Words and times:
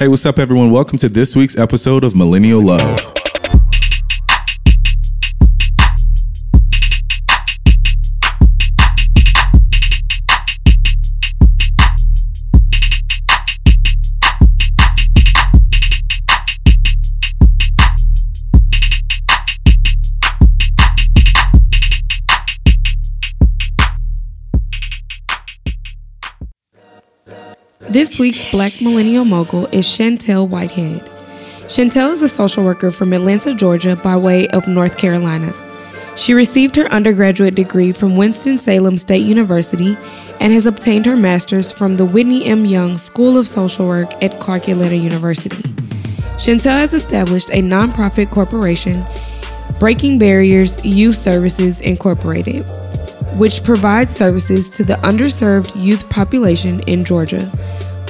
Hey, 0.00 0.08
what's 0.08 0.24
up, 0.24 0.38
everyone? 0.38 0.70
Welcome 0.70 0.96
to 1.00 1.10
this 1.10 1.36
week's 1.36 1.58
episode 1.58 2.04
of 2.04 2.16
Millennial 2.16 2.62
Love. 2.62 3.19
This 28.00 28.18
week's 28.18 28.46
Black 28.46 28.80
Millennial 28.80 29.26
Mogul 29.26 29.66
is 29.72 29.84
Chantel 29.84 30.48
Whitehead. 30.48 31.04
Chantel 31.68 32.14
is 32.14 32.22
a 32.22 32.30
social 32.30 32.64
worker 32.64 32.90
from 32.90 33.12
Atlanta, 33.12 33.52
Georgia, 33.52 33.94
by 33.94 34.16
way 34.16 34.48
of 34.48 34.66
North 34.66 34.96
Carolina. 34.96 35.52
She 36.16 36.32
received 36.32 36.76
her 36.76 36.86
undergraduate 36.86 37.54
degree 37.54 37.92
from 37.92 38.16
Winston-Salem 38.16 38.96
State 38.96 39.26
University 39.26 39.98
and 40.40 40.50
has 40.50 40.64
obtained 40.64 41.04
her 41.04 41.14
master's 41.14 41.72
from 41.72 41.98
the 41.98 42.06
Whitney 42.06 42.46
M. 42.46 42.64
Young 42.64 42.96
School 42.96 43.36
of 43.36 43.46
Social 43.46 43.86
Work 43.86 44.10
at 44.22 44.40
Clark 44.40 44.70
Atlanta 44.70 44.96
University. 44.96 45.62
Chantel 46.38 46.78
has 46.78 46.94
established 46.94 47.50
a 47.50 47.60
nonprofit 47.60 48.30
corporation, 48.30 49.04
Breaking 49.78 50.18
Barriers 50.18 50.82
Youth 50.86 51.16
Services 51.16 51.80
Incorporated, 51.80 52.66
which 53.36 53.62
provides 53.62 54.16
services 54.16 54.70
to 54.70 54.84
the 54.84 54.94
underserved 54.94 55.70
youth 55.76 56.08
population 56.08 56.80
in 56.88 57.04
Georgia. 57.04 57.52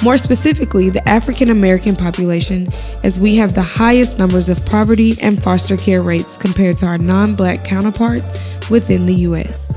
More 0.03 0.17
specifically, 0.17 0.89
the 0.89 1.07
African 1.07 1.51
American 1.51 1.95
population, 1.95 2.69
as 3.05 3.21
we 3.21 3.37
have 3.37 3.55
the 3.55 3.63
highest 3.63 4.19
numbers 4.19 4.49
of 4.49 4.65
poverty 4.65 5.21
and 5.21 5.43
foster 5.43 5.77
care 5.77 6.01
rates 6.01 6.39
compared 6.39 6.79
to 6.79 6.87
our 6.87 6.97
non 6.97 7.35
black 7.35 7.65
counterparts 7.65 8.27
within 8.71 9.05
the 9.05 9.15
U.S. 9.29 9.69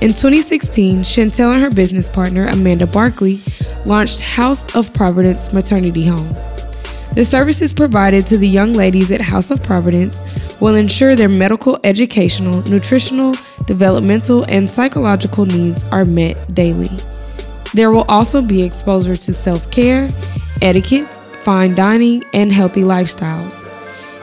In 0.00 0.10
2016, 0.10 0.98
Chantel 0.98 1.54
and 1.54 1.62
her 1.62 1.70
business 1.70 2.08
partner, 2.08 2.46
Amanda 2.46 2.86
Barkley, 2.86 3.40
launched 3.84 4.20
House 4.20 4.76
of 4.76 4.94
Providence 4.94 5.52
Maternity 5.52 6.06
Home. 6.06 6.28
The 7.14 7.24
services 7.24 7.74
provided 7.74 8.28
to 8.28 8.38
the 8.38 8.46
young 8.46 8.74
ladies 8.74 9.10
at 9.10 9.20
House 9.20 9.50
of 9.50 9.60
Providence 9.64 10.22
will 10.60 10.76
ensure 10.76 11.16
their 11.16 11.28
medical, 11.28 11.80
educational, 11.82 12.62
nutritional, 12.68 13.34
developmental, 13.66 14.44
and 14.44 14.70
psychological 14.70 15.46
needs 15.46 15.82
are 15.84 16.04
met 16.04 16.54
daily. 16.54 16.90
There 17.74 17.90
will 17.90 18.04
also 18.08 18.42
be 18.42 18.62
exposure 18.62 19.16
to 19.16 19.34
self 19.34 19.70
care, 19.70 20.08
etiquette, 20.62 21.12
fine 21.44 21.74
dining, 21.74 22.24
and 22.32 22.52
healthy 22.52 22.82
lifestyles. 22.82 23.68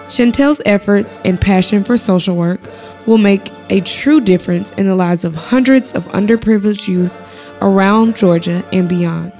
Chantel's 0.07 0.61
efforts 0.65 1.19
and 1.25 1.39
passion 1.39 1.83
for 1.83 1.97
social 1.97 2.35
work 2.35 2.61
will 3.07 3.17
make 3.17 3.51
a 3.69 3.81
true 3.81 4.21
difference 4.21 4.71
in 4.73 4.85
the 4.85 4.95
lives 4.95 5.23
of 5.23 5.35
hundreds 5.35 5.93
of 5.93 6.05
underprivileged 6.09 6.87
youth 6.87 7.21
around 7.61 8.15
Georgia 8.15 8.63
and 8.71 8.87
beyond. 8.87 9.33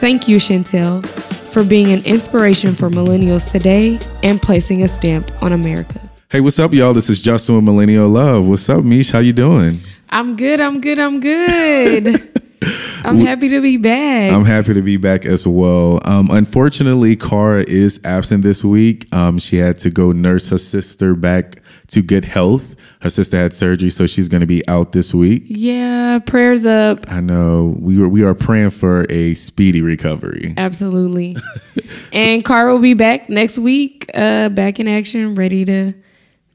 Thank 0.00 0.28
you, 0.28 0.36
Chantel, 0.38 1.04
for 1.06 1.64
being 1.64 1.92
an 1.92 2.04
inspiration 2.04 2.74
for 2.74 2.90
millennials 2.90 3.50
today 3.50 3.98
and 4.22 4.40
placing 4.40 4.82
a 4.82 4.88
stamp 4.88 5.30
on 5.42 5.52
America. 5.52 6.00
Hey, 6.30 6.40
what's 6.40 6.58
up, 6.58 6.72
y'all? 6.72 6.94
This 6.94 7.10
is 7.10 7.20
Justin 7.20 7.56
with 7.56 7.64
Millennial 7.64 8.08
Love. 8.08 8.48
What's 8.48 8.68
up, 8.68 8.84
Mish? 8.84 9.10
How 9.10 9.18
you 9.18 9.32
doing? 9.32 9.80
I'm 10.10 10.36
good. 10.36 10.60
I'm 10.60 10.80
good. 10.80 10.98
I'm 10.98 11.20
good. 11.20 12.28
I'm 13.04 13.18
happy 13.18 13.48
to 13.48 13.60
be 13.60 13.76
back. 13.76 14.32
I'm 14.32 14.44
happy 14.44 14.74
to 14.74 14.82
be 14.82 14.96
back 14.96 15.26
as 15.26 15.46
well. 15.46 16.00
Um, 16.04 16.30
unfortunately, 16.30 17.16
Cara 17.16 17.64
is 17.66 18.00
absent 18.04 18.42
this 18.42 18.62
week. 18.64 19.12
Um, 19.12 19.38
she 19.38 19.56
had 19.56 19.78
to 19.80 19.90
go 19.90 20.12
nurse 20.12 20.48
her 20.48 20.58
sister 20.58 21.14
back 21.14 21.62
to 21.88 22.02
good 22.02 22.24
health. 22.24 22.76
Her 23.00 23.10
sister 23.10 23.36
had 23.36 23.52
surgery, 23.52 23.90
so 23.90 24.06
she's 24.06 24.28
going 24.28 24.42
to 24.42 24.46
be 24.46 24.66
out 24.68 24.92
this 24.92 25.12
week. 25.12 25.42
yeah, 25.46 26.20
prayers 26.20 26.64
up. 26.64 27.10
I 27.10 27.20
know 27.20 27.76
we 27.80 27.98
were 27.98 28.08
we 28.08 28.22
are 28.22 28.34
praying 28.34 28.70
for 28.70 29.06
a 29.10 29.34
speedy 29.34 29.82
recovery. 29.82 30.54
Absolutely. 30.56 31.36
and 32.12 32.44
Cara 32.44 32.72
will 32.72 32.80
be 32.80 32.94
back 32.94 33.28
next 33.28 33.58
week, 33.58 34.08
uh, 34.14 34.50
back 34.50 34.78
in 34.78 34.86
action, 34.86 35.34
ready 35.34 35.64
to 35.64 35.94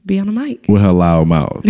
be 0.06 0.18
on 0.18 0.26
the 0.26 0.32
mic. 0.32 0.64
with 0.68 0.80
her 0.80 0.92
loud 0.92 1.28
mouth. 1.28 1.62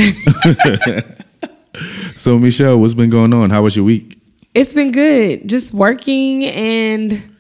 so, 2.16 2.38
Michelle, 2.38 2.78
what's 2.81 2.94
been 2.94 3.10
going 3.10 3.32
on? 3.32 3.50
How 3.50 3.62
was 3.62 3.75
your 3.75 3.84
week? 3.84 4.18
It's 4.59 4.75
been 4.75 4.93
good. 4.93 5.49
Just 5.49 5.73
working 5.73 6.45
and 6.45 7.37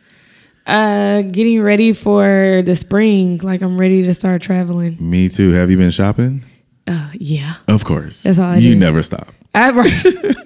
uh, 0.66 1.22
getting 1.22 1.60
ready 1.60 1.92
for 1.92 2.62
the 2.64 2.76
spring. 2.76 3.38
Like 3.38 3.60
I'm 3.62 3.78
ready 3.78 4.02
to 4.02 4.14
start 4.14 4.40
traveling. 4.42 4.96
Me 5.00 5.28
too. 5.28 5.50
Have 5.52 5.70
you 5.70 5.76
been 5.76 5.90
shopping? 5.90 6.44
Uh, 6.86 7.10
yeah. 7.14 7.54
Of 7.66 7.84
course. 7.84 8.22
That's 8.22 8.38
all 8.38 8.46
I 8.50 8.56
You 8.58 8.74
do. 8.74 8.76
never 8.80 9.02
stop. 9.02 9.28
I, 9.54 9.70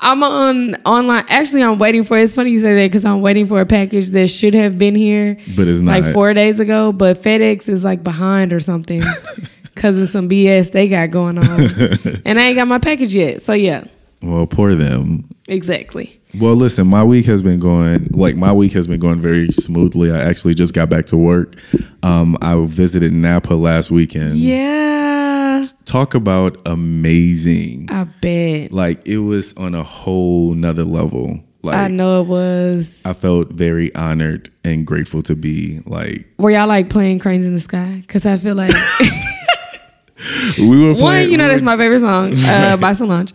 I'm 0.00 0.22
on 0.22 0.74
online. 0.86 1.24
Actually, 1.28 1.62
I'm 1.62 1.78
waiting 1.78 2.04
for. 2.04 2.16
It's 2.18 2.34
funny 2.34 2.50
you 2.50 2.60
say 2.60 2.74
that 2.74 2.86
because 2.88 3.04
I'm 3.04 3.20
waiting 3.20 3.46
for 3.46 3.60
a 3.60 3.66
package 3.66 4.10
that 4.10 4.28
should 4.28 4.54
have 4.54 4.78
been 4.78 4.94
here 4.94 5.36
But 5.56 5.68
it's 5.68 5.80
not. 5.82 6.00
like 6.02 6.12
four 6.12 6.32
days 6.34 6.58
ago, 6.58 6.92
but 6.92 7.18
FedEx 7.22 7.68
is 7.68 7.84
like 7.84 8.02
behind 8.02 8.52
or 8.52 8.60
something 8.60 9.02
because 9.74 9.98
of 9.98 10.08
some 10.08 10.28
BS 10.28 10.72
they 10.72 10.88
got 10.88 11.10
going 11.10 11.38
on, 11.38 11.60
and 12.24 12.38
I 12.40 12.44
ain't 12.48 12.56
got 12.56 12.66
my 12.68 12.78
package 12.78 13.14
yet. 13.14 13.42
So 13.42 13.52
yeah, 13.52 13.84
Well, 14.22 14.46
poor 14.46 14.74
them. 14.74 15.28
exactly. 15.48 16.20
Well, 16.38 16.54
listen, 16.54 16.86
my 16.86 17.02
week 17.02 17.26
has 17.26 17.42
been 17.42 17.58
going 17.58 18.08
like 18.12 18.36
my 18.36 18.52
week 18.52 18.72
has 18.72 18.86
been 18.86 19.00
going 19.00 19.20
very 19.20 19.50
smoothly. 19.52 20.12
I 20.12 20.18
actually 20.20 20.54
just 20.54 20.74
got 20.74 20.88
back 20.88 21.06
to 21.06 21.16
work. 21.16 21.56
Um, 22.02 22.36
I 22.40 22.54
visited 22.66 23.12
Napa 23.12 23.54
last 23.54 23.90
weekend. 23.90 24.36
Yeah, 24.36 25.64
Talk 25.86 26.14
about 26.14 26.58
amazing. 26.66 27.88
I 27.90 28.04
bet. 28.04 28.72
Like 28.72 29.06
it 29.06 29.18
was 29.18 29.54
on 29.54 29.74
a 29.74 29.82
whole 29.82 30.52
nother 30.54 30.84
level. 30.84 31.40
Like 31.62 31.76
I 31.76 31.88
know 31.88 32.22
it 32.22 32.26
was. 32.26 33.00
I 33.04 33.12
felt 33.12 33.50
very 33.52 33.94
honored 33.94 34.50
and 34.64 34.86
grateful 34.86 35.22
to 35.24 35.34
be 35.34 35.80
like 35.86 36.26
Were 36.38 36.50
y'all 36.50 36.68
like 36.68 36.88
playing 36.88 37.18
cranes 37.18 37.44
in 37.44 37.54
the 37.54 37.60
sky? 37.60 37.98
Because 38.00 38.24
I 38.24 38.36
feel 38.36 38.54
like 38.54 38.72
we 40.58 40.84
were 40.84 40.94
one, 40.94 41.30
you 41.30 41.36
know, 41.36 41.48
that's 41.48 41.62
my 41.62 41.76
favorite 41.76 42.00
song 42.00 42.34
uh, 42.44 42.76
by 42.80 42.92
Solange. 42.92 43.32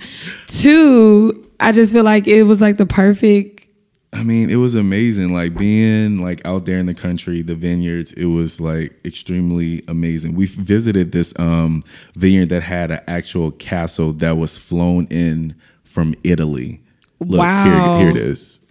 Two, 0.48 1.48
I 1.60 1.72
just 1.72 1.94
feel 1.94 2.04
like 2.04 2.28
it 2.28 2.44
was 2.44 2.62
like 2.62 2.78
the 2.78 2.86
perfect. 2.86 3.68
I 4.14 4.24
mean, 4.24 4.50
it 4.50 4.56
was 4.56 4.76
amazing. 4.76 5.34
Like 5.34 5.56
being 5.58 6.22
like 6.22 6.42
out 6.46 6.66
there 6.66 6.78
in 6.78 6.86
the 6.86 6.94
country, 6.94 7.42
the 7.42 7.56
vineyards. 7.56 8.14
It 8.14 8.26
was 8.26 8.62
like 8.62 8.94
extremely 9.04 9.84
amazing. 9.90 10.36
We 10.36 10.46
visited 10.46 11.12
this 11.12 11.34
um 11.38 11.84
vineyard 12.16 12.50
that 12.50 12.62
had 12.64 12.92
an 12.92 13.02
actual 13.08 13.52
castle 13.52 14.14
that 14.14 14.38
was 14.38 14.58
flown 14.58 15.08
in 15.10 15.54
from 15.84 16.16
Italy. 16.24 16.82
Look 17.20 17.40
Wow. 17.40 17.64
here, 17.98 17.98
here 17.98 18.10
it 18.10 18.18
is. 18.18 18.62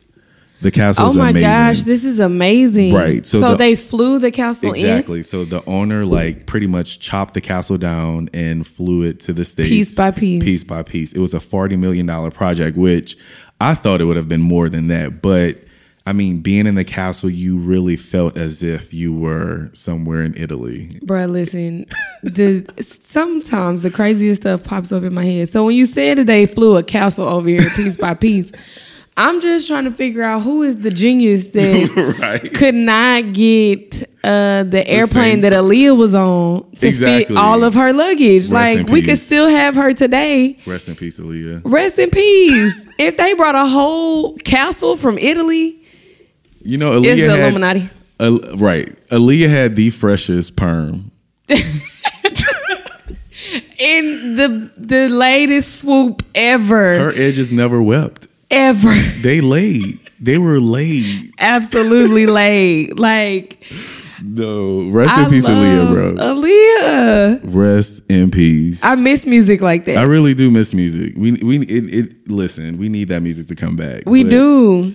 The 0.62 0.70
castle 0.70 1.06
Oh 1.10 1.14
my 1.14 1.30
amazing. 1.30 1.48
gosh, 1.50 1.82
this 1.82 2.04
is 2.06 2.18
amazing! 2.18 2.94
Right, 2.94 3.26
so 3.26 3.40
So, 3.40 3.50
the- 3.50 3.56
they 3.56 3.76
flew 3.76 4.18
the 4.18 4.30
castle 4.30 4.70
Exactly. 4.70 5.22
So 5.22 5.44
the 5.44 5.62
owner 5.68 6.06
like 6.06 6.46
pretty 6.46 6.66
much 6.66 7.00
chopped 7.00 7.34
the 7.34 7.40
castle 7.42 7.76
down 7.76 8.30
and 8.32 8.66
flew 8.66 9.02
it 9.02 9.20
to 9.20 9.32
the 9.34 9.44
states 9.44 9.68
Piece 9.68 9.94
by 9.94 10.10
piece. 10.10 10.42
Piece 10.42 10.64
by 10.64 10.82
piece. 10.82 11.12
It 11.12 11.18
was 11.18 11.34
a 11.34 11.40
forty 11.40 11.76
million 11.76 12.06
dollar 12.06 12.30
project, 12.30 12.76
which 12.78 13.16
I 13.60 13.74
thought 13.74 14.00
it 14.00 14.04
would 14.04 14.16
have 14.16 14.28
been 14.28 14.40
more 14.42 14.68
than 14.70 14.88
that. 14.88 15.20
But 15.20 15.58
I 16.06 16.12
mean, 16.12 16.40
being 16.40 16.66
in 16.66 16.74
the 16.74 16.84
castle, 16.84 17.30
you 17.30 17.56
really 17.58 17.96
felt 17.96 18.36
as 18.36 18.62
if 18.62 18.92
you 18.94 19.12
were 19.12 19.70
somewhere 19.72 20.22
in 20.22 20.34
Italy. 20.36 20.98
in. 21.00 21.06
Bruh, 21.06 21.30
listen, 21.30 21.86
the 22.22 22.64
sometimes 22.80 23.82
the 23.82 23.90
craziest 23.90 24.42
stuff 24.42 24.64
pops 24.64 24.92
up 24.92 25.02
in 25.02 25.12
my 25.14 25.24
head. 25.24 25.48
So 25.50 25.64
when 25.64 25.74
you 25.76 25.84
said 25.86 26.18
that 26.18 26.26
they 26.26 26.46
flew 26.46 26.76
a 26.76 26.82
castle 26.82 27.26
over 27.26 27.48
here 27.48 27.68
piece 27.70 27.96
by 27.96 28.14
piece, 28.14 28.50
I'm 29.16 29.40
just 29.40 29.68
trying 29.68 29.84
to 29.84 29.92
figure 29.92 30.22
out 30.24 30.42
who 30.42 30.62
is 30.64 30.76
the 30.76 30.90
genius 30.90 31.46
that 31.52 32.16
right. 32.18 32.52
could 32.52 32.74
not 32.74 33.32
get 33.32 34.02
uh, 34.24 34.64
the 34.64 34.82
airplane 34.88 35.40
that. 35.40 35.52
Aaliyah 35.52 35.96
was 35.96 36.14
on 36.14 36.68
to 36.78 36.88
Exactly. 36.88 37.26
fit 37.26 37.36
all 37.36 37.62
of 37.62 37.74
her 37.74 37.92
luggage. 37.92 38.48
Rest 38.50 38.52
like 38.52 38.88
we 38.88 39.02
could 39.02 39.18
still 39.18 39.48
have 39.48 39.76
her 39.76 39.92
today. 39.94 40.58
Rest 40.66 40.88
in 40.88 40.96
peace, 40.96 41.18
Aaliyah. 41.18 41.62
Rest 41.64 41.98
in 42.00 42.10
peace. 42.10 42.86
if 42.98 43.16
they 43.16 43.34
brought 43.34 43.54
a 43.54 43.66
whole 43.66 44.36
castle 44.38 44.96
from 44.96 45.16
Italy, 45.18 45.78
You 46.62 46.78
know, 46.78 47.00
Aaliyah 47.00 47.06
it's 47.12 47.20
the 47.20 47.28
had, 47.30 47.40
Illuminati. 47.40 47.90
Al- 48.18 48.56
right. 48.56 48.88
Aaliyah 49.10 49.48
had 49.50 49.76
the 49.76 49.90
freshest 49.90 50.56
perm. 50.56 51.12
In 53.78 54.36
the 54.36 54.70
the 54.78 55.08
latest 55.08 55.76
swoop 55.80 56.22
ever. 56.34 56.98
Her 56.98 57.12
edges 57.14 57.52
never 57.52 57.82
wept. 57.82 58.26
Ever. 58.50 58.92
They 59.22 59.40
laid. 59.40 59.98
They 60.20 60.38
were 60.38 60.60
laid. 60.60 61.32
Absolutely 61.38 62.26
laid. 62.40 62.98
Like 62.98 63.62
No, 64.22 64.88
rest 64.90 65.12
I 65.12 65.24
in 65.24 65.30
peace, 65.30 65.46
Aaliyah, 65.46 65.88
bro. 65.90 66.14
Aaliyah. 66.14 67.40
Rest 67.54 68.02
in 68.10 68.30
peace. 68.30 68.82
I 68.84 68.94
miss 68.94 69.26
music 69.26 69.60
like 69.60 69.84
that. 69.84 69.98
I 69.98 70.04
really 70.04 70.34
do 70.34 70.50
miss 70.50 70.72
music. 70.72 71.14
We 71.16 71.32
we 71.32 71.58
it, 71.66 71.94
it 71.94 72.28
listen. 72.30 72.78
We 72.78 72.88
need 72.88 73.08
that 73.08 73.20
music 73.20 73.46
to 73.48 73.54
come 73.54 73.76
back. 73.76 74.02
we 74.06 74.22
But 74.24 74.30
do. 74.30 74.94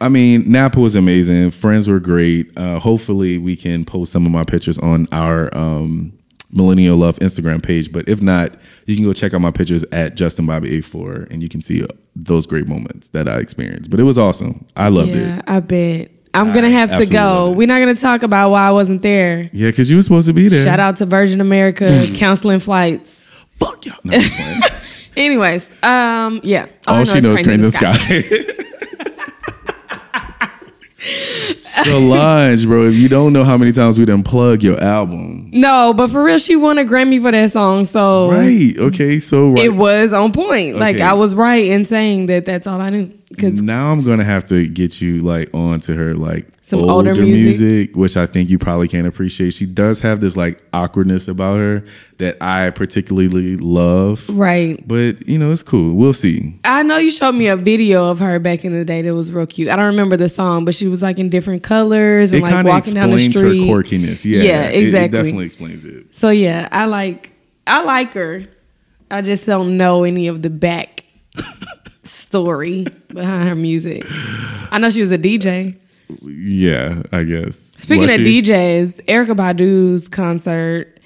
I 0.00 0.08
mean, 0.08 0.44
Napa 0.50 0.78
was 0.78 0.94
amazing. 0.94 1.50
Friends 1.50 1.88
were 1.88 1.98
great. 1.98 2.56
Uh, 2.56 2.78
hopefully, 2.78 3.36
we 3.36 3.56
can 3.56 3.84
post 3.84 4.12
some 4.12 4.26
of 4.26 4.30
my 4.32 4.44
pictures 4.44 4.78
on 4.78 5.08
our 5.10 5.52
um, 5.56 6.12
Millennial 6.50 6.96
Love 6.96 7.18
Instagram 7.18 7.62
page. 7.62 7.92
But 7.92 8.08
if 8.08 8.22
not, 8.22 8.54
you 8.86 8.96
can 8.96 9.04
go 9.04 9.12
check 9.12 9.34
out 9.34 9.40
my 9.40 9.50
pictures 9.50 9.84
at 9.92 10.14
Justin 10.14 10.46
Bobby 10.46 10.80
A4, 10.80 11.30
and 11.30 11.42
you 11.42 11.48
can 11.48 11.62
see 11.62 11.86
those 12.16 12.46
great 12.46 12.66
moments 12.66 13.08
that 13.08 13.28
I 13.28 13.38
experienced. 13.38 13.90
But 13.90 14.00
it 14.00 14.04
was 14.04 14.18
awesome. 14.18 14.66
I 14.76 14.88
loved 14.88 15.10
yeah, 15.10 15.38
it. 15.38 15.44
I 15.46 15.60
bet. 15.60 16.10
I'm 16.34 16.52
gonna 16.52 16.70
have 16.70 16.90
to 16.98 17.06
go. 17.06 17.50
We're 17.50 17.66
not 17.66 17.80
gonna 17.80 17.94
talk 17.94 18.22
about 18.22 18.50
why 18.50 18.68
I 18.68 18.70
wasn't 18.70 19.02
there. 19.02 19.50
Yeah, 19.52 19.68
because 19.68 19.90
you 19.90 19.96
were 19.96 20.02
supposed 20.02 20.26
to 20.26 20.32
be 20.32 20.48
there. 20.48 20.64
Shout 20.64 20.80
out 20.80 20.96
to 20.96 21.06
Virgin 21.06 21.40
America 21.40 22.06
canceling 22.14 22.60
flights. 22.60 23.26
Fuck 23.58 23.86
y'all. 23.86 23.96
No, 24.04 24.14
I'm 24.14 24.20
just 24.20 24.34
playing. 24.34 24.60
Anyways, 25.16 25.68
um, 25.82 26.40
yeah. 26.44 26.66
All 26.86 26.96
I 26.96 26.98
know 26.98 27.04
she 27.04 27.20
knows 27.20 27.40
is 27.40 27.46
Cranes 27.46 27.74
Cranes 27.74 27.82
in 27.82 27.84
and 27.84 27.96
Sky. 27.96 28.64
Solange, 31.84 32.66
bro, 32.66 32.86
if 32.88 32.94
you 32.94 33.08
don't 33.08 33.32
know 33.32 33.44
how 33.44 33.56
many 33.56 33.72
times 33.72 33.98
we 33.98 34.04
done 34.04 34.22
plug 34.22 34.62
your 34.62 34.80
album. 34.80 35.50
No, 35.52 35.92
but 35.94 36.10
for 36.10 36.22
real, 36.22 36.38
she 36.38 36.56
won 36.56 36.78
a 36.78 36.84
Grammy 36.84 37.20
for 37.20 37.30
that 37.32 37.50
song, 37.50 37.84
so 37.84 38.30
Right. 38.30 38.74
Okay. 38.78 39.18
So 39.20 39.50
right. 39.50 39.64
it 39.64 39.70
was 39.70 40.12
on 40.12 40.32
point. 40.32 40.78
Like 40.78 41.00
I 41.00 41.14
was 41.14 41.34
right 41.34 41.64
in 41.64 41.84
saying 41.84 42.26
that 42.26 42.44
that's 42.44 42.66
all 42.66 42.80
I 42.80 42.90
knew. 42.90 43.17
Because 43.30 43.60
now 43.60 43.92
I'm 43.92 44.02
gonna 44.04 44.24
have 44.24 44.46
to 44.46 44.66
get 44.66 45.02
you 45.02 45.20
like 45.20 45.52
on 45.52 45.80
to 45.80 45.94
her 45.94 46.14
like 46.14 46.46
Some 46.62 46.78
older, 46.80 47.10
older 47.10 47.14
music. 47.22 47.60
music. 47.60 47.96
which 47.96 48.16
I 48.16 48.24
think 48.24 48.48
you 48.48 48.58
probably 48.58 48.88
can't 48.88 49.06
appreciate. 49.06 49.52
She 49.52 49.66
does 49.66 50.00
have 50.00 50.20
this 50.22 50.34
like 50.34 50.62
awkwardness 50.72 51.28
about 51.28 51.58
her 51.58 51.84
that 52.16 52.38
I 52.40 52.70
particularly 52.70 53.58
love. 53.58 54.24
right, 54.30 54.82
But 54.88 55.28
you 55.28 55.38
know, 55.38 55.52
it's 55.52 55.62
cool. 55.62 55.94
We'll 55.94 56.14
see. 56.14 56.58
I 56.64 56.82
know 56.82 56.96
you 56.96 57.10
showed 57.10 57.32
me 57.32 57.48
a 57.48 57.56
video 57.56 58.06
of 58.08 58.18
her 58.20 58.38
back 58.38 58.64
in 58.64 58.72
the 58.72 58.84
day 58.84 59.02
that 59.02 59.14
was 59.14 59.30
real 59.30 59.46
cute. 59.46 59.68
I 59.68 59.76
don't 59.76 59.86
remember 59.86 60.16
the 60.16 60.30
song, 60.30 60.64
but 60.64 60.74
she 60.74 60.88
was 60.88 61.02
like 61.02 61.18
in 61.18 61.28
different 61.28 61.62
colors 61.62 62.32
and 62.32 62.40
It 62.40 62.50
like 62.50 62.64
walking 62.64 62.94
down 62.94 63.10
the 63.10 63.16
explains 63.16 63.36
her 63.36 63.42
quirkiness. 63.72 64.24
Yeah, 64.24 64.42
Yeah, 64.42 64.62
it- 64.68 64.74
It, 64.74 64.82
exactly. 64.84 65.18
definitely 65.18 65.44
explains 65.44 65.84
it. 65.84 66.14
So 66.14 66.30
yeah, 66.30 66.66
I 66.72 66.86
like 66.86 67.32
I 67.66 67.84
like 67.84 68.14
her. 68.14 68.44
I 69.10 69.20
just 69.20 69.44
don't 69.44 69.76
know 69.76 70.04
any 70.04 70.28
of 70.28 70.40
the 70.40 70.48
back 70.50 71.04
story 72.28 72.84
behind 73.08 73.48
her 73.48 73.54
music. 73.54 74.04
I 74.70 74.78
know 74.78 74.90
she 74.90 75.00
was 75.00 75.10
a 75.10 75.16
DJ. 75.18 75.78
Yeah, 76.22 77.02
I 77.10 77.22
guess. 77.22 77.56
Speaking 77.58 78.02
Was 78.06 78.18
of 78.18 78.24
she? 78.24 78.42
DJs, 78.42 79.04
Erykah 79.06 79.36
Badu's 79.36 80.08
concert 80.08 81.00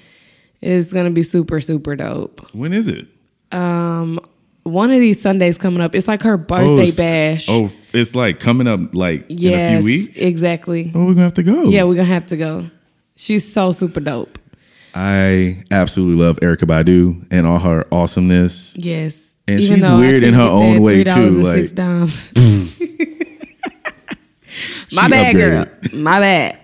is 0.61 0.91
gonna 0.91 1.11
be 1.11 1.23
super 1.23 1.61
super 1.61 1.95
dope. 1.95 2.41
when 2.53 2.73
is 2.73 2.87
it? 2.89 3.07
Um, 3.53 4.19
one 4.63 4.91
of 4.91 4.99
these 4.99 5.21
Sundays 5.21 5.57
coming 5.57 5.81
up. 5.81 5.95
It's 5.95 6.07
like 6.09 6.21
her 6.23 6.35
birthday 6.37 6.83
it's- 6.89 6.95
bash. 6.95 7.45
Oh, 7.49 7.71
it's 7.93 8.15
like 8.15 8.39
coming 8.41 8.67
up 8.67 8.93
like 8.93 9.29
in 9.29 9.53
a 9.53 9.79
few 9.81 9.85
weeks. 9.85 10.17
exactly. 10.19 10.91
oh, 10.93 11.05
we're 11.05 11.13
gonna 11.13 11.21
have 11.23 11.33
to 11.35 11.43
go. 11.43 11.63
Yeah, 11.69 11.83
we're 11.83 11.95
gonna 11.95 12.05
have 12.05 12.27
to 12.27 12.37
go. 12.37 12.65
She's 13.15 13.49
so 13.51 13.71
super 13.71 13.99
dope. 14.01 14.39
I 14.95 15.63
absolutely 15.71 16.23
love 16.23 16.37
Erykah 16.41 16.67
Badu 16.67 17.25
and 17.31 17.47
all 17.47 17.59
her 17.59 17.85
awesomeness. 17.91 18.75
Yes. 18.77 19.32
And 19.47 19.59
Even 19.59 19.79
she's 19.81 19.89
weird 19.89 20.23
in 20.23 20.33
her 20.33 20.41
own 20.41 20.81
way, 20.81 21.03
$3 21.03 21.13
too, 21.13 21.41
like-. 21.41 22.77
My 24.93 25.07
bad, 25.09 25.35
girl. 25.35 25.65
My 25.93 26.19
bad. 26.19 26.59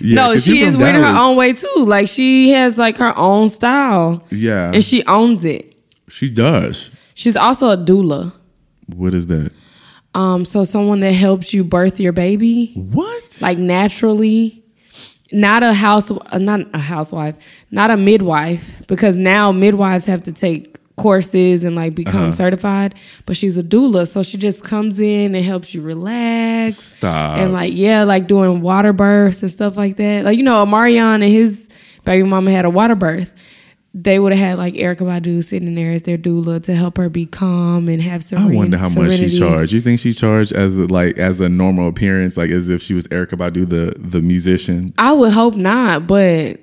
Yeah, 0.00 0.14
no, 0.16 0.36
she 0.36 0.62
is 0.62 0.76
weird 0.76 0.96
in 0.96 1.02
her 1.02 1.18
own 1.18 1.36
way 1.36 1.52
too. 1.52 1.84
Like 1.86 2.08
she 2.08 2.50
has 2.52 2.76
like 2.78 2.96
her 2.96 3.12
own 3.16 3.48
style, 3.48 4.24
Yeah, 4.30 4.72
and 4.72 4.82
she 4.82 5.04
owns 5.06 5.44
it. 5.44 5.76
she 6.08 6.30
does. 6.30 6.90
She's 7.14 7.36
also 7.36 7.70
a 7.70 7.76
doula. 7.76 8.32
What 8.86 9.14
is 9.14 9.26
that? 9.28 9.52
Um, 10.14 10.44
so 10.44 10.64
someone 10.64 11.00
that 11.00 11.12
helps 11.12 11.54
you 11.54 11.64
birth 11.64 12.00
your 12.00 12.12
baby 12.12 12.72
What? 12.74 13.38
like 13.40 13.58
naturally. 13.58 14.58
Not 15.34 15.62
a 15.62 15.72
house, 15.72 16.10
not 16.38 16.60
a 16.74 16.78
housewife, 16.78 17.36
not 17.70 17.90
a 17.90 17.96
midwife, 17.96 18.74
because 18.86 19.16
now 19.16 19.50
midwives 19.50 20.04
have 20.04 20.22
to 20.24 20.32
take 20.32 20.76
courses 20.96 21.64
and 21.64 21.74
like 21.76 21.94
become 21.94 22.24
Uh-huh. 22.24 22.32
certified. 22.32 22.94
But 23.26 23.36
she's 23.36 23.56
a 23.56 23.62
doula, 23.62 24.06
so 24.08 24.22
she 24.22 24.36
just 24.36 24.62
comes 24.64 24.98
in 24.98 25.34
and 25.34 25.44
helps 25.44 25.74
you 25.74 25.82
relax. 25.82 26.76
Stop. 26.76 27.38
and 27.38 27.52
like 27.52 27.72
yeah, 27.74 28.04
like 28.04 28.26
doing 28.28 28.60
water 28.62 28.92
births 28.92 29.42
and 29.42 29.50
stuff 29.50 29.76
like 29.76 29.96
that. 29.96 30.24
Like 30.24 30.36
you 30.36 30.42
know, 30.44 30.64
Marion 30.66 31.22
and 31.22 31.32
his 31.32 31.68
baby 32.04 32.22
mama 32.24 32.50
had 32.50 32.64
a 32.64 32.70
water 32.70 32.94
birth. 32.94 33.32
They 33.94 34.18
would 34.18 34.32
have 34.32 34.38
had 34.48 34.58
like 34.58 34.72
Erykah 34.72 35.00
Badu 35.20 35.44
sitting 35.44 35.74
there 35.74 35.92
as 35.92 36.02
their 36.04 36.16
doula 36.16 36.62
to 36.62 36.74
help 36.74 36.96
her 36.96 37.10
be 37.10 37.26
calm 37.26 37.90
and 37.90 38.00
have 38.00 38.24
some. 38.24 38.38
I 38.38 38.54
wonder 38.54 38.78
how 38.78 38.88
much 38.88 39.12
she 39.18 39.28
charged. 39.28 39.72
You 39.72 39.80
think 39.80 40.00
she 40.00 40.14
charged 40.14 40.52
as 40.52 40.78
a, 40.78 40.86
like 40.86 41.18
as 41.18 41.40
a 41.42 41.48
normal 41.50 41.88
appearance, 41.88 42.38
like 42.38 42.50
as 42.50 42.70
if 42.70 42.80
she 42.80 42.94
was 42.94 43.06
Erykah 43.08 43.36
Badu, 43.36 43.68
the 43.68 43.94
the 43.98 44.22
musician? 44.22 44.94
I 44.96 45.12
would 45.12 45.32
hope 45.32 45.56
not, 45.56 46.06
but 46.06 46.58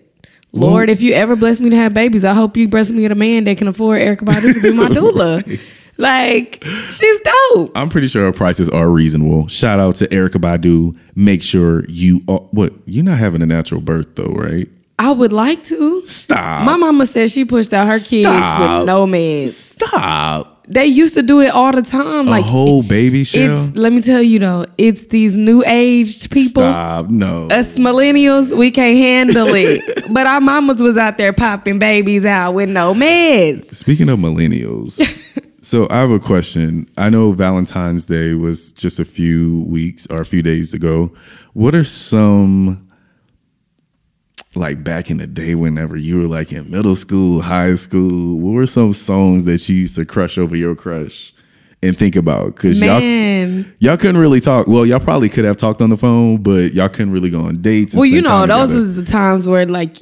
Lord, 0.51 0.89
if 0.89 1.01
you 1.01 1.13
ever 1.13 1.35
bless 1.35 1.59
me 1.59 1.69
to 1.69 1.75
have 1.75 1.93
babies, 1.93 2.23
I 2.23 2.33
hope 2.33 2.57
you 2.57 2.67
bless 2.67 2.89
me 2.91 3.03
with 3.03 3.11
a 3.11 3.15
man 3.15 3.43
that 3.43 3.57
can 3.57 3.67
afford 3.67 4.01
Erykah 4.01 4.21
Badu 4.21 4.53
to 4.53 4.61
be 4.61 4.73
my 4.73 4.87
doula. 4.89 5.59
Like, 5.97 6.63
she's 6.89 7.19
dope. 7.19 7.71
I'm 7.77 7.89
pretty 7.89 8.07
sure 8.07 8.23
her 8.25 8.31
prices 8.31 8.69
are 8.69 8.89
reasonable. 8.89 9.47
Shout 9.47 9.79
out 9.79 9.95
to 9.97 10.07
Erykah 10.07 10.41
Badu. 10.41 10.97
Make 11.15 11.43
sure 11.43 11.83
you 11.89 12.21
are, 12.27 12.39
what 12.51 12.73
you're 12.85 13.03
not 13.03 13.19
having 13.19 13.41
a 13.41 13.45
natural 13.45 13.81
birth 13.81 14.15
though, 14.15 14.33
right? 14.33 14.67
I 14.97 15.11
would 15.11 15.31
like 15.31 15.63
to. 15.65 16.05
Stop. 16.05 16.63
My 16.63 16.75
mama 16.75 17.05
said 17.05 17.31
she 17.31 17.45
pushed 17.45 17.73
out 17.73 17.87
her 17.87 17.99
kids 17.99 18.27
with 18.29 18.85
no 18.85 19.05
meds. 19.05 19.49
Stop. 19.49 20.58
They 20.69 20.85
used 20.85 21.15
to 21.15 21.23
do 21.23 21.41
it 21.41 21.49
all 21.49 21.71
the 21.71 21.81
time. 21.81 22.27
Like 22.27 22.45
a 22.45 22.47
whole 22.47 22.83
baby 22.83 23.23
shell. 23.23 23.53
it's 23.53 23.75
let 23.75 23.91
me 23.91 24.01
tell 24.01 24.21
you 24.21 24.37
though, 24.37 24.67
it's 24.77 25.07
these 25.07 25.35
new 25.35 25.63
aged 25.65 26.29
people. 26.31 26.61
Stop. 26.61 27.09
No. 27.09 27.47
Us 27.47 27.79
millennials, 27.79 28.55
we 28.55 28.69
can't 28.69 28.97
handle 28.97 29.47
it. 29.49 30.05
but 30.13 30.27
our 30.27 30.39
mamas 30.39 30.81
was 30.81 30.95
out 30.95 31.17
there 31.17 31.33
popping 31.33 31.79
babies 31.79 32.23
out 32.23 32.53
with 32.53 32.69
no 32.69 32.93
meds. 32.93 33.65
Speaking 33.65 34.09
of 34.09 34.19
millennials, 34.19 35.01
so 35.61 35.87
I 35.89 36.01
have 36.01 36.11
a 36.11 36.19
question. 36.19 36.87
I 36.97 37.09
know 37.09 37.31
Valentine's 37.31 38.05
Day 38.05 38.35
was 38.35 38.71
just 38.71 38.99
a 38.99 39.05
few 39.05 39.61
weeks 39.63 40.05
or 40.11 40.21
a 40.21 40.25
few 40.25 40.43
days 40.43 40.75
ago. 40.75 41.11
What 41.53 41.73
are 41.73 41.83
some 41.83 42.88
like 44.55 44.83
back 44.83 45.11
in 45.11 45.17
the 45.17 45.27
day 45.27 45.55
whenever 45.55 45.95
you 45.95 46.19
were 46.19 46.27
like 46.27 46.51
in 46.51 46.69
middle 46.69 46.95
school, 46.95 47.41
high 47.41 47.75
school, 47.75 48.37
what 48.37 48.51
were 48.51 48.65
some 48.65 48.93
songs 48.93 49.45
that 49.45 49.67
you 49.69 49.75
used 49.75 49.95
to 49.95 50.05
crush 50.05 50.37
over 50.37 50.55
your 50.55 50.75
crush 50.75 51.33
and 51.83 51.97
think 51.97 52.15
about? 52.15 52.55
Cuz 52.55 52.81
y'all 52.81 53.01
y'all 53.79 53.97
couldn't 53.97 54.17
really 54.17 54.41
talk. 54.41 54.67
Well, 54.67 54.85
y'all 54.85 54.99
probably 54.99 55.29
could 55.29 55.45
have 55.45 55.57
talked 55.57 55.81
on 55.81 55.89
the 55.89 55.97
phone, 55.97 56.37
but 56.41 56.73
y'all 56.73 56.89
couldn't 56.89 57.11
really 57.11 57.29
go 57.29 57.41
on 57.41 57.61
dates. 57.61 57.93
Well, 57.93 58.05
you 58.05 58.21
know, 58.21 58.47
those 58.47 58.69
together. 58.69 58.87
was 58.87 58.95
the 58.95 59.05
times 59.05 59.47
where 59.47 59.65
like 59.65 60.01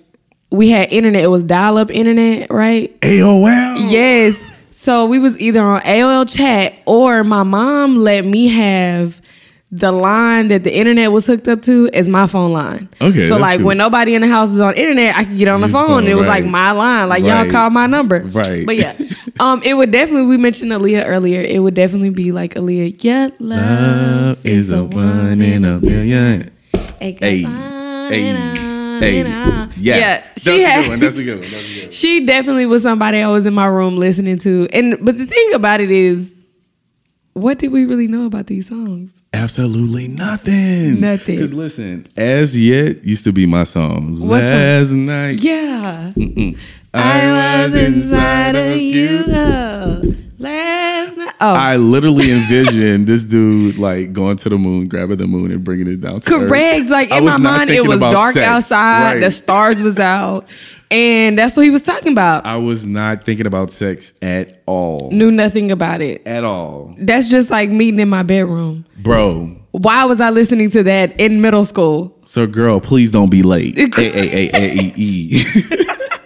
we 0.50 0.70
had 0.70 0.92
internet. 0.92 1.24
It 1.24 1.28
was 1.28 1.44
dial 1.44 1.78
up 1.78 1.92
internet, 1.92 2.52
right? 2.52 3.00
AOL. 3.02 3.92
Yes. 3.92 4.38
So 4.72 5.06
we 5.06 5.20
was 5.20 5.38
either 5.40 5.62
on 5.62 5.82
AOL 5.82 6.34
chat 6.34 6.76
or 6.86 7.24
my 7.26 7.44
mom 7.44 7.98
let 7.98 8.24
me 8.24 8.48
have 8.48 9.22
the 9.70 9.92
line 9.92 10.48
that 10.48 10.64
the 10.64 10.74
internet 10.74 11.12
was 11.12 11.26
hooked 11.26 11.48
up 11.50 11.62
to 11.64 11.90
as 11.94 12.08
my 12.08 12.26
phone 12.26 12.54
line. 12.54 12.88
Okay, 13.02 13.24
So 13.24 13.36
like 13.38 13.58
cool. 13.58 13.68
when 13.68 13.78
nobody 13.78 14.16
in 14.16 14.22
the 14.22 14.28
house 14.30 14.50
is 14.52 14.60
on 14.62 14.74
internet, 14.76 15.16
I 15.18 15.26
could 15.26 15.38
get 15.38 15.50
on 15.50 15.60
the 15.60 15.68
phone. 15.68 15.88
phone, 15.88 16.08
it 16.08 16.14
was 16.16 16.26
right. 16.26 16.42
like 16.42 16.50
my 16.50 16.72
line. 16.72 17.10
Like 17.10 17.24
Right. 17.24 17.44
y'all 17.44 17.52
call 17.52 17.70
my 17.70 17.86
number. 17.86 18.22
Right. 18.24 18.66
But 18.66 18.78
yeah. 18.78 18.96
Um 19.40 19.62
it 19.64 19.76
would 19.76 19.92
definitely 19.92 20.26
we 20.26 20.38
mentioned 20.38 20.72
Aaliyah 20.72 21.04
earlier. 21.06 21.42
It 21.42 21.60
would 21.62 21.76
definitely 21.76 22.10
be 22.10 22.32
like 22.32 22.56
Aaliyah, 22.56 23.04
yeah, 23.04 23.30
love, 23.40 23.60
Love 23.60 24.38
is 24.46 24.70
a 24.72 24.84
one 24.84 25.42
in 25.44 25.64
a 25.64 25.80
million. 25.80 26.50
Hey, 27.00 27.12
Hey, 27.22 27.42
hey. 29.00 29.24
Yeah, 29.24 29.68
Yeah, 29.78 30.22
That's 30.22 30.44
she 30.44 30.64
a 30.64 30.82
good 30.82 30.90
one. 30.90 31.00
That's 31.00 31.18
a 31.18 31.24
good 31.24 31.40
one. 31.40 31.52
That's 31.52 31.70
a 31.70 31.74
good 31.76 31.84
one. 31.84 31.92
she 31.92 32.26
definitely 32.26 32.66
was 32.66 32.82
somebody 32.84 33.20
I 33.20 33.28
was 33.30 33.46
in 33.46 33.54
my 33.54 33.68
room 33.68 33.98
listening 33.98 34.40
to. 34.40 34.68
And 34.74 34.98
but 35.02 35.18
the 35.18 35.26
thing 35.28 35.54
about 35.54 35.82
it 35.82 35.92
is, 35.92 36.34
what 37.38 37.60
did 37.60 37.72
we 37.72 37.86
really 37.86 38.08
know 38.08 38.26
about 38.26 38.48
these 38.48 38.68
songs? 38.70 39.14
Absolutely 39.34 40.08
nothing. 40.08 41.00
Nothing. 41.00 41.36
Because 41.36 41.54
listen, 41.54 42.08
Az 42.18 42.58
Yet 42.58 43.04
used 43.06 43.24
to 43.26 43.32
be 43.32 43.46
my 43.46 43.64
song. 43.64 44.20
Last 44.20 44.92
night, 44.94 45.40
Yeah, 45.44 46.12
I 46.94 47.64
was 47.66 47.76
inside 47.76 48.56
of 48.56 48.78
you. 48.78 50.27
Last 50.40 51.18
night. 51.18 51.34
Oh, 51.42 51.54
I 51.54 51.76
literally 51.78 52.32
envisioned 52.32 53.08
this 53.08 53.24
dude 53.24 53.78
like 53.78 54.14
going 54.14 54.38
to 54.38 54.50
the 54.50 54.58
moon, 54.58 54.88
grabbing 54.88 55.18
the 55.18 55.28
moon, 55.28 55.52
and 55.52 55.64
bringing 55.64 55.88
it 55.88 56.02
down 56.02 56.22
to 56.22 56.34
Earth. 56.36 56.50
correct. 56.50 56.90
Like 56.90 57.12
in 57.12 57.26
my 57.26 57.38
mind, 57.38 57.70
it 57.70 57.86
was 57.86 58.02
dark 58.02 58.34
sex. 58.34 58.46
outside. 58.46 59.14
Right. 59.14 59.20
The 59.22 59.32
stars 59.32 59.82
was 59.82 60.00
out, 60.00 60.48
and 60.92 61.38
that's 61.38 61.56
what 61.58 61.64
he 61.64 61.70
was 61.70 61.82
talking 61.82 62.12
about. 62.12 62.46
I 62.46 62.58
was 62.58 62.86
not 62.86 63.24
thinking 63.24 63.48
about 63.48 63.72
sex 63.72 64.14
at 64.22 64.62
all. 64.66 65.10
Knew 65.12 65.32
nothing 65.32 65.72
about 65.72 66.02
it. 66.02 66.26
At 66.26 66.44
all. 66.44 66.96
That's 67.00 67.30
just 67.30 67.50
like 67.50 67.70
meeting 67.70 68.00
in 68.00 68.10
my 68.10 68.24
bedroom. 68.24 68.86
Bro. 68.98 69.56
Why 69.72 70.06
was 70.06 70.20
I 70.20 70.32
listening 70.32 70.72
to 70.72 70.84
that 70.84 71.20
in 71.20 71.40
middle 71.42 71.64
school? 71.66 72.18
So 72.26 72.48
girl, 72.48 72.80
please 72.80 73.12
don't 73.12 73.30
be 73.30 73.44
late. 73.44 73.78
A 73.98 74.02
A 74.02 74.50
A 74.50 74.52
A 74.56 74.74
E 74.76 74.94
E. 74.96 75.44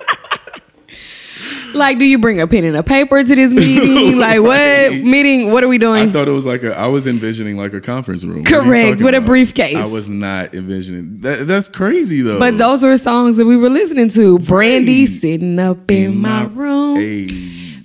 Like, 1.74 2.00
do 2.00 2.06
you 2.06 2.18
bring 2.20 2.42
a 2.42 2.48
pen 2.48 2.64
and 2.64 2.76
a 2.76 2.84
paper 2.84 3.24
to 3.24 3.36
this 3.36 3.54
meeting? 3.54 4.18
like, 4.20 4.42
what 4.42 4.94
meeting? 4.94 5.52
What 5.52 5.64
are 5.64 5.68
we 5.68 5.78
doing? 5.78 6.10
I 6.10 6.12
thought 6.12 6.28
it 6.28 6.32
was 6.32 6.46
like 6.46 6.64
a. 6.64 6.76
I 6.76 6.88
was 6.88 7.08
envisioning 7.08 7.58
like 7.58 7.74
a 7.74 7.82
conference 7.82 8.24
room. 8.24 8.44
What 8.44 8.52
are 8.52 8.58
you 8.58 8.64
Correct, 8.64 9.02
with 9.02 9.16
a 9.16 9.22
briefcase. 9.22 9.76
I 9.76 9.88
was 9.88 10.10
not 10.10 10.54
envisioning. 10.54 11.20
That, 11.22 11.48
that's 11.48 11.70
crazy 11.70 12.22
though. 12.22 12.40
But 12.40 12.58
those 12.58 12.84
were 12.84 12.98
songs 12.98 13.38
that 13.38 13.46
we 13.46 13.58
were 13.58 13.70
listening 13.70 14.10
to. 14.10 14.40
Brandy 14.40 15.02
Right. 15.06 15.10
sitting 15.10 15.60
up 15.60 15.90
in, 15.90 16.18
my, 16.18 16.46
room. 16.46 16.98
Hey. 16.98 17.28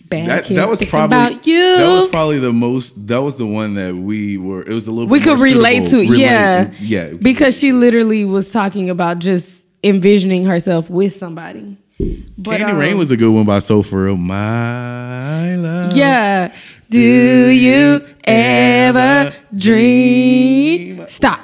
That, 0.09 0.47
that 0.47 0.69
was 0.69 0.85
probably 0.85 1.17
about 1.17 1.47
you. 1.47 1.77
that 1.77 2.01
was 2.01 2.09
probably 2.09 2.39
the 2.39 2.53
most 2.53 3.09
that 3.09 3.19
was 3.23 3.37
the 3.37 3.47
one 3.47 3.75
that 3.75 3.95
we 3.95 4.39
were 4.39 4.63
it 4.63 4.69
was 4.69 4.87
a 4.87 4.93
little 4.93 5.09
We 5.09 5.19
could 5.21 5.41
relate 5.41 5.81
to, 5.85 5.89
suitable. 5.91 6.17
yeah, 6.17 6.71
yeah 6.81 7.09
because 7.11 7.59
she 7.59 7.73
literally 7.73 8.25
was 8.25 8.49
talking 8.49 8.89
about 8.89 9.19
just 9.19 9.67
envisioning 9.83 10.45
herself 10.47 10.89
with 10.89 11.17
somebody. 11.17 11.77
But, 11.99 12.59
Candy 12.59 12.73
um, 12.73 12.79
Rain 12.79 12.99
was 12.99 13.11
a 13.11 13.17
good 13.17 13.31
one 13.31 13.47
by 13.47 13.59
Soul 13.61 13.83
for 13.83 14.05
Real. 14.05 14.17
My 14.17 15.55
love. 15.57 15.97
Yeah. 15.97 16.55
Do 16.91 16.99
you 16.99 18.07
ever 18.25 19.33
dream? 19.57 21.07
Stop. 21.09 21.41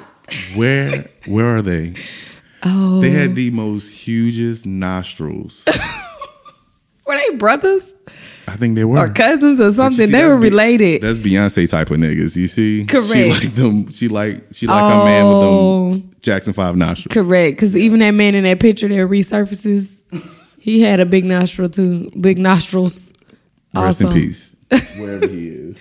Where 0.55 1.09
where 1.25 1.57
are 1.57 1.61
they? 1.61 1.95
Oh, 2.63 3.01
They 3.01 3.09
had 3.11 3.35
the 3.35 3.49
most 3.51 3.89
hugest 3.89 4.65
nostrils. 4.65 5.65
were 7.05 7.17
they 7.17 7.35
brothers 7.35 7.93
I 8.47 8.55
think 8.55 8.75
they 8.75 8.85
were. 8.85 8.97
or 8.99 9.09
cousins 9.09 9.59
or 9.59 9.73
something? 9.73 10.05
see, 10.05 10.11
They 10.11 10.23
were 10.25 10.37
Be- 10.37 10.49
related. 10.49 11.01
That's 11.01 11.17
Beyonce 11.17 11.69
type 11.69 11.91
of 11.91 11.97
niggas. 11.97 12.35
You 12.37 12.47
see, 12.47 12.85
Correct. 12.85 13.07
She 13.11 13.29
like 13.31 13.51
them. 13.55 13.89
She 13.91 14.07
like 14.07 14.45
she 14.53 14.67
like 14.67 14.81
a 14.81 15.05
man 15.05 15.25
with 15.25 15.33
Oh. 15.35 15.91
them 15.93 16.15
Jackson 16.21 16.53
Five 16.53 16.77
nostrils. 16.77 17.13
Correct, 17.13 17.57
because 17.57 17.75
even 17.75 17.99
that 17.99 18.11
man 18.11 18.35
in 18.35 18.43
that 18.45 18.59
picture 18.61 18.87
that 18.87 18.95
resurfaces, 18.95 19.95
he 20.63 20.81
had 20.81 20.99
a 21.01 21.05
big 21.05 21.25
nostril 21.25 21.67
too, 21.69 22.09
big 22.19 22.37
nostrils. 22.39 23.11
Rest 23.75 24.01
also. 24.01 24.07
in 24.07 24.13
peace, 24.13 24.55
wherever 24.97 25.27
he 25.27 25.49
is. 25.49 25.77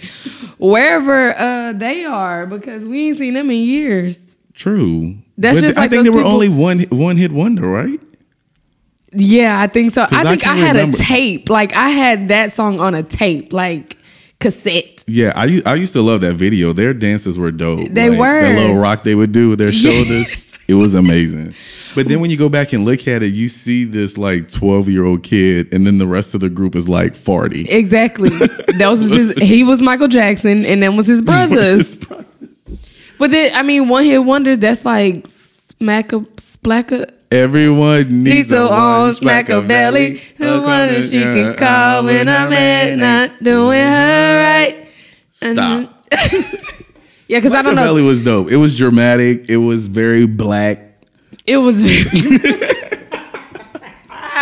Wherever 0.59 1.35
uh, 1.39 1.73
they 1.75 2.05
are, 2.05 2.47
because 2.47 2.85
we 2.85 3.07
ain't 3.09 3.17
seen 3.19 3.35
them 3.35 3.51
in 3.51 3.59
years. 3.63 4.27
True. 4.55 5.17
That's 5.39 5.61
But 5.61 5.67
just 5.67 5.79
I 5.79 5.83
think 5.89 6.05
those 6.07 6.15
they 6.15 6.19
were 6.23 6.25
only 6.25 6.49
one 6.49 6.81
one 6.91 7.17
hit 7.17 7.31
wonder, 7.33 7.69
right? 7.69 8.01
Yeah, 9.13 9.61
I 9.61 9.67
think 9.67 9.93
so. 9.93 10.03
I 10.03 10.07
I 10.11 10.25
think 10.25 10.43
I, 10.47 10.55
can 10.55 10.57
had 10.57 10.77
remember- 10.77 10.97
a 10.97 11.01
tape. 11.01 11.49
Like 11.49 11.75
I 11.77 11.91
had 11.91 12.29
that 12.29 12.53
song 12.53 12.81
on 12.81 12.95
a 12.95 13.03
tape, 13.03 13.53
like 13.53 13.97
cassette. 14.41 15.05
Yeah, 15.07 15.33
I 15.37 15.61
I 15.67 15.75
used 15.75 15.93
to 15.93 16.03
love 16.03 16.21
that 16.23 16.35
video. 16.35 16.73
Their 16.73 16.95
dances 16.95 17.37
were 17.39 17.51
dope. 17.53 17.89
They 17.91 18.09
Like, 18.11 18.19
were. 18.19 18.43
that 18.43 18.59
little 18.59 18.77
rock 18.77 19.05
they 19.05 19.15
would 19.15 19.33
do 19.33 19.51
with 19.51 19.59
their 19.59 19.69
Yes. 19.73 19.83
shoulders. 19.83 20.52
It 20.73 20.77
was 20.77 20.95
amazing. 20.95 21.55
But 21.95 22.09
then 22.09 22.21
when 22.21 22.31
you 22.31 22.39
go 22.39 22.49
back 22.49 22.73
and 22.73 22.87
look 22.87 23.07
at 23.07 23.23
it, 23.23 23.27
you 23.29 23.51
see 23.51 23.85
this 23.85 24.17
like 24.17 24.49
twelve 24.49 24.89
year 24.89 25.05
old 25.05 25.23
kid, 25.23 25.73
and 25.73 25.87
then 25.87 25.99
the 25.99 26.07
rest 26.07 26.35
of 26.35 26.41
the 26.41 26.49
group 26.49 26.75
is 26.75 26.89
like 26.89 27.15
forty. 27.15 27.69
Exactly. 27.71 28.31
that 28.79 28.87
was 28.89 29.01
his. 29.03 29.35
He 29.35 29.65
was 29.65 29.83
Michael 29.83 30.09
Jackson, 30.09 30.65
and 30.65 30.83
then 30.83 30.97
was 30.97 31.07
his 31.07 31.21
brothers. 31.21 31.97
But 33.19 33.31
then, 33.31 33.53
I 33.55 33.63
mean, 33.63 33.89
one 33.89 34.05
hit 34.05 34.25
wonders. 34.25 34.59
That's 34.59 34.87
like 34.87 35.27
smack 35.27 36.15
a 36.15 36.21
splacker. 36.21 37.11
Everyone 37.31 38.25
needs 38.25 38.51
Needs 38.51 38.53
a 38.53 38.71
own 38.71 39.13
smack 39.13 39.51
a 39.51 39.61
belly. 39.61 40.23
The 40.39 40.59
one 40.59 40.89
that 40.89 41.05
she 41.05 41.21
can 41.21 41.55
call 41.55 42.01
uh, 42.01 42.05
when 42.05 42.29
I'm 42.29 42.49
mad, 42.49 42.99
not 42.99 43.45
doing 43.45 43.79
her 43.79 44.43
right. 44.43 44.89
Stop. 45.33 46.09
Yeah, 47.29 47.39
because 47.39 47.55
I 47.55 47.63
don't 47.63 47.75
know. 47.75 47.85
Belly 47.85 48.03
was 48.03 48.23
dope. 48.23 48.51
It 48.51 48.57
was 48.57 48.77
dramatic. 48.77 49.49
It 49.49 49.59
was 49.59 49.87
very 49.87 50.27
black. 50.27 50.81
It 51.47 51.59
was 51.59 51.83
very. 51.83 52.59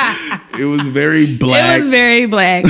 It 0.60 0.66
was 0.66 0.86
very 0.88 1.36
black. 1.38 1.78
It 1.78 1.78
was 1.80 1.88
very 1.88 2.26
black. 2.26 2.64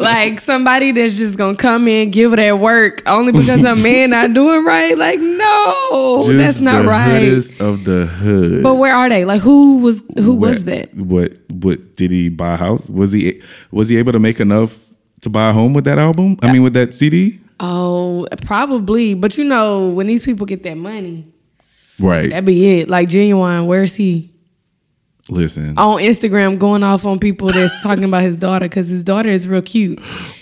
like 0.00 0.40
somebody 0.40 0.92
that's 0.92 1.16
just 1.16 1.36
gonna 1.36 1.56
come 1.56 1.88
in, 1.88 2.12
give 2.12 2.32
it 2.32 2.38
at 2.38 2.60
work 2.60 3.02
only 3.06 3.32
because 3.32 3.64
a 3.64 3.74
man 3.74 4.10
not 4.10 4.34
doing 4.34 4.64
right. 4.64 4.96
Like, 4.96 5.18
no, 5.18 6.22
Just 6.26 6.36
that's 6.36 6.60
not 6.60 6.82
the 6.82 6.88
right. 6.88 7.20
hoodest 7.20 7.60
of 7.60 7.84
the 7.84 8.06
hood. 8.06 8.62
But 8.62 8.76
where 8.76 8.94
are 8.94 9.08
they? 9.08 9.24
Like, 9.24 9.40
who 9.40 9.78
was 9.78 10.00
who 10.16 10.36
was 10.36 10.64
that? 10.64 10.94
What 10.94 11.38
what 11.50 11.96
did 11.96 12.12
he 12.12 12.28
buy 12.28 12.54
a 12.54 12.56
house? 12.56 12.88
Was 12.88 13.10
he 13.10 13.42
was 13.72 13.88
he 13.88 13.96
able 13.96 14.12
to 14.12 14.20
make 14.20 14.38
enough 14.38 14.78
to 15.22 15.28
buy 15.28 15.50
a 15.50 15.52
home 15.52 15.72
with 15.72 15.86
that 15.86 15.98
album? 15.98 16.38
I 16.40 16.50
uh, 16.50 16.52
mean 16.52 16.62
with 16.62 16.74
that 16.74 16.94
CD? 16.94 17.40
Oh, 17.58 17.93
probably. 18.46 19.14
But 19.14 19.36
you 19.38 19.44
know, 19.44 19.88
when 19.90 20.06
these 20.06 20.24
people 20.24 20.46
get 20.46 20.62
that 20.64 20.76
money, 20.76 21.26
Right. 22.00 22.30
that 22.30 22.44
be 22.44 22.80
it. 22.80 22.88
Like 22.90 23.08
Ginuwine, 23.08 23.66
where's 23.66 23.94
he 23.94 24.32
Listen. 25.28 25.78
on 25.78 26.00
Instagram 26.00 26.58
going 26.58 26.82
off 26.82 27.06
on 27.06 27.18
people 27.18 27.50
that's 27.52 27.82
talking 27.82 28.04
about 28.04 28.22
his 28.22 28.36
daughter 28.36 28.66
because 28.66 28.88
his 28.88 29.02
daughter 29.02 29.28
is 29.30 29.46
real 29.48 29.62
cute, 29.62 29.98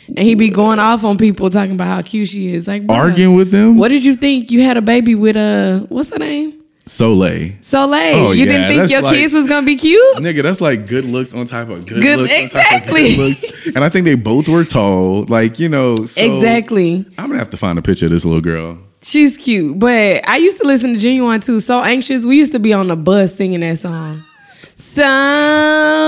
and 0.08 0.18
he 0.18 0.34
be 0.34 0.48
going 0.48 0.78
off 0.78 1.04
on 1.04 1.18
people 1.18 1.50
talking 1.50 1.72
about 1.74 1.86
how 1.86 2.02
cute 2.02 2.28
she 2.28 2.54
is. 2.54 2.66
Like 2.66 2.84
Arguing 2.88 3.36
with 3.36 3.50
them? 3.50 3.76
What 3.76 3.88
did 3.88 4.04
you 4.04 4.14
think? 4.16 4.50
You 4.50 4.62
had 4.62 4.76
a 4.76 4.82
baby 4.82 5.14
with 5.14 5.36
a 5.36 5.84
what's 5.88 6.10
her 6.10 6.18
name? 6.18 6.61
Solé. 6.86 7.60
Solé. 7.62 8.12
Oh, 8.14 8.32
you 8.32 8.44
yeah, 8.44 8.52
didn't 8.52 8.68
think 8.68 8.90
your 8.90 9.02
like- 9.02 9.14
kids 9.14 9.32
was 9.34 9.46
gonna 9.46 9.64
be 9.64 9.76
cute? 9.76 10.16
Nigga, 10.16 10.42
that's 10.42 10.60
like 10.60 10.86
good 10.88 11.04
looks 11.04 11.32
on 11.32 11.46
top 11.46 11.68
of 11.68 11.86
good, 11.86 12.02
Good- 12.02 12.18
looks. 12.18 12.32
on 12.32 12.38
top 12.38 12.42
of 12.44 12.56
exactly. 12.56 13.14
good 13.16 13.18
looks. 13.18 13.66
And 13.76 13.84
I 13.84 13.88
think 13.88 14.04
they 14.04 14.16
both 14.16 14.48
were 14.48 14.64
tall. 14.64 15.24
Like, 15.28 15.60
you 15.60 15.68
know, 15.68 15.94
so 15.96 16.20
exactly. 16.20 17.06
I'm 17.18 17.28
gonna 17.28 17.38
have 17.38 17.50
to 17.50 17.56
find 17.56 17.78
a 17.78 17.82
picture 17.82 18.06
of 18.06 18.10
this 18.12 18.24
little 18.24 18.40
girl. 18.40 18.78
She's 19.00 19.36
cute. 19.36 19.78
But 19.78 20.28
I 20.28 20.36
used 20.38 20.60
to 20.60 20.66
listen 20.66 20.98
to 20.98 20.98
Ginuwine 21.06 21.44
too. 21.44 21.60
So 21.60 21.80
anxious. 21.82 22.24
We 22.24 22.36
used 22.36 22.52
to 22.52 22.58
be 22.58 22.72
on 22.72 22.88
the 22.88 22.96
bus 22.96 23.34
singing 23.34 23.60
that 23.60 23.78
song. 23.78 24.22
So 24.74 25.02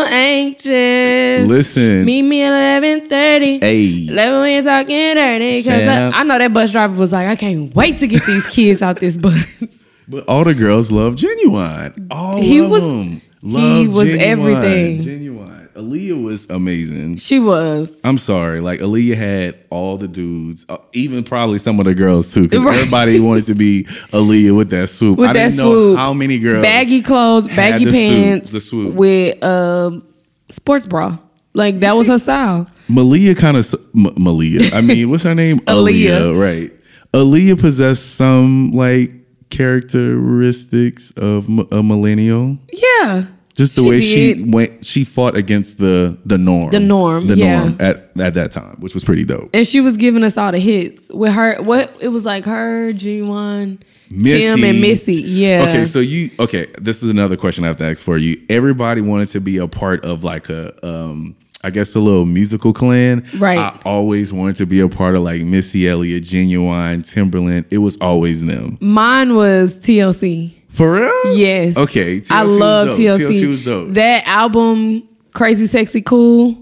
anxious. 0.09 1.49
Listen. 1.49 2.05
Meet 2.05 2.23
me 2.23 2.43
at 2.43 2.49
eleven 2.49 3.09
thirty. 3.09 3.59
Hey. 3.61 4.07
Eleven 4.09 4.41
when 4.41 4.53
you're 4.53 4.63
talking 4.63 5.15
dirty. 5.15 5.63
Cause 5.63 5.87
I, 5.87 6.11
I 6.11 6.23
know 6.25 6.39
that 6.39 6.53
bus 6.53 6.71
driver 6.73 6.95
was 6.97 7.13
like, 7.13 7.29
I 7.29 7.37
can't 7.37 7.75
wait 7.75 7.99
to 7.99 8.07
get 8.07 8.25
these 8.27 8.47
kids 8.47 8.83
out 8.83 8.99
this 9.01 9.17
bus. 9.17 9.35
But 10.09 10.27
all 10.29 10.45
the 10.45 10.55
girls 10.55 10.91
love 10.93 11.15
Ginuwine. 11.17 12.07
All 12.11 12.41
He 12.41 12.59
of 12.59 12.71
was- 12.71 12.83
them. 12.83 13.21
Love 13.43 13.89
was 13.89 14.09
Ginuwine. 14.09 14.19
everything. 14.19 14.99
Ginuwine. 15.01 15.51
Aaliyah 15.75 16.23
was 16.23 16.47
amazing. 16.51 17.17
she 17.17 17.39
was. 17.41 17.93
I'm 18.05 18.17
sorry. 18.17 18.61
Like 18.61 18.79
Aaliyah 18.81 19.17
had 19.17 19.59
all 19.71 19.97
the 19.99 20.07
dudes, 20.07 20.65
uh, 20.69 20.77
even 20.93 21.25
probably 21.25 21.59
some 21.59 21.81
of 21.81 21.87
the 21.87 21.95
girls 21.95 22.33
too, 22.33 22.43
because 22.43 22.63
Right. 22.65 22.77
everybody 22.77 23.19
wanted 23.19 23.45
to 23.47 23.55
be 23.57 23.85
Aaliyah 24.13 24.57
with 24.57 24.71
that 24.71 24.89
swoop. 24.89 25.19
With 25.19 25.31
I 25.31 25.33
that 25.33 25.49
didn't 25.51 25.61
swoop. 25.61 25.95
know 25.95 25.97
how 25.97 26.13
many 26.15 26.39
girls 26.39 26.63
Baggy 26.63 27.03
clothes, 27.03 27.49
baggy 27.49 27.87
the 27.87 27.91
swoop, 27.91 28.25
pants, 28.25 28.51
the 28.51 28.61
swoop. 28.61 28.95
with 28.95 29.43
um 29.45 30.05
sports 30.49 30.87
bra. 30.87 31.19
Like 31.55 31.81
that 31.81 31.95
was 31.97 32.07
her 32.07 32.19
style. 32.19 32.67
Malia 32.89 33.35
kind 33.35 33.57
of 33.57 33.75
M- 33.97 34.15
Malia. 34.17 34.71
I 34.73 34.81
mean, 34.81 35.11
what's 35.11 35.25
her 35.25 35.35
name? 35.35 35.59
Aaliyah. 35.67 36.21
Aaliyah. 36.37 36.41
Right. 36.41 36.73
Aaliyah 37.13 37.59
possessed 37.59 38.15
some 38.15 38.71
like 38.71 39.11
characteristics 39.51 41.11
of 41.13 41.49
m- 41.49 41.67
a 41.71 41.83
millennial. 41.83 42.59
Yeah. 42.73 43.25
Just 43.55 43.77
the 43.77 43.83
She 43.83 43.89
way 43.89 44.01
she 44.01 44.45
went, 44.49 44.85
she 44.85 45.05
fought 45.05 45.37
against 45.37 45.79
the 45.79 46.19
the 46.27 46.37
norm, 46.37 46.73
The 46.73 46.81
norm, 46.81 47.29
the 47.29 47.37
yeah. 47.37 47.61
norm 47.61 47.77
at 47.79 48.11
at 48.19 48.35
that 48.35 48.51
time, 48.51 48.77
which 48.81 48.95
was 48.95 49.05
pretty 49.05 49.25
dope. 49.25 49.51
And 49.55 49.65
she 49.65 49.81
was 49.81 49.97
giving 49.97 50.25
us 50.25 50.37
all 50.37 50.51
the 50.51 50.59
hits 50.59 51.09
with 51.11 51.33
her. 51.33 51.63
What 51.63 51.97
it 52.01 52.09
was 52.09 52.25
like 52.25 52.45
her, 52.47 52.93
G1, 52.93 53.81
Tim, 54.09 54.65
and 54.65 54.81
Missy. 54.81 55.15
Yeah. 55.23 55.67
Okay, 55.69 55.85
so 55.87 56.01
you 56.01 56.31
okay? 56.41 56.67
This 56.81 57.05
is 57.05 57.09
another 57.11 57.37
question 57.37 57.63
I 57.63 57.69
have 57.69 57.77
to 57.77 57.85
ask 57.85 58.03
for 58.05 58.19
you. 58.19 58.45
Everybody 58.51 59.01
wanted 59.03 59.29
to 59.29 59.41
be 59.41 59.59
a 59.59 59.69
part 59.69 60.05
of 60.05 60.25
like 60.25 60.49
a 60.49 60.75
um. 60.85 61.37
I 61.65 61.71
guess 61.71 61.95
a 61.95 62.01
little 62.01 62.27
musical 62.27 62.73
clan. 62.73 63.27
Right. 63.39 63.59
I 63.59 63.81
always 63.85 64.33
wanted 64.33 64.57
to 64.57 64.67
be 64.67 64.81
a 64.81 64.89
part 64.89 65.15
of 65.15 65.23
like 65.23 65.43
Missy 65.43 65.89
Elliott, 65.89 66.25
Ginuwine, 66.25 67.01
Timbaland. 67.01 67.65
It 67.71 67.79
was 67.79 67.97
always 68.01 68.45
them. 68.45 68.77
Mine 68.81 69.35
was 69.35 69.79
TLC. 69.79 70.53
For 70.69 70.93
real? 70.93 71.37
Yes. 71.37 71.77
Okay. 71.77 72.21
TLC 72.21 72.31
I 72.31 72.43
love. 72.43 72.89
TLC. 72.99 73.19
TLC 73.21 73.49
was 73.49 73.65
dope. 73.65 73.95
That 73.95 74.27
album, 74.27 75.09
Crazy 75.33 75.67
Sexy 75.67 76.03
Cool. 76.03 76.61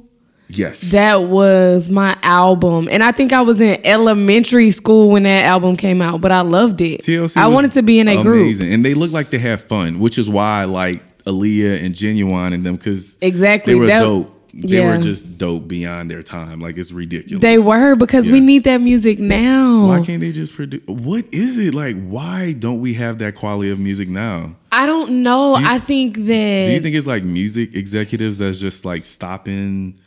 Yes. 0.49 0.83
That 0.91 1.23
was 1.25 1.89
my 1.89 2.15
album, 2.23 2.87
and 2.91 3.03
I 3.03 3.11
think 3.13 3.33
I 3.33 3.41
was 3.41 3.59
in 3.59 3.81
elementary 3.87 4.71
school 4.71 5.09
when 5.09 5.23
that 5.23 5.47
album 5.47 5.77
came 5.79 6.03
out. 6.03 6.21
But 6.21 6.31
I 6.31 6.43
loved 6.43 6.83
it. 6.83 7.01
TLC. 7.01 7.39
I 7.39 7.47
wanted 7.49 7.73
to 7.73 7.83
be 7.83 7.99
in 7.99 8.07
a 8.07 8.23
group. 8.23 8.43
amazing. 8.43 8.71
and 8.73 8.85
they 8.85 8.93
looked 8.93 9.15
like 9.15 9.31
they 9.31 9.39
had 9.39 9.63
fun, 9.63 9.99
which 9.99 10.19
is 10.19 10.29
why 10.29 10.61
I 10.61 10.65
like 10.67 11.03
Aaliyah 11.25 11.83
and 11.83 11.95
Ginuwine 11.95 12.53
and 12.53 12.67
them 12.67 12.77
because 12.77 13.17
Exactly. 13.23 13.73
they 13.73 13.81
were 13.81 13.87
That- 13.87 14.01
dope. 14.03 14.39
They 14.55 14.79
yeah. 14.79 14.97
were 14.97 15.03
just 15.03 15.39
dope 15.39 15.67
beyond 15.67 16.11
their 16.11 16.23
time. 16.23 16.59
Like 16.61 16.77
it's 16.77 16.93
ridiculous. 16.93 17.41
They 17.41 17.59
were 17.59 17.95
because 17.97 18.29
we 18.29 18.39
need 18.39 18.65
that 18.65 18.83
music 18.83 19.19
now. 19.19 19.87
Why 19.87 20.05
can't 20.05 20.21
they 20.21 20.31
just 20.31 20.55
produce? 20.55 20.83
What 20.87 21.25
is 21.33 21.57
it 21.57 21.75
like? 21.75 21.97
Why 22.05 22.53
don't 22.53 22.81
we 22.81 22.93
have 22.95 23.19
that 23.21 23.35
quality 23.35 23.71
of 23.71 23.79
music 23.79 24.11
now? 24.11 24.55
I 24.71 24.85
don't 24.85 25.23
know. 25.23 25.55
Do 25.57 25.63
you- 25.63 25.69
I 25.69 25.79
think 25.79 26.17
that 26.17 26.65
Do 26.67 26.73
you 26.73 26.81
think 26.81 26.95
it's 26.95 27.07
like 27.07 27.25
music 27.25 27.75
executives 27.75 28.37
that's 28.39 28.61
just 28.61 28.85
like 28.85 29.07
stopping? 29.07 29.99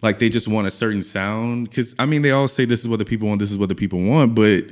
Like 0.00 0.18
they 0.18 0.30
just 0.30 0.48
want 0.48 0.66
a 0.66 0.70
certain 0.70 1.02
sound? 1.02 1.68
Because 1.68 1.94
I 1.98 2.06
mean, 2.06 2.22
they 2.22 2.30
all 2.30 2.48
say 2.48 2.64
this 2.64 2.80
is 2.80 2.88
what 2.88 3.00
the 3.00 3.04
people 3.04 3.28
want. 3.28 3.38
This 3.38 3.50
is 3.50 3.58
what 3.58 3.68
the 3.68 3.74
people 3.74 4.00
want. 4.00 4.34
But 4.34 4.64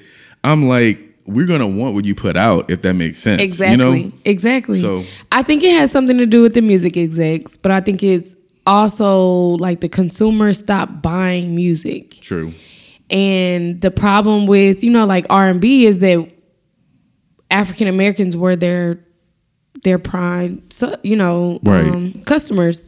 I'm 0.42 0.68
like, 0.68 0.98
we're 1.26 1.46
gonna 1.46 1.66
want 1.66 1.94
what 1.94 2.06
you 2.06 2.14
put 2.14 2.38
out 2.38 2.70
if 2.70 2.80
that 2.80 2.94
makes 2.94 3.18
sense. 3.18 3.42
Exactly. 3.42 4.00
You 4.00 4.06
know? 4.06 4.12
Exactly. 4.24 4.80
So- 4.80 5.04
I 5.30 5.42
think 5.42 5.62
it 5.62 5.72
has 5.72 5.90
something 5.90 6.16
to 6.16 6.26
do 6.26 6.40
with 6.40 6.54
the 6.54 6.62
music 6.62 6.96
execs, 6.96 7.58
but 7.58 7.70
I 7.70 7.82
think 7.82 8.02
it's 8.02 8.34
also 8.66 9.56
like 9.58 9.80
the 9.80 9.88
consumers 9.88 10.58
stopped 10.58 11.02
buying 11.02 11.54
music. 11.54 12.12
True. 12.20 12.52
And 13.10 13.80
the 13.80 13.90
problem 13.90 14.46
with, 14.46 14.82
you 14.82 14.90
know, 14.90 15.04
like 15.04 15.26
R&B 15.28 15.86
is 15.86 15.98
that 15.98 16.28
African 17.50 17.88
Americans 17.88 18.36
were 18.36 18.56
their 18.56 19.04
their 19.84 19.98
prime, 19.98 20.62
you 21.02 21.16
know, 21.16 21.58
Right. 21.64 21.84
um, 21.86 22.22
customers. 22.24 22.84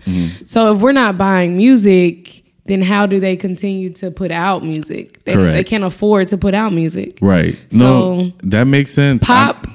So 0.47 0.73
if 0.75 0.81
we're 0.81 0.93
not 0.93 1.19
buying 1.19 1.57
music, 1.57 2.45
then 2.67 2.83
how 2.83 3.05
do 3.07 3.19
they 3.19 3.37
continue 3.37 3.91
to 3.95 4.11
put 4.13 4.31
out 4.31 4.65
music? 4.65 5.25
They, 5.25 5.35
they 5.35 5.65
can't 5.65 5.83
afford 5.83 6.29
to 6.29 6.39
put 6.39 6.55
out 6.55 6.73
music. 6.73 7.19
Right. 7.21 7.57
no, 7.73 8.33
that 8.45 8.65
makes 8.65 8.93
sense. 8.93 9.27
Pop, 9.27 9.67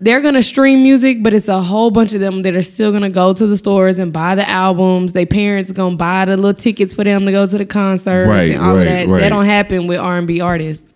they're 0.00 0.20
gonna 0.20 0.42
stream 0.42 0.82
music, 0.82 1.22
but 1.22 1.32
it's 1.32 1.46
a 1.48 1.62
whole 1.62 1.90
bunch 1.90 2.12
of 2.12 2.20
them 2.20 2.42
that 2.42 2.56
are 2.56 2.62
still 2.62 2.90
gonna 2.90 3.08
go 3.10 3.32
to 3.32 3.46
the 3.46 3.56
stores 3.56 3.98
and 3.98 4.12
buy 4.12 4.34
the 4.34 4.48
albums. 4.48 5.12
Their 5.12 5.26
parents 5.26 5.70
gonna 5.70 5.96
buy 5.96 6.24
the 6.24 6.36
little 6.36 6.54
tickets 6.54 6.92
for 6.94 7.04
them 7.04 7.24
to 7.26 7.32
go 7.32 7.46
to 7.46 7.58
the 7.58 7.66
concerts 7.66 8.28
Right, 8.28 8.50
and 8.50 8.60
all 8.62 8.74
right, 8.74 8.86
of 8.86 8.92
that. 8.92 9.08
right. 9.08 9.20
That 9.20 9.28
don't 9.28 9.44
happen 9.44 9.86
with 9.86 10.00
R 10.00 10.18
and 10.18 10.26
B 10.26 10.40
artists. 10.40 10.86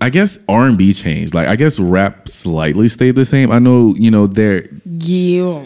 I 0.00 0.10
guess 0.10 0.38
R 0.48 0.66
and 0.66 0.76
B 0.76 0.92
changed. 0.92 1.32
Like 1.34 1.46
I 1.46 1.54
guess 1.54 1.78
rap 1.78 2.28
slightly 2.28 2.88
stayed 2.88 3.14
the 3.14 3.24
same. 3.24 3.52
I 3.52 3.60
know, 3.60 3.94
you 3.96 4.10
know, 4.10 4.26
there. 4.26 4.68
Yeah. 4.84 5.62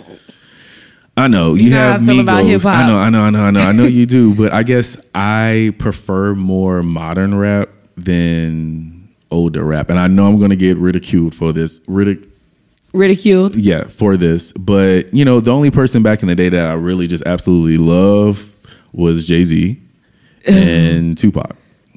I 1.17 1.29
know 1.29 1.55
you 1.55 1.71
know 1.71 1.77
have 1.77 2.03
I 2.03 2.05
Migos. 2.13 2.67
I 2.67 2.87
know, 2.87 2.99
I 2.99 3.09
know, 3.09 3.23
I 3.23 3.31
know, 3.31 3.45
I 3.45 3.51
know. 3.51 3.61
I 3.61 3.73
know 3.73 3.85
you 3.85 4.05
do, 4.05 4.35
but 4.41 4.53
I 4.53 4.63
guess 4.63 4.99
I 5.15 5.73
prefer 5.79 6.35
more 6.35 6.83
modern 6.83 7.35
rap 7.39 7.71
than 7.97 8.96
older 9.31 9.65
rap, 9.65 9.91
and 9.91 9.99
I 9.99 10.07
know 10.07 10.27
I'm 10.27 10.39
going 10.39 10.51
to 10.51 10.57
get 10.57 10.77
ridiculed 10.77 11.35
for 11.35 11.53
this. 11.53 11.79
Ridic- 11.81 12.29
Ridiculed. 12.93 13.57
yeah, 13.57 13.85
for 13.89 14.17
this. 14.17 14.53
But 14.53 15.13
you 15.13 15.25
know, 15.25 15.41
the 15.41 15.51
only 15.53 15.71
person 15.71 16.03
back 16.03 16.23
in 16.23 16.29
the 16.29 16.35
day 16.35 16.49
that 16.49 16.69
I 16.69 16.73
really 16.75 17.07
just 17.07 17.25
absolutely 17.27 17.77
love 17.79 18.55
was 18.93 19.27
Jay 19.29 19.45
Z 19.45 19.79
and 20.47 21.17
Tupac. 21.19 21.57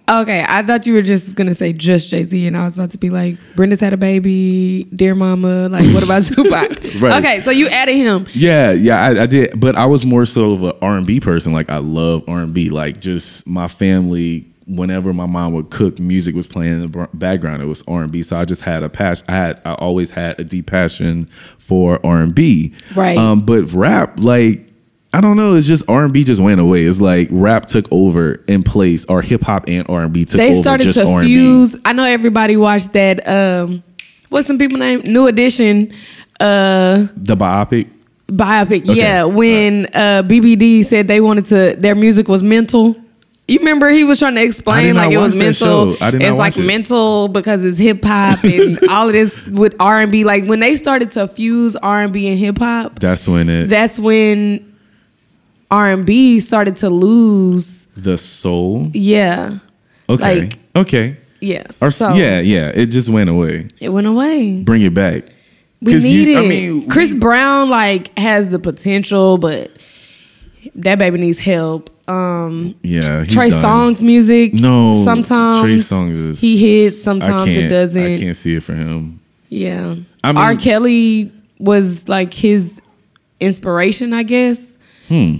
Okay, 0.09 0.43
I 0.47 0.63
thought 0.63 0.87
you 0.87 0.93
were 0.95 1.03
just 1.03 1.35
gonna 1.35 1.53
say 1.53 1.71
just 1.71 2.09
Jay 2.09 2.23
Z, 2.23 2.47
and 2.47 2.57
I 2.57 2.65
was 2.65 2.73
about 2.73 2.89
to 2.91 2.97
be 2.97 3.11
like, 3.11 3.37
Brenda's 3.55 3.79
had 3.79 3.93
a 3.93 3.97
baby, 3.97 4.85
dear 4.95 5.13
mama. 5.13 5.69
Like, 5.69 5.85
what 5.93 6.03
about 6.03 6.23
Tupac? 6.25 6.79
Right. 6.99 7.23
Okay, 7.23 7.39
so 7.41 7.51
you 7.51 7.67
added 7.67 7.95
him. 7.95 8.25
Yeah, 8.33 8.71
yeah, 8.71 8.99
I, 9.01 9.21
I 9.21 9.25
did, 9.27 9.57
but 9.59 9.75
I 9.77 9.85
was 9.85 10.05
more 10.05 10.25
so 10.25 10.51
of 10.53 10.63
an 10.63 10.71
R 10.81 10.97
and 10.97 11.05
B 11.05 11.19
person. 11.21 11.53
Like 11.53 11.69
I 11.69 11.77
love 11.77 12.23
R 12.27 12.39
and 12.39 12.53
B. 12.53 12.69
Like 12.69 12.99
just 12.99 13.47
my 13.47 13.67
family. 13.69 14.47
Whenever 14.69 15.13
my 15.13 15.25
mom 15.25 15.53
would 15.53 15.69
cook, 15.71 15.99
music 15.99 16.35
was 16.35 16.45
playing 16.47 16.81
in 16.83 16.91
the 16.91 17.09
background. 17.13 17.61
It 17.61 17.65
was 17.65 17.81
R 17.87 18.03
and 18.03 18.11
B. 18.11 18.21
So 18.23 18.37
I 18.37 18.45
just 18.45 18.61
had 18.61 18.83
a 18.83 18.89
passion. 18.89 19.25
I 19.27 19.31
had, 19.33 19.61
I 19.65 19.73
always 19.73 20.11
had 20.11 20.39
a 20.39 20.43
deep 20.43 20.67
passion 20.67 21.27
for 21.57 21.99
R 22.05 22.21
and 22.21 22.33
B. 22.35 22.73
Right. 22.95 23.17
Um, 23.17 23.41
but 23.45 23.71
rap, 23.73 24.19
like 24.19 24.67
I 25.11 25.21
don't 25.21 25.37
know. 25.37 25.55
It's 25.55 25.65
just 25.65 25.83
R 25.89 26.03
and 26.03 26.13
B 26.13 26.23
just 26.23 26.39
went 26.39 26.61
away. 26.61 26.83
It's 26.83 27.01
like 27.01 27.27
rap 27.31 27.65
took 27.65 27.87
over 27.91 28.43
in 28.47 28.61
place, 28.63 29.05
or 29.05 29.21
hip 29.23 29.41
hop 29.41 29.65
and 29.67 29.89
R 29.89 30.03
and 30.03 30.13
B 30.13 30.23
took 30.23 30.37
They 30.37 30.53
over 30.53 30.61
started 30.61 30.83
just 30.83 30.99
to 30.99 31.07
R 31.07 31.19
and 31.21 31.27
B. 31.27 31.33
fuse. 31.35 31.75
I 31.83 31.93
know 31.93 32.03
everybody 32.03 32.55
watched 32.57 32.93
that. 32.93 33.27
Um, 33.27 33.81
what's 34.29 34.45
some 34.45 34.59
people 34.59 34.77
name? 34.77 35.01
New 35.05 35.25
Edition. 35.25 35.91
Uh, 36.39 37.07
The 37.17 37.35
biopic. 37.35 37.89
biopic. 38.27 38.83
Okay. 38.83 38.93
Yeah, 38.93 39.23
when 39.23 39.87
uh, 39.87 40.21
BBD 40.23 40.85
said 40.85 41.07
they 41.07 41.21
wanted 41.21 41.45
to, 41.47 41.75
their 41.79 41.95
music 41.95 42.27
was 42.27 42.43
mental. 42.43 42.95
You 43.49 43.59
remember 43.59 43.89
he 43.89 44.03
was 44.03 44.19
trying 44.19 44.35
to 44.35 44.43
explain 44.43 44.95
like 44.95 45.11
it 45.11 45.17
was 45.17 45.37
mental. 45.37 45.95
I 46.01 46.11
did 46.11 46.19
not 46.21 46.27
it's 46.29 46.37
like 46.37 46.57
it. 46.57 46.61
mental 46.61 47.27
because 47.27 47.65
it's 47.65 47.77
hip 47.77 48.03
hop 48.03 48.43
and 48.43 48.79
all 48.89 49.07
of 49.07 49.13
this 49.13 49.47
with 49.47 49.75
R 49.79 50.01
and 50.01 50.11
B. 50.11 50.23
Like 50.23 50.45
when 50.45 50.59
they 50.59 50.75
started 50.75 51.11
to 51.11 51.27
fuse 51.27 51.75
R 51.75 52.03
and 52.03 52.13
B 52.13 52.27
and 52.27 52.37
hip 52.37 52.57
hop, 52.59 52.99
That's 52.99 53.27
when 53.27 53.49
it 53.49 53.67
that's 53.67 53.97
when 53.99 54.75
R 55.71 55.91
and 55.91 56.05
B 56.05 56.39
started 56.39 56.75
to 56.77 56.89
lose. 56.89 57.87
the 57.97 58.17
soul. 58.17 58.89
Yeah, 58.93 59.59
Okay. 60.07 60.41
Like- 60.41 60.57
okay. 60.75 61.17
yeah. 61.41 61.63
Or, 61.81 61.91
so 61.91 62.13
yeah, 62.13 62.39
yeah. 62.39 62.69
It 62.73 62.87
just 62.87 63.09
went 63.09 63.29
away. 63.29 63.67
it 63.79 63.89
went 63.89 64.07
away. 64.07 64.61
Bring 64.63 64.81
it 64.83 64.93
back. 64.93 65.25
We 65.81 65.93
need 65.95 66.27
you- 66.27 66.37
it. 66.39 66.43
I 66.43 66.47
mean, 66.47 66.89
Chris 66.89 67.13
Brown 67.13 67.69
like 67.69 68.17
has 68.17 68.49
the 68.49 68.59
potential, 68.59 69.37
but 69.37 69.71
that 70.75 70.99
baby 70.99 71.17
needs 71.19 71.39
help. 71.39 71.89
Um, 72.09 72.75
Yeah, 72.83 73.19
he's 73.23 73.33
Trey 73.33 73.49
done. 73.49 73.63
Songz 73.63 74.01
music. 74.01 74.53
No, 74.53 75.03
sometimes 75.05 75.59
Trey 75.61 75.75
Songz 75.75 76.29
is 76.29 76.41
he 76.41 76.57
hits, 76.83 77.01
sometimes 77.01 77.55
it 77.55 77.67
doesn't. 77.69 78.01
I 78.03 78.19
can't 78.19 78.35
see 78.37 78.55
it 78.55 78.63
for 78.63 78.73
him. 78.73 79.19
Yeah, 79.49 79.95
I 80.23 80.31
mean- 80.31 80.37
R. 80.37 80.55
Kelly 80.55 81.31
was 81.59 82.07
like 82.09 82.33
his 82.33 82.81
inspiration, 83.39 84.13
I 84.13 84.23
guess. 84.23 84.65
Hmm. 85.07 85.35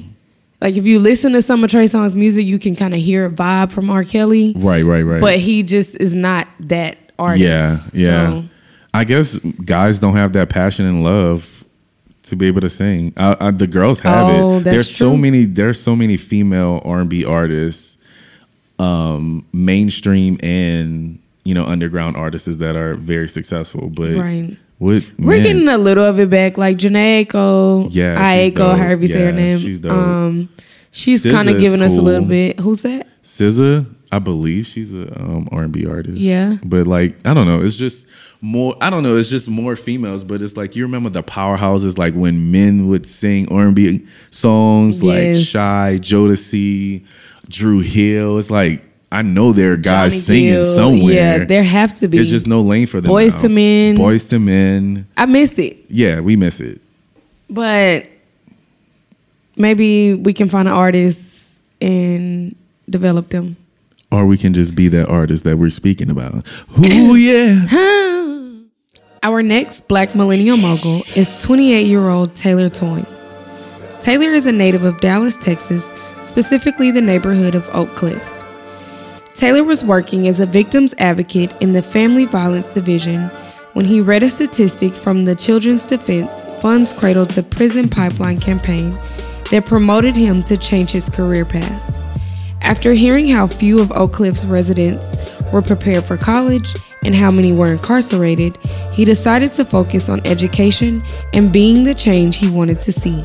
Like 0.62 0.76
if 0.76 0.86
you 0.86 1.00
listen 1.00 1.32
to 1.34 1.42
some 1.42 1.64
of 1.64 1.72
Trey 1.72 1.86
Songz 1.86 2.16
music, 2.16 2.46
you 2.46 2.60
can 2.60 2.76
kind 2.76 2.94
of 2.94 3.00
hear 3.00 3.26
a 3.26 3.30
vibe 3.30 3.72
from 3.72 3.90
R. 3.90 4.04
Kelly, 4.04 4.54
Right, 4.58 4.82
right, 4.84 5.04
right. 5.04 5.22
but 5.22 5.40
he 5.40 5.64
just 5.64 5.96
is 5.96 6.14
not 6.14 6.48
that 6.62 6.98
artist. 7.18 7.44
yeah, 7.44 7.80
yeah. 7.94 8.08
So, 8.30 8.44
I 8.94 9.04
guess 9.06 9.38
guys 9.40 10.00
don't 10.00 10.16
have 10.16 10.34
that 10.34 10.50
passion 10.50 10.86
and 10.86 11.04
love 11.04 11.59
to 12.30 12.36
be 12.36 12.48
able 12.48 12.62
to 12.62 12.70
sing. 12.70 13.14
I, 13.18 13.36
I, 13.40 13.52
the 13.52 13.68
girls 13.68 14.00
have 14.02 14.26
Oh, 14.28 14.58
it. 14.58 14.64
There's 14.64 14.90
so 14.94 15.16
many. 15.18 15.46
There's 15.46 15.80
so 15.82 15.96
many 15.96 16.18
female 16.18 16.82
R&B 16.86 17.26
artists, 17.26 17.98
um, 18.78 19.46
mainstream 19.54 20.38
and 20.42 21.20
you 21.44 21.54
know 21.54 21.66
underground 21.66 22.16
artists 22.18 22.58
that 22.58 22.76
are 22.76 22.96
very 22.96 23.28
successful. 23.30 23.90
But 23.90 24.16
Right. 24.16 24.58
what 24.78 25.04
We're 25.18 25.36
man, 25.38 25.44
getting 25.44 25.68
a 25.68 25.78
little 25.78 26.04
of 26.06 26.20
it 26.20 26.30
back, 26.30 26.58
like 26.58 26.78
Jhené 26.78 27.26
Aiko, 27.26 27.88
Yeah, 27.92 28.16
Aiko, 28.18 28.78
however 28.78 29.02
you 29.02 29.08
say 29.08 29.22
her 29.22 29.32
name. 29.32 29.60
she's 29.60 29.80
dope. 29.80 29.92
Um, 29.92 30.50
she's 30.92 31.24
kind 31.24 31.50
of 31.50 31.60
giving 31.60 31.82
us 31.82 31.98
a 31.98 32.02
little 32.02 32.26
bit. 32.26 32.60
Who's 32.60 32.82
that? 32.82 33.08
SZA, 33.24 33.86
I 34.12 34.20
believe 34.20 34.66
she's 34.66 34.94
a 34.94 35.04
um, 35.22 35.48
R&B 35.52 35.86
artist. 35.86 36.18
Yeah. 36.18 36.58
but 36.64 36.88
like 36.88 37.16
I 37.26 37.34
don't 37.34 37.46
know. 37.48 37.62
It's 37.62 37.78
just 37.78 38.08
more. 38.42 38.76
I 38.82 38.90
don't 38.90 39.04
know. 39.04 39.18
It's 39.18 39.30
just 39.30 39.48
more 39.50 39.76
females. 39.76 40.24
But 40.24 40.42
it's 40.42 40.58
like 40.58 40.76
you 40.76 40.84
remember 40.84 41.10
the 41.10 41.22
powerhouses, 41.24 41.98
like 41.98 42.14
when 42.16 42.52
men 42.52 42.88
would 42.88 43.06
sing 43.06 43.52
R&B 43.52 44.06
songs, 44.32 45.04
like 45.04 45.18
Yes. 45.20 45.40
Shai, 45.40 45.98
Jodeci, 46.02 47.06
Dru 47.48 47.80
Hill. 47.82 48.40
It's 48.40 48.50
like 48.50 48.84
I 49.12 49.22
know 49.24 49.54
there 49.54 49.74
are 49.74 49.78
guys 49.78 50.14
Johnny 50.14 50.22
singing 50.22 50.54
Gill. 50.54 50.64
somewhere. 50.64 51.14
Yeah, 51.40 51.46
there 51.46 51.64
have 51.64 51.94
to 52.00 52.08
be. 52.08 52.18
There's 52.18 52.30
just 52.32 52.48
no 52.48 52.62
lane 52.62 52.88
for 52.88 53.02
them. 53.02 53.10
Boys 53.10 53.36
now. 53.36 53.42
to 53.42 53.50
Men. 53.50 53.96
Boys 53.96 54.26
to 54.30 54.40
men. 54.40 55.08
I 55.18 55.26
miss 55.26 55.58
it, 55.60 55.78
Yeah, 55.90 56.20
we 56.22 56.36
miss 56.36 56.60
it. 56.60 56.82
but 57.50 58.08
maybe 59.56 60.14
we 60.14 60.34
can 60.34 60.50
find 60.50 60.68
an 60.68 60.74
artist 60.74 61.58
and 61.82 62.56
develop 62.90 63.30
them. 63.30 63.58
Or 64.12 64.26
we 64.26 64.38
can 64.38 64.54
just 64.54 64.76
be 64.76 64.88
that 64.90 65.08
artist 65.08 65.44
that 65.44 65.58
we're 65.58 65.70
speaking 65.70 66.10
about. 66.10 66.46
Ooh 66.80 67.16
yeah. 67.16 67.66
Our 69.22 69.44
next 69.44 69.88
black 69.88 70.16
millennial 70.16 70.58
mogul 70.58 71.04
is 71.16 71.42
28 71.44 71.86
year 71.86 72.10
old 72.10 72.36
Taylor 72.36 72.70
Toynes. 72.70 73.26
Taylor 74.02 74.34
is 74.34 74.46
a 74.46 74.52
native 74.52 74.84
of 74.84 75.00
Dallas, 75.02 75.36
Texas, 75.38 75.92
specifically 76.24 76.90
the 76.90 77.02
neighborhood 77.02 77.54
of 77.54 77.70
Oak 77.74 77.96
Cliff. 77.96 78.36
Taylor 79.36 79.64
was 79.64 79.84
working 79.84 80.28
as 80.28 80.40
a 80.40 80.46
victim's 80.46 80.94
advocate 80.98 81.54
in 81.62 81.74
the 81.74 81.82
Family 81.82 82.26
Violence 82.26 82.74
Division 82.74 83.30
when 83.74 83.86
he 83.86 84.02
read 84.02 84.24
a 84.24 84.30
statistic 84.30 84.94
from 84.94 85.26
the 85.26 85.36
Children's 85.36 85.86
Defense 85.86 86.42
Funds 86.62 86.94
Cradle 86.94 87.26
to 87.28 87.44
Prison 87.44 87.90
Pipeline 87.90 88.40
campaign 88.40 88.92
that 89.52 89.66
promoted 89.66 90.16
him 90.16 90.44
to 90.44 90.58
change 90.58 90.92
his 90.92 91.10
career 91.10 91.46
path. 91.46 91.99
After 92.62 92.94
hearing 92.94 93.28
how 93.28 93.48
few 93.48 93.80
of 93.80 93.92
Oak 93.92 94.14
Cliff's 94.14 94.46
residents 94.46 95.02
were 95.52 95.62
prepared 95.62 96.04
for 96.04 96.18
college 96.18 96.74
and 97.04 97.16
how 97.16 97.32
many 97.32 97.52
were 97.52 97.72
incarcerated, 97.72 98.58
he 98.94 99.06
decided 99.06 99.54
to 99.54 99.66
focus 99.66 100.10
on 100.10 100.26
education 100.26 101.02
and 101.34 101.54
being 101.54 101.84
the 101.84 101.96
change 101.96 102.38
he 102.38 102.50
wanted 102.50 102.80
to 102.82 102.92
see. 102.92 103.24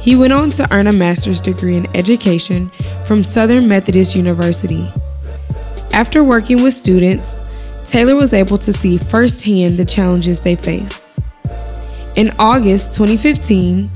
He 0.00 0.16
went 0.16 0.32
on 0.32 0.50
to 0.50 0.72
earn 0.72 0.86
a 0.86 0.92
master's 0.92 1.40
degree 1.40 1.76
in 1.76 1.86
education 1.94 2.70
from 3.06 3.22
Southern 3.22 3.68
Methodist 3.68 4.16
University. 4.16 4.90
After 5.92 6.24
working 6.24 6.62
with 6.62 6.74
students, 6.74 7.40
Taylor 7.90 8.16
was 8.16 8.32
able 8.32 8.58
to 8.58 8.72
see 8.72 8.98
firsthand 8.98 9.76
the 9.76 9.84
challenges 9.84 10.40
they 10.40 10.56
face. 10.56 11.18
In 12.16 12.32
August 12.38 12.94
2015, 12.94 13.88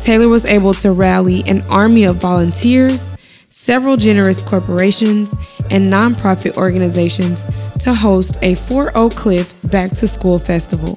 Taylor 0.00 0.28
was 0.28 0.44
able 0.44 0.72
to 0.74 0.92
rally 0.92 1.42
an 1.46 1.62
army 1.62 2.04
of 2.04 2.16
volunteers, 2.16 3.14
several 3.60 3.98
generous 3.98 4.40
corporations, 4.40 5.34
and 5.70 5.92
nonprofit 5.92 6.56
organizations 6.56 7.46
to 7.78 7.92
host 7.92 8.38
a 8.40 8.54
For 8.54 8.90
Oak 8.96 9.14
Cliff 9.14 9.60
Back 9.70 9.90
to 9.96 10.08
School 10.08 10.38
Festival. 10.38 10.94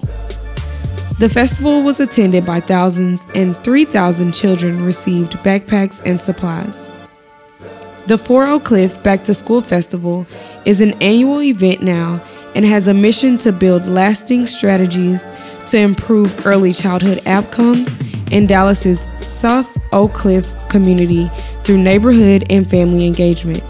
The 1.20 1.30
festival 1.30 1.84
was 1.84 2.00
attended 2.00 2.46
by 2.46 2.62
thousands, 2.62 3.28
and 3.36 3.56
3,000 3.58 4.32
children 4.32 4.86
received 4.86 5.34
backpacks 5.40 6.02
and 6.06 6.22
supplies. 6.22 6.90
The 8.08 8.18
For 8.18 8.48
Oak 8.48 8.64
Cliff 8.64 9.02
Back 9.04 9.26
to 9.26 9.34
School 9.34 9.62
Festival 9.62 10.26
is 10.64 10.80
an 10.80 10.94
annual 11.04 11.42
event 11.42 11.84
now 11.84 12.24
and 12.56 12.64
has 12.64 12.88
a 12.88 12.94
mission 12.94 13.38
to 13.40 13.52
build 13.52 13.88
lasting 13.88 14.46
strategies 14.46 15.26
to 15.68 15.78
improve 15.78 16.46
early 16.46 16.72
childhood 16.72 17.22
outcomes 17.26 17.92
in 18.32 18.48
Dallas's 18.48 19.02
South 19.22 19.78
Oak 19.92 20.14
Cliff 20.14 20.48
community 20.70 21.30
through 21.64 21.82
neighborhood 21.82 22.46
and 22.50 22.70
family 22.70 23.08
engagement. 23.08 23.62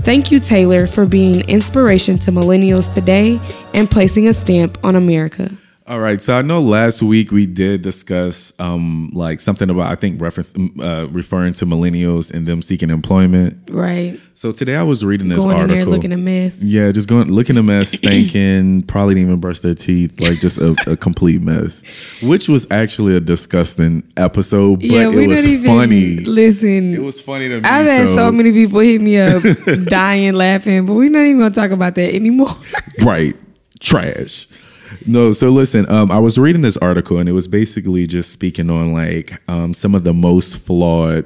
Thank 0.00 0.30
you, 0.30 0.38
Taylor, 0.38 0.86
for 0.86 1.06
being 1.06 1.48
inspiration 1.48 2.18
to 2.20 2.30
millennials 2.30 2.94
today 2.94 3.40
and 3.74 3.90
placing 3.90 4.28
a 4.28 4.32
stamp 4.32 4.78
on 4.84 4.94
America. 4.94 5.50
All 5.88 6.00
right, 6.00 6.20
so 6.20 6.36
I 6.36 6.42
know 6.42 6.60
last 6.60 7.00
week 7.00 7.30
we 7.30 7.46
did 7.46 7.82
discuss 7.82 8.52
um, 8.58 9.08
like 9.14 9.38
something 9.38 9.70
about 9.70 9.88
I 9.88 9.94
think 9.94 10.20
reference 10.20 10.52
uh, 10.80 11.06
referring 11.12 11.52
to 11.54 11.66
millennials 11.66 12.28
and 12.28 12.44
them 12.44 12.60
seeking 12.60 12.90
employment. 12.90 13.70
Right. 13.70 14.18
So 14.34 14.50
today 14.50 14.74
I 14.74 14.82
was 14.82 15.04
reading 15.04 15.28
this 15.28 15.38
Going 15.38 15.50
in 15.50 15.56
article. 15.62 15.76
there 15.76 15.86
looking 15.86 16.10
a 16.12 16.16
mess. 16.16 16.60
yeah, 16.60 16.90
just 16.90 17.08
going 17.08 17.30
looking 17.30 17.56
a 17.56 17.62
mess, 17.62 17.90
stinking, 17.98 18.82
probably 18.82 19.14
didn't 19.14 19.28
even 19.28 19.40
brush 19.40 19.60
their 19.60 19.74
teeth, 19.74 20.20
like 20.20 20.40
just 20.40 20.58
a, 20.58 20.74
a 20.88 20.96
complete 20.96 21.40
mess. 21.40 21.84
Which 22.20 22.48
was 22.48 22.66
actually 22.72 23.16
a 23.16 23.20
disgusting 23.20 24.02
episode, 24.16 24.80
but 24.80 24.90
yeah, 24.90 25.08
we 25.08 25.26
it 25.26 25.28
was 25.28 25.46
even 25.46 25.66
funny. 25.66 26.16
listen. 26.16 26.94
It 26.94 27.02
was 27.02 27.20
funny 27.20 27.48
to 27.48 27.60
me. 27.60 27.68
I've 27.68 27.86
had 27.86 28.08
so 28.08 28.32
many 28.32 28.50
people 28.50 28.80
hit 28.80 29.00
me 29.00 29.18
up 29.18 29.40
dying 29.84 30.34
laughing, 30.34 30.84
but 30.84 30.94
we're 30.94 31.10
not 31.10 31.26
even 31.26 31.38
gonna 31.38 31.54
talk 31.54 31.70
about 31.70 31.94
that 31.94 32.12
anymore. 32.12 32.50
right 33.02 33.36
trash 33.78 34.48
no 35.06 35.32
so 35.32 35.50
listen 35.50 35.88
um, 35.90 36.10
i 36.10 36.18
was 36.18 36.38
reading 36.38 36.62
this 36.62 36.76
article 36.78 37.18
and 37.18 37.28
it 37.28 37.32
was 37.32 37.48
basically 37.48 38.06
just 38.06 38.30
speaking 38.30 38.70
on 38.70 38.92
like 38.92 39.40
um, 39.48 39.74
some 39.74 39.94
of 39.94 40.04
the 40.04 40.14
most 40.14 40.56
flawed 40.56 41.24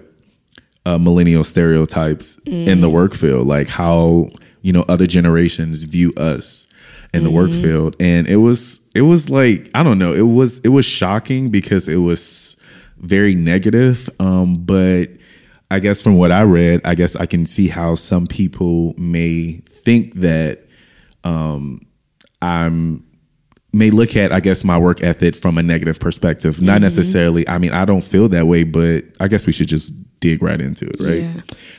uh, 0.87 0.99
millennial 0.99 1.45
stereotypes 1.45 2.39
in 2.47 2.81
the 2.81 2.89
work 2.89 3.15
field 3.15 3.47
like 3.47 3.69
how 3.69 4.29
you 4.63 4.73
know 4.73 4.85
other 4.89 5.07
generations 5.07 5.85
view 5.85 6.13
us 6.17 6.67
in 7.13 7.25
the 7.25 7.31
work 7.31 7.53
field. 7.53 7.97
And 8.01 8.29
it 8.29 8.37
was 8.37 8.81
it 8.95 9.03
was 9.03 9.31
like 9.31 9.71
i 9.75 9.83
don't 9.83 9.99
know 9.99 10.13
it 10.13 10.23
was 10.23 10.59
it 10.61 10.69
was 10.69 10.85
shocking 10.85 11.51
because 11.51 11.89
it 11.89 11.97
was 11.97 12.57
very 12.99 13.35
negative 13.35 14.11
um, 14.21 14.57
but 14.65 15.09
i 15.71 15.79
guess 15.79 16.03
from 16.03 16.17
what 16.19 16.31
i 16.31 16.43
read 16.43 16.81
i 16.85 16.95
guess 16.95 17.17
i 17.17 17.25
can 17.25 17.47
see 17.47 17.69
how 17.69 17.95
some 17.95 18.27
people 18.27 18.95
may 18.99 19.53
think 19.69 20.15
that 20.17 20.65
um, 21.25 21.81
I'm 22.43 23.05
may 23.73 23.91
look 23.91 24.17
at 24.17 24.33
I 24.33 24.41
guess 24.41 24.65
my 24.65 24.79
work 24.79 25.03
ethic 25.03 25.35
from 25.35 25.59
a 25.59 25.63
negative 25.63 26.01
perspective. 26.01 26.61
Not 26.61 26.75
mm-hmm. 26.75 26.83
necessarily. 26.83 27.49
I 27.49 27.59
mean, 27.59 27.73
I 27.73 27.85
don't 27.85 28.03
feel 28.03 28.29
that 28.31 28.47
way, 28.47 28.65
but 28.65 29.05
I 29.21 29.29
guess 29.29 29.47
we 29.47 29.53
should 29.53 29.69
just 29.69 29.93
dig 30.21 30.43
right 30.43 30.61
into 30.61 30.87
it, 30.87 31.01
right? 31.01 31.23
Yeah. 31.23 31.33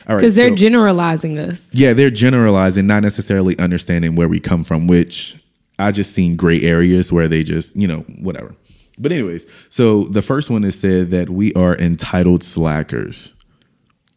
All 0.08 0.16
right. 0.16 0.20
Because 0.20 0.34
they're 0.34 0.50
so- 0.50 0.56
generalizing 0.56 1.38
us. 1.38 1.68
yeah, 1.72 1.92
they're 1.92 2.10
generalizing, 2.10 2.86
not 2.86 3.02
necessarily 3.02 3.58
understanding 3.58 4.16
where 4.16 4.28
we 4.28 4.40
come 4.40 4.64
from, 4.64 4.86
which 4.86 5.36
I 5.78 5.92
just 5.92 6.12
seen 6.12 6.36
gray 6.36 6.62
areas 6.62 7.12
where 7.12 7.28
they 7.28 7.42
just, 7.42 7.76
you 7.76 7.86
know, 7.86 8.00
whatever. 8.20 8.54
But 8.98 9.12
anyways, 9.12 9.46
so 9.70 10.04
the 10.04 10.22
first 10.22 10.50
one 10.50 10.64
is 10.64 10.78
said 10.78 11.10
that 11.10 11.30
we 11.30 11.52
are 11.54 11.76
entitled 11.76 12.42
slackers. 12.44 13.34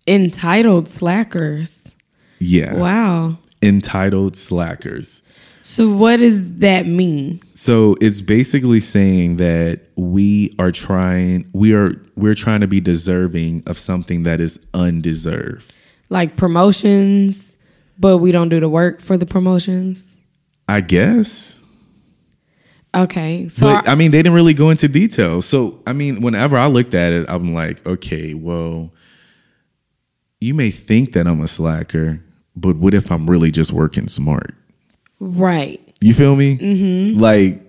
Entitled 0.08 0.88
slackers. 0.88 1.84
Yeah. 2.40 2.74
Wow. 2.76 3.38
Entitled 3.62 4.36
slackers. 4.36 5.24
So 5.68 5.90
what 5.90 6.18
does 6.18 6.60
that 6.60 6.86
mean? 6.86 7.42
So 7.56 7.96
it's 8.00 8.22
basically 8.22 8.80
saying 8.80 9.38
that 9.38 9.82
we 9.96 10.54
are 10.60 10.72
trying 10.72 11.50
we 11.54 11.74
are 11.74 12.00
we're 12.16 12.36
trying 12.36 12.62
to 12.62 12.68
be 12.68 12.80
deserving 12.80 13.64
of 13.66 13.80
something 13.80 14.22
that 14.24 14.40
is 14.40 14.60
undeserved. 14.76 15.74
Like 16.12 16.38
promotions, 16.38 17.58
but 17.98 18.20
we 18.20 18.32
don't 18.32 18.50
do 18.50 18.60
the 18.60 18.70
work 18.70 19.02
for 19.02 19.18
the 19.18 19.26
promotions. 19.26 20.16
I 20.68 20.82
guess. 20.82 21.60
Okay. 22.94 23.48
So 23.48 23.74
But 23.74 23.90
I 23.90 23.96
mean 23.96 24.12
they 24.12 24.20
didn't 24.20 24.34
really 24.34 24.54
go 24.54 24.70
into 24.70 24.88
detail. 24.88 25.42
So 25.42 25.82
I 25.88 25.94
mean 25.94 26.22
whenever 26.22 26.60
I 26.60 26.68
looked 26.68 26.94
at 26.94 27.12
it 27.12 27.26
I'm 27.28 27.56
like, 27.56 27.84
okay, 27.88 28.36
well 28.36 28.94
you 30.40 30.54
may 30.54 30.70
think 30.70 31.14
that 31.14 31.26
I'm 31.26 31.42
a 31.42 31.48
slacker, 31.48 32.24
but 32.56 32.76
what 32.76 32.94
if 32.94 33.12
I'm 33.12 33.28
really 33.28 33.50
just 33.50 33.72
working 33.72 34.08
smart? 34.08 34.54
Right. 35.20 35.82
You 36.02 36.14
feel 36.14 36.36
me? 36.36 36.58
Mm-hmm. 36.58 37.20
Like, 37.20 37.62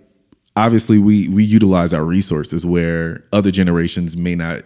obviously, 0.56 0.98
we 0.98 1.28
we 1.28 1.44
utilize 1.44 1.92
our 1.92 2.04
resources 2.04 2.64
where 2.66 3.24
other 3.32 3.50
generations 3.50 4.16
may 4.16 4.34
not. 4.34 4.64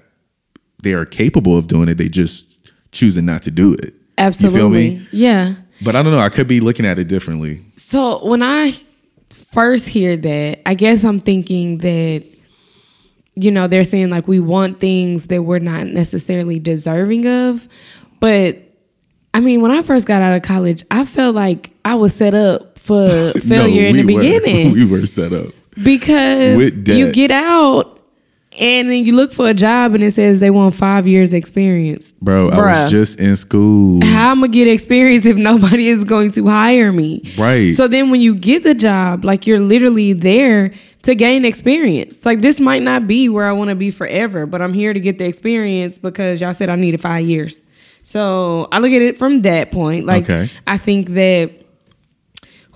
They 0.82 0.94
are 0.94 1.04
capable 1.04 1.56
of 1.56 1.66
doing 1.66 1.88
it. 1.88 1.96
They 1.96 2.08
just 2.08 2.46
choosing 2.92 3.26
not 3.26 3.42
to 3.42 3.50
do 3.50 3.74
it. 3.74 3.94
Absolutely. 4.18 4.58
You 4.58 4.60
feel 4.60 4.70
me? 5.00 5.08
Yeah. 5.12 5.54
But 5.82 5.96
I 5.96 6.02
don't 6.02 6.12
know. 6.12 6.18
I 6.18 6.28
could 6.28 6.48
be 6.48 6.60
looking 6.60 6.86
at 6.86 6.98
it 6.98 7.08
differently. 7.08 7.64
So 7.76 8.24
when 8.24 8.42
I 8.42 8.74
first 9.52 9.88
hear 9.88 10.16
that, 10.16 10.60
I 10.66 10.74
guess 10.74 11.04
I'm 11.04 11.20
thinking 11.20 11.78
that 11.78 12.24
you 13.40 13.50
know, 13.50 13.66
they're 13.66 13.84
saying 13.84 14.10
like 14.10 14.28
we 14.28 14.38
want 14.40 14.80
things 14.80 15.26
that 15.26 15.42
we're 15.42 15.60
not 15.60 15.86
necessarily 15.86 16.58
deserving 16.58 17.26
of. 17.26 17.68
But 18.18 18.58
I 19.32 19.40
mean, 19.40 19.62
when 19.62 19.70
I 19.70 19.82
first 19.82 20.06
got 20.06 20.20
out 20.20 20.36
of 20.36 20.42
college, 20.42 20.84
I 20.90 21.04
felt 21.04 21.34
like 21.34 21.70
I 21.84 21.94
was 21.94 22.14
set 22.14 22.34
up 22.34 22.69
for 22.80 23.32
failure 23.48 23.82
No, 23.82 23.88
in 24.00 24.06
the 24.06 24.14
were- 24.14 24.20
beginning 24.22 24.72
we 24.72 24.84
were 24.84 25.06
set 25.06 25.32
up. 25.32 25.52
because 25.82 26.72
you 26.88 27.12
get 27.12 27.30
out 27.30 27.98
and 28.58 28.90
then 28.90 29.04
you 29.04 29.14
look 29.14 29.32
for 29.32 29.48
a 29.48 29.54
job 29.54 29.94
and 29.94 30.02
it 30.02 30.12
says 30.12 30.40
they 30.40 30.50
want 30.50 30.74
five 30.74 31.06
years 31.06 31.32
experience. 31.32 32.12
Bro, 32.20 32.50
I 32.50 32.82
was 32.82 32.90
just 32.90 33.20
in 33.20 33.36
school. 33.36 34.04
How 34.04 34.30
I'm 34.32 34.40
gonna 34.40 34.48
get 34.48 34.66
experience 34.66 35.24
if 35.24 35.36
nobody 35.50 35.88
is 35.88 36.02
going 36.02 36.32
to 36.32 36.46
hire 36.48 36.92
me? 36.92 37.22
Right. 37.38 37.72
So 37.72 37.86
then 37.86 38.10
when 38.10 38.20
you 38.20 38.34
get 38.34 38.64
the 38.64 38.74
job, 38.74 39.24
like 39.24 39.46
you're 39.46 39.60
literally 39.60 40.12
there 40.14 40.72
to 41.02 41.14
gain 41.14 41.44
experience. 41.44 42.26
Like 42.26 42.40
this 42.40 42.58
might 42.58 42.82
not 42.82 43.06
be 43.06 43.28
where 43.28 43.46
I 43.46 43.52
want 43.52 43.70
to 43.70 43.76
be 43.76 43.90
forever, 43.92 44.46
but 44.46 44.60
I'm 44.60 44.72
here 44.74 44.92
to 44.92 45.00
get 45.00 45.18
the 45.18 45.26
experience 45.26 45.96
because 45.96 46.40
y'all 46.40 46.52
said 46.52 46.68
I 46.70 46.74
needed 46.76 47.00
five 47.00 47.24
years. 47.24 47.62
So 48.02 48.66
I 48.72 48.78
look 48.80 48.90
at 48.90 49.00
it 49.00 49.16
from 49.16 49.42
that 49.42 49.70
point. 49.70 50.06
Like 50.06 50.24
Okay. 50.24 50.50
I 50.66 50.76
think 50.76 51.10
that 51.10 51.52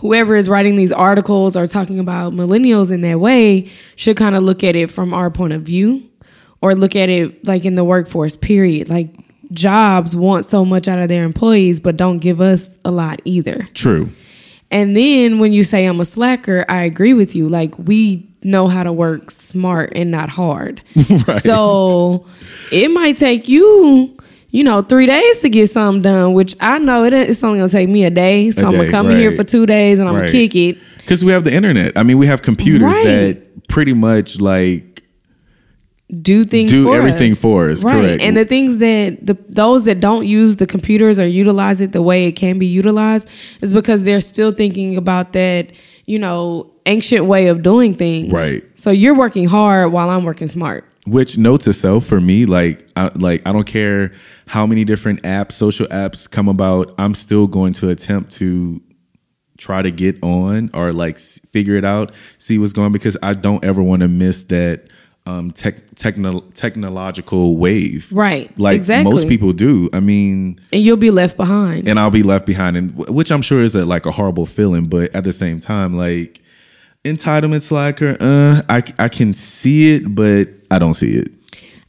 whoever 0.05 0.37
is 0.37 0.51
writing 0.51 0.77
these 0.77 0.93
articles 0.93 1.57
or 1.57 1.67
talking 1.67 1.99
about 1.99 2.35
millennials 2.35 2.90
in 2.90 3.01
that 3.01 3.19
way 3.19 3.67
should 3.97 4.19
kind 4.19 4.37
of 4.37 4.43
look 4.43 4.62
at 4.62 4.77
it 4.77 4.90
from 4.90 5.14
our 5.14 5.31
point 5.31 5.55
of 5.55 5.62
view 5.62 6.03
or 6.61 6.75
look 6.75 6.95
at 6.95 7.09
it 7.09 7.43
like 7.47 7.64
in 7.64 7.75
the 7.75 7.83
workforce 7.83 8.37
period. 8.37 8.90
Like 8.90 9.09
jobs 9.51 10.14
want 10.14 10.45
so 10.45 10.62
much 10.62 10.88
out 10.88 10.99
of 10.99 11.09
their 11.09 11.25
employees 11.25 11.81
but 11.81 11.97
don't 11.97 12.19
give 12.19 12.43
us 12.43 12.77
a 12.85 12.90
lot 12.90 13.23
either. 13.25 13.67
True. 13.73 14.11
and 14.71 14.95
then 14.95 15.38
when 15.38 15.55
you 15.55 15.64
say 15.64 15.87
i'm 15.87 16.01
a 16.01 16.05
slacker 16.05 16.67
i 16.69 16.83
agree 16.83 17.14
with 17.14 17.35
you. 17.35 17.49
Like 17.49 17.79
we 17.79 18.29
know 18.43 18.69
how 18.69 18.83
to 18.83 18.93
work 18.93 19.31
smart 19.31 19.90
and 19.97 20.11
not 20.11 20.29
hard. 20.29 20.83
So 21.40 22.27
it 22.71 22.90
might 22.90 23.17
take 23.17 23.49
you 23.49 24.14
you 24.57 24.62
know 24.62 24.81
three 24.83 25.07
days 25.07 25.38
to 25.40 25.49
get 25.49 25.69
something 25.69 26.03
done 26.03 26.33
which 26.33 26.55
i 26.61 26.79
know 26.79 27.05
it, 27.05 27.12
it's 27.12 27.43
only 27.43 27.59
gonna 27.59 27.69
take 27.69 27.88
me 27.88 28.05
a 28.05 28.11
day 28.11 28.51
so 28.53 28.67
i'm 28.67 28.73
gonna 28.77 28.88
come 28.88 29.11
in 29.11 29.19
here 29.19 29.35
for 29.35 29.43
two 29.43 29.67
days 29.67 29.99
and 29.99 30.09
i'm 30.09 30.14
Right. 30.14 30.27
gonna 30.27 30.33
kick 30.33 30.55
it 30.55 30.79
Because 30.99 31.25
we 31.25 31.33
have 31.33 31.43
the 31.45 31.53
internet. 31.53 31.93
I 31.97 32.03
mean, 32.03 32.19
we 32.19 32.27
have 32.27 32.40
computers 32.43 32.95
Right. 32.95 33.05
that 33.05 33.69
pretty 33.69 33.93
much 33.95 34.40
like 34.40 35.03
do 36.23 36.45
things 36.45 36.71
Do 36.71 36.85
for 36.85 36.97
everything 36.97 37.33
us. 37.33 37.40
for 37.40 37.69
us, 37.71 37.83
right 37.83 37.93
correct. 37.95 38.23
and 38.23 38.37
the 38.37 38.45
things 38.45 38.79
that 38.79 39.27
the 39.27 39.37
those 39.49 39.85
that 39.85 39.99
don't 40.01 40.27
use 40.27 40.57
the 40.57 40.67
computers 40.67 41.19
or 41.19 41.27
utilize 41.27 41.81
it 41.81 41.90
the 41.93 42.03
way 42.03 42.27
it 42.27 42.33
can 42.33 42.59
be 42.59 42.67
utilized 42.67 43.29
is 43.62 43.73
because 43.75 44.05
they're 44.05 44.21
still 44.21 44.53
thinking 44.53 44.97
about 44.97 45.33
that 45.33 45.67
you 46.07 46.19
know 46.19 46.71
ancient 46.87 47.25
way 47.25 47.49
of 47.49 47.62
doing 47.62 47.95
things 47.95 48.31
Right. 48.33 48.62
so 48.77 48.90
you're 48.90 49.14
working 49.17 49.47
hard 49.49 49.90
while 49.93 50.11
i'm 50.11 50.25
working 50.25 50.47
smart 50.49 50.85
Which 51.07 51.37
note 51.37 51.61
to 51.62 51.73
self 51.75 52.07
for 52.07 52.21
me, 52.21 52.47
like, 52.47 52.88
I, 52.97 53.11
like 53.14 53.43
I 53.47 53.53
don't 53.53 53.67
care 53.67 54.12
how 54.47 54.67
many 54.67 54.85
different 54.85 55.23
apps, 55.23 55.53
social 55.53 55.87
apps 55.88 56.31
come 56.31 56.49
about. 56.49 56.95
I'm 56.99 57.14
still 57.14 57.47
going 57.47 57.75
to 57.75 57.90
attempt 57.90 58.33
to 58.37 58.81
try 59.59 59.83
to 59.83 59.90
get 59.90 60.23
on 60.23 60.71
or 60.75 60.93
like 60.93 61.19
figure 61.19 61.77
it 61.77 61.85
out, 61.85 62.12
see 62.38 62.59
what's 62.59 62.73
going 62.73 62.93
because 62.93 63.17
I 63.23 63.35
don't 63.35 63.64
ever 63.64 63.83
want 63.83 64.01
to 64.03 64.09
miss 64.09 64.45
that 64.45 64.88
um 65.27 65.53
tech 65.53 65.95
techno- 65.95 66.40
technological 66.55 67.57
wave. 67.57 68.09
Right, 68.12 68.57
Like 68.59 68.77
exactly. 68.77 69.11
most 69.11 69.29
people 69.29 69.53
do. 69.53 69.88
I 69.93 70.01
mean, 70.01 70.61
and 70.73 70.83
you'll 70.83 70.97
be 70.97 71.11
left 71.11 71.37
behind 71.37 71.88
and 71.88 71.99
I'll 71.99 72.11
be 72.11 72.23
left 72.23 72.47
behind, 72.47 72.77
and 72.77 72.95
which 73.09 73.31
I'm 73.31 73.43
sure 73.43 73.62
is 73.62 73.75
a, 73.75 73.85
like 73.85 74.07
a 74.07 74.11
horrible 74.11 74.47
feeling. 74.47 74.87
But 74.87 75.14
at 75.14 75.25
the 75.25 75.33
same 75.33 75.61
time, 75.61 75.97
like 75.97 76.40
entitlement 77.05 77.62
slacker, 77.62 78.17
uh, 78.21 78.62
I 78.69 78.83
I 78.99 79.09
can 79.09 79.33
see 79.35 79.95
it, 79.97 80.14
but 80.14 80.49
I 80.75 80.79
don't 80.79 80.95
see 80.95 81.13
it. 81.13 81.31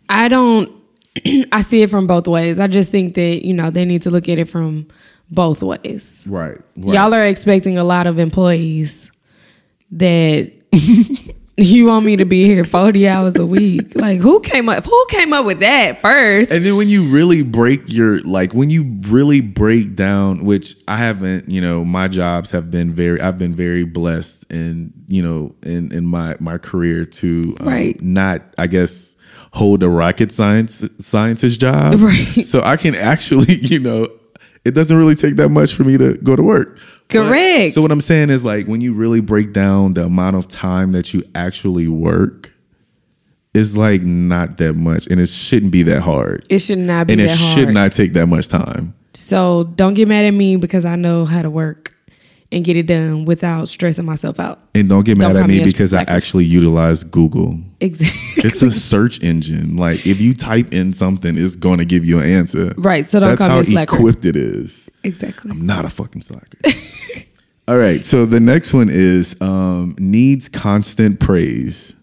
I 0.09 0.27
don't 0.27 0.71
I 1.51 1.61
see 1.61 1.81
it 1.81 1.89
from 1.89 2.07
both 2.07 2.27
ways. 2.27 2.59
I 2.59 2.67
just 2.67 2.91
think 2.91 3.15
that, 3.15 3.45
you 3.45 3.53
know, 3.53 3.69
they 3.69 3.85
need 3.85 4.01
to 4.03 4.09
look 4.09 4.29
at 4.29 4.37
it 4.37 4.49
from 4.49 4.87
both 5.31 5.63
ways. 5.63 6.23
Right. 6.25 6.57
Y'all 6.75 7.13
are 7.13 7.25
expecting 7.25 7.77
a 7.77 7.83
lot 7.83 8.07
of 8.07 8.19
employees 8.19 9.09
that 9.91 10.51
you 11.57 11.85
want 11.85 12.05
me 12.05 12.17
to 12.17 12.25
be 12.25 12.43
here 12.45 12.65
40 12.65 13.07
hours 13.07 13.35
a 13.37 13.45
week. 13.45 13.95
Like 13.95 14.19
who 14.19 14.41
came 14.41 14.67
up 14.67 14.83
who 14.83 15.05
came 15.09 15.31
up 15.33 15.45
with 15.45 15.59
that 15.59 16.01
first? 16.01 16.51
And 16.51 16.65
then 16.65 16.75
when 16.75 16.89
you 16.89 17.03
really 17.09 17.43
break 17.43 17.81
your 17.85 18.19
like 18.23 18.53
when 18.53 18.69
you 18.69 18.83
really 19.07 19.39
break 19.41 19.95
down, 19.95 20.43
which 20.43 20.75
I 20.87 20.97
haven't, 20.97 21.47
you 21.47 21.61
know, 21.61 21.85
my 21.85 22.07
jobs 22.09 22.51
have 22.51 22.69
been 22.71 22.93
very 22.93 23.21
I've 23.21 23.37
been 23.39 23.55
very 23.55 23.83
blessed 23.85 24.45
in, 24.51 24.91
you 25.07 25.21
know, 25.21 25.55
in 25.63 25.91
in 25.93 26.05
my 26.05 26.35
my 26.39 26.57
career 26.57 27.05
to 27.05 27.55
um, 27.61 27.67
Right. 27.67 28.01
not 28.01 28.41
I 28.57 28.67
guess 28.67 29.15
hold 29.53 29.81
a 29.83 29.89
rocket 29.89 30.33
science 30.33 30.83
scientist 30.99 31.61
job. 31.61 31.99
Right. 32.01 32.45
So 32.45 32.61
I 32.63 32.75
can 32.75 32.95
actually, 32.95 33.55
you 33.61 33.79
know, 33.79 34.09
it 34.65 34.71
doesn't 34.71 34.97
really 34.97 35.15
take 35.15 35.35
that 35.37 35.49
much 35.49 35.73
for 35.73 35.83
me 35.85 35.97
to 35.97 36.15
go 36.17 36.35
to 36.35 36.43
work. 36.43 36.79
But- 37.09 37.27
Correct. 37.29 37.73
so 37.73 37.81
what 37.81 37.91
I'm 37.91 38.01
saying 38.01 38.29
is 38.29 38.43
like 38.43 38.65
when 38.67 38.81
you 38.81 38.93
really 38.93 39.19
break 39.21 39.53
down 39.53 39.93
the 39.93 40.05
amount 40.05 40.35
of 40.35 40.47
time 40.47 40.91
that 40.93 41.13
you 41.13 41.23
actually 41.35 41.87
work, 41.87 42.51
it's 43.53 43.77
like 43.77 44.01
not 44.01 44.57
that 44.57 44.73
much, 44.73 45.07
and 45.07 45.19
it 45.19 45.29
shouldn't 45.29 45.71
be 45.71 45.83
that 45.83 46.01
hard, 46.01 46.43
It 46.49 46.59
should 46.59 46.79
not 46.79 47.07
be 47.07 47.13
and 47.13 47.21
it 47.21 47.27
that 47.27 47.37
hard. 47.37 47.53
should 47.57 47.69
not 47.73 47.91
take 47.93 48.13
that 48.13 48.27
much 48.27 48.47
time. 48.49 48.93
So 49.13 49.71
don't 49.75 49.93
get 49.93 50.07
mad 50.09 50.25
at 50.25 50.31
me 50.31 50.57
because 50.57 50.83
I 50.83 50.97
know 50.97 51.23
how 51.25 51.41
to 51.41 51.49
work 51.49 51.94
and 52.55 52.63
get 52.63 52.77
it 52.77 52.87
done 52.87 53.25
without 53.25 53.67
stressing 53.67 54.05
myself 54.05 54.39
out. 54.39 54.59
And 54.73 54.87
don't 54.87 55.03
get 55.05 55.19
Don't 55.19 55.33
mad 55.33 55.43
at 55.43 55.47
me 55.47 55.61
because 55.61 55.93
I 55.93 56.03
actually 56.03 56.45
utilize 56.45 57.03
Google. 57.03 57.59
Exactly. 57.81 58.43
It's 58.45 58.61
a 58.61 58.71
search 58.71 59.21
engine. 59.21 59.75
Like 59.75 60.07
if 60.07 60.21
you 60.21 60.33
type 60.33 60.71
in 60.71 60.93
something, 60.93 61.37
it's 61.37 61.57
going 61.57 61.79
to 61.79 61.85
give 61.85 62.05
you 62.05 62.19
an 62.19 62.29
answer. 62.29 62.73
Right, 62.77 63.09
so 63.09 63.19
don't 63.19 63.29
That's 63.29 63.41
call 63.41 63.55
me 63.55 63.59
a 63.59 63.63
slacker. 63.65 63.97
equipped 63.97 64.25
it 64.25 64.37
is. 64.37 64.89
exactly. 65.03 65.51
I'm 65.51 65.65
not 65.65 65.83
a 65.83 65.89
fucking 65.89 66.21
slacker. 66.21 66.57
All 67.67 67.77
right. 67.77 68.05
So 68.05 68.25
the 68.25 68.39
next 68.39 68.73
one 68.73 68.89
is 68.89 69.39
um, 69.41 69.95
needs 69.99 70.47
constant 70.47 71.19
praise. 71.19 71.93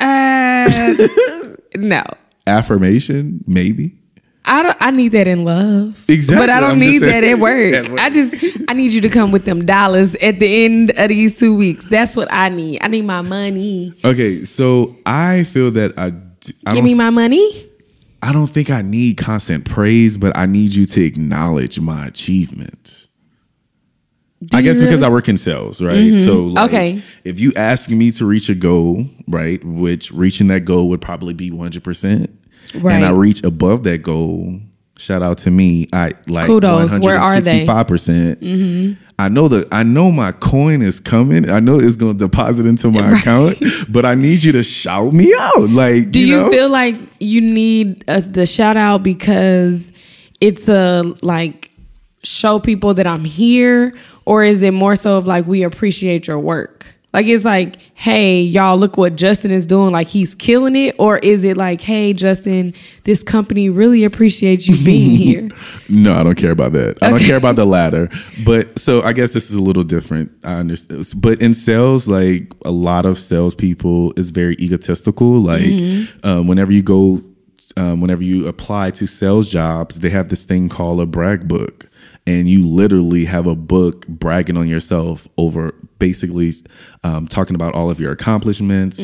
Uh, 0.00 1.06
no. 1.76 2.02
Affirmation, 2.46 3.44
maybe. 3.46 4.01
I 4.44 4.62
don't. 4.64 4.76
I 4.80 4.90
need 4.90 5.08
that 5.12 5.28
in 5.28 5.44
love. 5.44 6.04
Exactly, 6.08 6.42
But 6.42 6.50
I 6.50 6.60
don't 6.60 6.72
I'm 6.72 6.78
need 6.80 6.98
that 6.98 7.22
at 7.22 7.38
work. 7.38 7.74
At 7.74 7.88
work. 7.88 8.00
I 8.00 8.10
just. 8.10 8.34
I 8.68 8.72
need 8.74 8.92
you 8.92 9.00
to 9.02 9.08
come 9.08 9.30
with 9.30 9.44
them 9.44 9.64
dollars 9.64 10.16
at 10.16 10.40
the 10.40 10.64
end 10.64 10.90
of 10.96 11.08
these 11.10 11.38
two 11.38 11.56
weeks. 11.56 11.84
That's 11.84 12.16
what 12.16 12.26
I 12.32 12.48
need. 12.48 12.80
I 12.82 12.88
need 12.88 13.04
my 13.04 13.20
money. 13.20 13.94
Okay. 14.04 14.44
So 14.44 14.96
I 15.06 15.44
feel 15.44 15.70
that 15.72 15.96
I 15.96 16.10
Give 16.10 16.54
don't 16.64 16.84
me 16.84 16.94
my 16.94 17.10
money. 17.10 17.68
I 18.20 18.32
don't 18.32 18.48
think 18.48 18.70
I 18.70 18.82
need 18.82 19.16
constant 19.16 19.64
praise, 19.64 20.16
but 20.18 20.36
I 20.36 20.46
need 20.46 20.74
you 20.74 20.86
to 20.86 21.02
acknowledge 21.04 21.78
my 21.80 22.06
achievements. 22.06 23.08
Do 24.44 24.58
I 24.58 24.62
guess 24.62 24.80
because? 24.80 25.04
I 25.04 25.08
work 25.08 25.28
in 25.28 25.36
sales, 25.36 25.80
right? 25.80 25.94
Mm-hmm. 25.96 26.18
So, 26.18 26.44
like, 26.46 26.68
Okay. 26.72 27.02
if 27.22 27.38
you 27.38 27.52
ask 27.54 27.88
me 27.90 28.10
to 28.12 28.26
reach 28.26 28.48
a 28.48 28.56
goal, 28.56 29.06
right, 29.28 29.62
which 29.64 30.10
reaching 30.10 30.48
that 30.48 30.64
goal 30.64 30.88
would 30.88 31.00
probably 31.00 31.32
be 31.32 31.50
100%, 31.52 32.28
Right. 32.74 32.96
and 32.96 33.04
I 33.04 33.10
reach 33.10 33.42
above 33.44 33.82
that 33.84 33.98
goal, 33.98 34.60
shout 34.96 35.22
out 35.22 35.38
to 35.38 35.50
me, 35.50 35.88
I 35.92 36.12
like 36.26 36.46
Kudos. 36.46 36.98
Where 36.98 37.18
are 37.18 37.40
they? 37.40 37.66
165%. 37.66 37.86
percent 37.86 38.98
I 39.18 39.28
know 39.28 39.46
that 39.48 39.68
I 39.70 39.82
know 39.84 40.10
my 40.10 40.32
coin 40.32 40.82
is 40.82 40.98
coming. 40.98 41.48
I 41.48 41.60
know 41.60 41.78
it's 41.78 41.96
going 41.96 42.18
to 42.18 42.18
deposit 42.18 42.66
into 42.66 42.90
my 42.90 43.18
account, 43.18 43.56
but 43.88 44.04
I 44.04 44.14
need 44.14 44.42
you 44.42 44.52
to 44.52 44.62
shout 44.64 45.12
me 45.12 45.32
out. 45.38 45.70
Like, 45.70 46.10
Do 46.10 46.26
you, 46.26 46.38
know? 46.38 46.50
feel 46.50 46.68
like 46.68 46.96
you 47.20 47.40
need 47.40 48.02
uh, 48.08 48.20
the 48.24 48.46
shout 48.46 48.76
out 48.76 49.02
because 49.02 49.92
it's 50.40 50.68
a 50.68 51.02
like 51.22 51.70
show 52.24 52.58
people 52.58 52.94
that 52.94 53.06
I'm 53.06 53.24
here, 53.24 53.94
or 54.24 54.42
is 54.42 54.62
it 54.62 54.72
more 54.72 54.96
so 54.96 55.18
of 55.18 55.26
like 55.26 55.46
we 55.46 55.62
appreciate 55.62 56.26
your 56.26 56.40
work? 56.40 56.91
Like 57.12 57.26
it's 57.26 57.44
like, 57.44 57.76
hey, 57.94 58.40
y'all, 58.40 58.78
look 58.78 58.96
what 58.96 59.16
Justin 59.16 59.50
is 59.50 59.66
doing. 59.66 59.92
Like 59.92 60.06
he's 60.08 60.34
killing 60.34 60.74
it, 60.76 60.96
or 60.98 61.18
is 61.18 61.44
it 61.44 61.56
like, 61.58 61.80
hey, 61.82 62.14
Justin, 62.14 62.72
this 63.04 63.22
company 63.22 63.68
really 63.68 64.04
appreciates 64.04 64.66
you 64.66 64.82
being 64.82 65.10
here? 65.16 65.48
No, 65.90 66.14
I 66.14 66.22
don't 66.22 66.36
care 66.36 66.52
about 66.52 66.72
that. 66.72 66.96
I 67.02 67.10
don't 67.10 67.20
care 67.20 67.36
about 67.36 67.56
the 67.56 67.64
latter. 67.78 68.08
But 68.46 68.78
so 68.78 69.02
I 69.02 69.12
guess 69.12 69.32
this 69.32 69.50
is 69.50 69.56
a 69.56 69.60
little 69.62 69.82
different. 69.82 70.32
I 70.42 70.54
understand. 70.54 71.04
But 71.16 71.42
in 71.42 71.52
sales, 71.52 72.08
like 72.08 72.50
a 72.64 72.70
lot 72.70 73.04
of 73.04 73.18
salespeople 73.18 74.14
is 74.16 74.30
very 74.30 74.54
egotistical. 74.54 75.40
Like 75.40 75.62
Mm-hmm. 75.62 76.26
um, 76.26 76.46
whenever 76.46 76.72
you 76.72 76.82
go, 76.82 77.22
um, 77.76 78.00
whenever 78.00 78.22
you 78.22 78.48
apply 78.48 78.90
to 78.92 79.06
sales 79.06 79.48
jobs, 79.48 80.00
they 80.00 80.10
have 80.10 80.28
this 80.28 80.44
thing 80.44 80.68
called 80.68 81.00
a 81.00 81.06
brag 81.06 81.46
book. 81.46 81.88
And 82.26 82.48
you 82.48 82.64
literally 82.66 83.24
have 83.24 83.46
a 83.46 83.54
book 83.56 84.06
bragging 84.06 84.56
on 84.56 84.68
yourself 84.68 85.26
over 85.36 85.74
basically 86.02 86.52
um, 87.04 87.28
talking 87.28 87.54
about 87.54 87.76
all 87.76 87.88
of 87.88 88.00
your 88.00 88.10
accomplishments, 88.10 88.98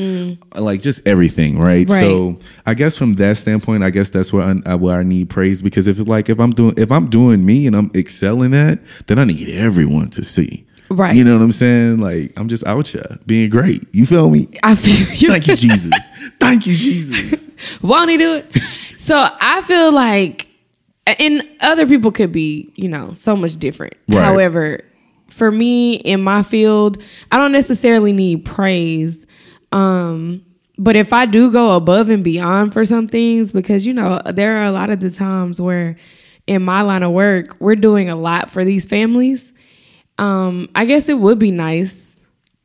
like 0.57 0.83
just 0.83 1.07
everything, 1.07 1.61
right? 1.61 1.87
Mm. 1.87 1.91
Right. 1.91 2.01
So 2.01 2.39
I 2.67 2.75
guess 2.75 2.97
from 2.97 3.13
that 3.15 3.37
standpoint, 3.37 3.85
I 3.85 3.91
guess 3.91 4.11
that's 4.11 4.33
where 4.33 4.43
I, 4.43 4.73
uh, 4.73 4.77
where 4.77 4.99
I 4.99 5.05
need 5.05 5.31
praise 5.31 5.63
because 5.63 5.87
if 5.87 6.01
it's 6.01 6.09
like 6.09 6.29
if 6.29 6.41
I'm 6.41 6.51
doing 6.51 6.75
if 6.77 6.91
I'm 6.91 7.09
doing 7.09 7.47
me 7.47 7.69
and 7.69 7.77
I'm 7.77 7.93
excelling 7.95 8.53
at, 8.53 8.81
then 9.07 9.21
I 9.21 9.25
need 9.25 9.49
everyone 9.49 10.11
to 10.11 10.25
see. 10.25 10.67
Right. 10.91 11.15
You 11.15 11.23
know 11.23 11.37
what 11.37 11.45
I'm 11.45 11.53
saying? 11.53 12.01
Like 12.01 12.33
I'm 12.37 12.49
just 12.49 12.67
out 12.67 12.89
here 12.89 13.17
being 13.27 13.49
great. 13.49 13.85
You 13.93 14.05
feel 14.05 14.29
me? 14.29 14.49
I 14.65 14.75
feel 14.75 14.97
you. 15.15 15.29
Thank 15.29 15.47
you, 15.47 15.55
Jesus. 15.55 15.93
Thank 16.41 16.67
you, 16.67 16.77
Jesus. 16.77 17.49
Won't 17.83 18.11
he 18.11 18.17
do 18.17 18.35
it? 18.35 18.59
So 18.97 19.17
I 19.41 19.63
feel 19.63 19.93
like, 19.93 20.49
and 21.07 21.49
other 21.61 21.87
people 21.87 22.11
could 22.11 22.33
be, 22.33 22.73
you 22.75 22.89
know, 22.89 23.13
so 23.13 23.37
much 23.37 23.57
different. 23.57 23.95
Right. 24.09 24.21
However, 24.21 24.81
for 25.39 25.51
me 25.51 25.95
in 25.95 26.21
my 26.21 26.43
field, 26.43 27.03
I 27.33 27.39
don't 27.39 27.53
necessarily 27.53 28.13
need 28.13 28.45
praise. 28.45 29.27
Um, 29.73 30.45
but 30.77 30.95
if 30.97 31.13
I 31.13 31.25
do 31.27 31.51
go 31.51 31.75
above 31.77 32.09
and 32.11 32.23
beyond 32.23 32.73
for 32.73 32.85
some 32.85 33.09
things, 33.09 33.51
because 33.53 33.87
you 33.87 33.93
know, 33.95 34.21
there 34.27 34.59
are 34.59 34.65
a 34.65 34.71
lot 34.73 34.91
of 34.91 35.01
the 35.01 35.11
times 35.11 35.61
where 35.61 35.97
in 36.47 36.63
my 36.63 36.83
line 36.83 37.03
of 37.03 37.13
work, 37.13 37.57
we're 37.61 37.77
doing 37.77 38.09
a 38.09 38.17
lot 38.17 38.51
for 38.51 38.65
these 38.65 38.85
families. 38.85 39.53
Um, 40.19 40.69
I 40.75 40.85
guess 40.85 41.09
it 41.09 41.19
would 41.19 41.39
be 41.39 41.51
nice 41.51 42.17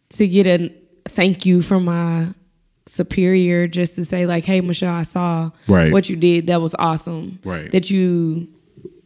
to 0.10 0.28
get 0.28 0.48
a 0.48 0.74
thank 1.08 1.46
you 1.46 1.62
from 1.62 1.86
my 1.86 2.28
superior 2.86 3.66
just 3.68 3.96
to 3.96 4.04
say 4.06 4.26
like 4.26 4.44
hey 4.44 4.60
michelle 4.60 4.94
i 4.94 5.04
saw 5.04 5.50
Right. 5.70 5.92
what 5.92 6.10
you 6.10 6.16
did 6.18 6.48
that 6.48 6.62
was 6.62 6.76
awesome 6.78 7.40
Right. 7.44 7.72
that 7.72 7.90
you 7.90 8.48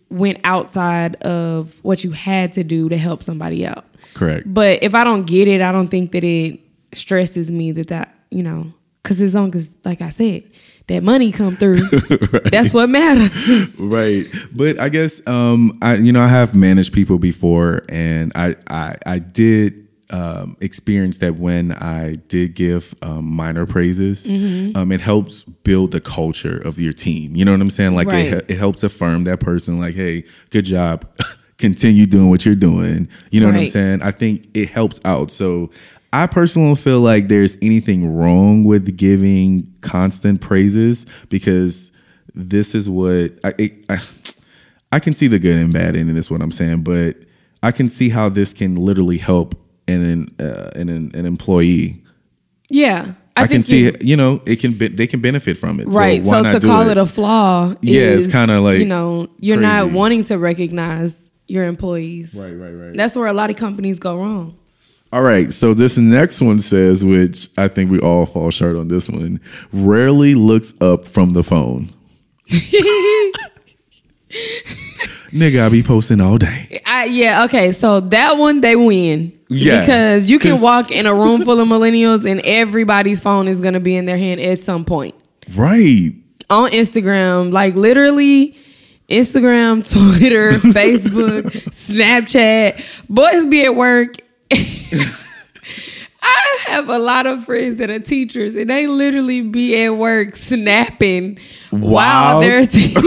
went 0.09 0.39
outside 0.43 1.15
of 1.17 1.79
what 1.83 2.03
you 2.03 2.11
had 2.11 2.51
to 2.53 2.63
do 2.63 2.89
to 2.89 2.97
help 2.97 3.21
somebody 3.23 3.65
out. 3.65 3.85
Correct. 4.13 4.51
but 4.51 4.81
if 4.81 4.95
i 4.95 5.03
don't 5.03 5.27
get 5.27 5.47
it 5.47 5.61
i 5.61 5.71
don't 5.71 5.89
think 5.89 6.11
that 6.13 6.23
it 6.23 6.59
stresses 6.93 7.51
me 7.51 7.71
that 7.71 7.87
that 7.89 8.15
you 8.31 8.41
know 8.41 8.73
because 9.03 9.21
as 9.21 9.35
long 9.35 9.53
as 9.53 9.69
like 9.85 10.01
i 10.01 10.09
said 10.09 10.43
that 10.87 11.03
money 11.03 11.33
come 11.33 11.57
through. 11.57 11.81
That's 12.49 12.73
what 12.73 12.89
matters. 12.89 13.75
Right. 13.79 14.25
But 14.53 14.79
i 14.79 14.89
guess 14.89 15.25
um 15.27 15.77
i 15.81 15.95
you 15.95 16.11
know 16.11 16.21
i 16.21 16.27
have 16.29 16.55
managed 16.55 16.93
people 16.93 17.17
before 17.19 17.81
and 17.89 18.31
i 18.35 18.55
i 18.67 18.95
i 19.05 19.19
did 19.19 19.86
um, 20.09 20.55
experience 20.61 21.17
that 21.17 21.35
when 21.35 21.71
I 21.73 22.15
did 22.27 22.55
give 22.55 22.95
um, 23.01 23.25
minor 23.25 23.65
praises, 23.65 24.25
Mm-hmm. 24.25 24.77
um, 24.77 24.91
it 24.91 25.01
helps 25.01 25.43
build 25.43 25.91
the 25.91 25.99
culture 26.01 26.57
of 26.59 26.79
your 26.79 26.93
team. 26.93 27.35
You 27.35 27.43
know 27.45 27.51
what 27.51 27.61
I'm 27.61 27.69
saying? 27.69 27.93
Like 27.95 28.07
Right. 28.07 28.33
it, 28.33 28.45
it 28.49 28.57
helps 28.57 28.83
affirm 28.83 29.25
that 29.25 29.39
person. 29.39 29.79
Like, 29.79 29.95
hey, 29.95 30.23
good 30.49 30.65
job. 30.65 31.05
Continue 31.57 32.05
doing 32.05 32.29
what 32.29 32.45
you're 32.45 32.55
doing. 32.55 33.09
You 33.31 33.39
know 33.41 33.47
what 33.47 33.55
I'm 33.55 33.65
saying? 33.67 34.01
I 34.03 34.11
think 34.11 34.47
it 34.53 34.69
helps 34.69 34.99
out. 35.03 35.31
So 35.31 35.71
I 36.13 36.27
personally 36.27 36.69
don't 36.69 36.75
feel 36.79 37.01
like 37.01 37.27
there's 37.27 37.57
anything 37.61 38.15
wrong 38.15 38.63
with 38.63 38.95
giving 38.95 39.73
constant 39.81 40.39
praises 40.39 41.05
because 41.29 41.91
this 42.35 42.75
is 42.75 42.87
what 42.87 43.31
I, 43.43 43.53
it, 43.57 43.73
I 43.89 43.99
I 44.91 44.99
can 44.99 45.13
see 45.15 45.27
the 45.27 45.39
good 45.39 45.57
and 45.57 45.73
bad 45.73 45.95
in 45.95 46.09
it. 46.09 46.15
Is 46.15 46.29
what 46.31 46.41
I'm 46.41 46.51
saying, 46.51 46.83
but 46.83 47.17
I 47.63 47.71
can 47.71 47.89
see 47.89 48.09
how 48.09 48.29
this 48.29 48.53
can 48.53 48.75
literally 48.75 49.17
help 49.17 49.55
an 49.87 50.35
uh, 50.39 50.71
an, 50.75 50.89
an, 50.89 51.11
an 51.13 51.25
employee. 51.25 52.03
yeah 52.69 53.13
I, 53.35 53.45
can 53.47 53.61
see 53.63 53.85
you- 53.85 53.95
you 54.01 54.15
know 54.17 54.41
it 54.45 54.55
can 54.59 54.73
be, 54.73 54.87
they 54.87 55.05
can 55.07 55.21
benefit 55.21 55.57
from 55.57 55.79
it. 55.79 55.87
right 55.89 56.23
So, 56.23 56.41
so, 56.43 56.59
to 56.59 56.67
call 56.67 56.87
it? 56.89 56.93
it? 56.93 56.97
a 56.97 57.05
flaw 57.05 57.73
Yeah, 57.81 58.01
it's 58.17 58.25
kinda 58.31 58.59
like 58.59 58.79
you 58.79 58.85
know 58.85 59.27
you're 59.39 59.61
not 59.61 59.91
wanting 59.91 60.23
to 60.25 60.37
recognize 60.39 61.31
your 61.47 61.65
employees 61.65 62.33
Right, 62.35 62.51
right, 62.53 62.71
right. 62.71 62.97
that's 62.97 63.15
where 63.15 63.27
a 63.27 63.33
lot 63.33 63.49
of 63.49 63.55
companies 63.55 63.99
go 63.99 64.17
wrong 64.17 64.57
All 65.13 65.21
right, 65.21 65.53
so 65.53 65.73
this 65.73 65.97
next 65.97 66.41
one 66.41 66.59
says, 66.59 67.05
which 67.05 67.47
I 67.57 67.69
think 67.69 67.89
we 67.91 67.99
all 68.01 68.25
fall 68.25 68.51
short 68.51 68.75
on 68.75 68.89
this 68.89 69.07
one. 69.07 69.39
Rarely 69.71 70.35
looks 70.35 70.73
up 70.81 71.07
from 71.07 71.29
the 71.29 71.43
phone. 71.43 71.87
Nigga, 75.31 75.65
I 75.65 75.69
be 75.69 75.83
posting 75.83 76.21
all 76.21 76.37
day. 76.37 76.81
I, 76.85 77.05
yeah, 77.05 77.43
okay. 77.45 77.71
So 77.71 77.99
that 77.99 78.37
one 78.37 78.61
they 78.61 78.75
win. 78.75 79.37
Yeah, 79.49 79.79
Because 79.81 80.29
you 80.29 80.39
can 80.39 80.61
walk 80.61 80.91
in 80.91 81.05
a 81.05 81.13
room 81.13 81.43
full 81.43 81.59
of 81.59 81.67
millennials 81.67 82.29
and 82.29 82.41
everybody's 82.41 83.21
phone 83.21 83.47
is 83.47 83.61
gonna 83.61 83.79
be 83.79 83.95
in 83.95 84.05
their 84.05 84.17
hand 84.17 84.41
at 84.41 84.59
some 84.59 84.83
point. 84.83 85.15
Right. 85.55 86.11
On 86.49 86.69
Instagram, 86.71 87.51
like 87.53 87.75
literally 87.75 88.57
Instagram, 89.09 89.89
Twitter, 90.19 90.51
Facebook, 90.53 91.43
Snapchat. 91.71 92.83
Boys 93.09 93.45
be 93.45 93.63
at 93.65 93.75
work. 93.75 94.15
I 96.21 96.57
have 96.67 96.89
a 96.89 96.99
lot 96.99 97.25
of 97.25 97.45
friends 97.45 97.77
that 97.77 97.89
are 97.89 97.99
teachers 97.99 98.55
and 98.55 98.69
they 98.69 98.87
literally 98.87 99.41
be 99.41 99.81
at 99.85 99.89
work 99.95 100.35
snapping 100.35 101.39
while 101.69 102.41
they're 102.41 102.65
teaching. 102.65 102.99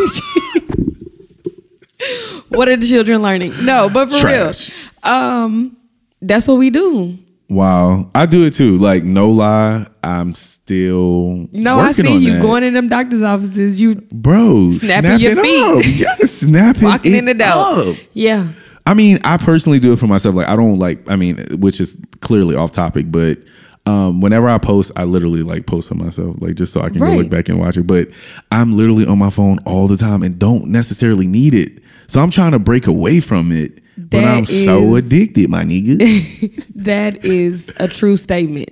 what 2.48 2.68
are 2.68 2.76
the 2.76 2.86
children 2.86 3.22
learning? 3.22 3.64
No, 3.64 3.88
but 3.92 4.10
for 4.10 4.18
Trash. 4.18 4.70
real. 5.04 5.12
Um, 5.12 5.76
that's 6.20 6.46
what 6.48 6.54
we 6.58 6.70
do. 6.70 7.18
Wow, 7.48 8.08
I 8.14 8.26
do 8.26 8.46
it 8.46 8.54
too. 8.54 8.78
Like 8.78 9.02
no 9.02 9.28
lie, 9.30 9.86
I'm 10.04 10.34
still 10.36 11.48
No, 11.50 11.80
I 11.80 11.90
see 11.92 12.16
you 12.18 12.34
that. 12.34 12.42
going 12.42 12.62
in 12.62 12.74
them 12.74 12.88
doctor's 12.88 13.22
offices. 13.22 13.80
You 13.80 13.96
bro, 13.96 14.70
Snapping 14.70 15.18
snap 15.18 15.20
your 15.20 15.42
feet. 15.42 15.78
up. 15.78 15.84
Yes, 16.20 16.32
snapping 16.32 16.84
walking 16.84 17.14
it 17.14 17.18
in 17.18 17.24
the 17.24 17.34
door. 17.34 17.96
Yeah. 18.12 18.52
I 18.86 18.94
mean, 18.94 19.18
I 19.24 19.36
personally 19.36 19.78
do 19.80 19.92
it 19.92 19.98
for 19.98 20.06
myself. 20.06 20.36
Like 20.36 20.46
I 20.48 20.54
don't 20.54 20.78
like. 20.78 21.08
I 21.10 21.16
mean, 21.16 21.44
which 21.58 21.80
is 21.80 21.96
clearly 22.20 22.54
off 22.54 22.70
topic, 22.72 23.10
but 23.10 23.38
um, 23.84 24.20
whenever 24.20 24.48
I 24.48 24.58
post, 24.58 24.92
I 24.94 25.02
literally 25.04 25.42
like 25.42 25.66
post 25.66 25.90
on 25.90 25.98
myself, 25.98 26.36
like 26.38 26.54
just 26.54 26.72
so 26.72 26.80
I 26.82 26.88
can 26.88 27.00
go 27.00 27.10
look 27.16 27.30
back 27.30 27.48
and 27.48 27.58
watch 27.58 27.76
it. 27.76 27.86
But 27.86 28.08
I'm 28.52 28.76
literally 28.76 29.06
on 29.06 29.18
my 29.18 29.30
phone 29.30 29.58
all 29.66 29.88
the 29.88 29.96
time 29.96 30.22
and 30.22 30.38
don't 30.38 30.66
necessarily 30.68 31.26
need 31.26 31.54
it. 31.54 31.82
So 32.10 32.20
I'm 32.20 32.30
trying 32.30 32.52
to 32.52 32.58
break 32.58 32.86
away 32.88 33.20
from 33.20 33.52
it, 33.52 33.80
but 33.96 34.24
I'm 34.24 34.44
so 34.46 34.96
addicted, 34.96 35.48
my 35.48 35.62
nigga. 35.64 36.66
That 36.74 37.24
is 37.24 37.70
a 37.76 37.86
true 37.86 38.16
statement. 38.16 38.70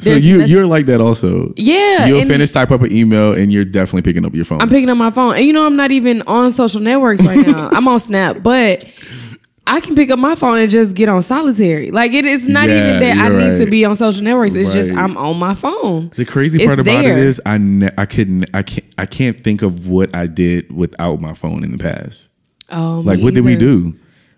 so 0.00 0.10
There's 0.10 0.24
you 0.24 0.38
nothing- 0.38 0.50
you're 0.52 0.66
like 0.66 0.86
that 0.86 1.00
also. 1.00 1.52
Yeah, 1.56 2.06
You'll 2.06 2.24
finish 2.24 2.52
type 2.52 2.70
up 2.70 2.80
an 2.82 2.90
email 2.92 3.32
and 3.34 3.52
you're 3.52 3.64
definitely 3.66 4.02
picking 4.02 4.24
up 4.24 4.34
your 4.34 4.44
phone. 4.46 4.62
I'm 4.62 4.68
picking 4.70 4.88
up 4.88 4.96
my 4.96 5.10
phone. 5.10 5.34
And 5.36 5.44
you 5.44 5.52
know, 5.52 5.66
I'm 5.66 5.76
not 5.76 5.90
even 5.90 6.22
on 6.22 6.52
social 6.52 6.80
networks 6.80 7.22
right 7.22 7.46
now. 7.46 7.68
I'm 7.72 7.86
on 7.88 7.98
Snap, 7.98 8.38
but 8.42 8.90
I 9.66 9.80
can 9.80 9.94
pick 9.96 10.10
up 10.10 10.18
my 10.18 10.34
phone 10.36 10.58
and 10.58 10.70
just 10.70 10.94
get 10.94 11.08
on 11.08 11.22
solitary. 11.22 11.90
Like 11.90 12.12
it 12.12 12.24
is 12.24 12.46
not 12.48 12.68
Yeah, 12.68 12.76
even 12.96 13.00
that 13.00 13.16
I 13.18 13.28
you're 13.30 13.50
need 13.52 13.58
to 13.64 13.70
be 13.70 13.84
on 13.84 13.94
social 13.96 14.22
networks. 14.22 14.54
It's 14.54 14.72
just 14.72 14.90
I'm 14.90 15.16
on 15.16 15.38
my 15.38 15.54
phone. 15.54 16.12
The 16.16 16.24
crazy 16.24 16.58
It's 16.62 16.66
part 16.68 16.78
about 16.78 17.02
there. 17.02 17.18
it 17.18 17.26
is 17.26 17.40
I 17.44 17.58
ne- 17.58 17.90
I 17.98 18.06
couldn't 18.06 18.46
I 18.54 18.62
can't 18.62 18.86
I 18.96 19.06
can't 19.06 19.38
think 19.42 19.60
of 19.62 19.86
what 19.88 20.14
I 20.14 20.26
did 20.28 20.70
without 20.72 21.20
my 21.20 21.34
phone 21.34 21.62
in 21.64 21.72
the 21.72 21.78
past. 21.78 22.28
Oh, 22.70 23.02
Like 23.04 23.20
what 23.20 23.34
did 23.34 23.44
we 23.44 23.52
either. 23.52 23.60
do? 23.60 23.94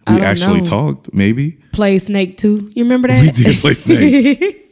We 0.09 0.21
actually 0.21 0.59
know. 0.61 0.65
talked, 0.67 1.12
maybe. 1.12 1.53
Play 1.73 1.99
Snake 1.99 2.37
too. 2.39 2.71
You 2.75 2.85
remember 2.85 3.09
that? 3.09 3.21
We 3.23 3.31
did 3.33 3.57
play 3.59 3.75
Snake. 3.75 4.62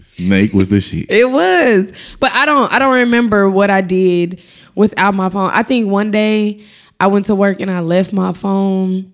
Snake 0.00 0.52
was 0.52 0.68
the 0.68 0.80
shit. 0.80 1.10
It 1.10 1.28
was. 1.30 1.92
But 2.20 2.32
I 2.32 2.44
don't 2.46 2.72
I 2.72 2.78
don't 2.78 2.94
remember 2.94 3.48
what 3.50 3.70
I 3.70 3.80
did 3.80 4.42
without 4.74 5.14
my 5.14 5.28
phone. 5.28 5.50
I 5.52 5.62
think 5.62 5.90
one 5.90 6.10
day 6.10 6.62
I 7.00 7.06
went 7.08 7.26
to 7.26 7.34
work 7.34 7.60
and 7.60 7.70
I 7.70 7.80
left 7.80 8.12
my 8.12 8.32
phone 8.32 9.12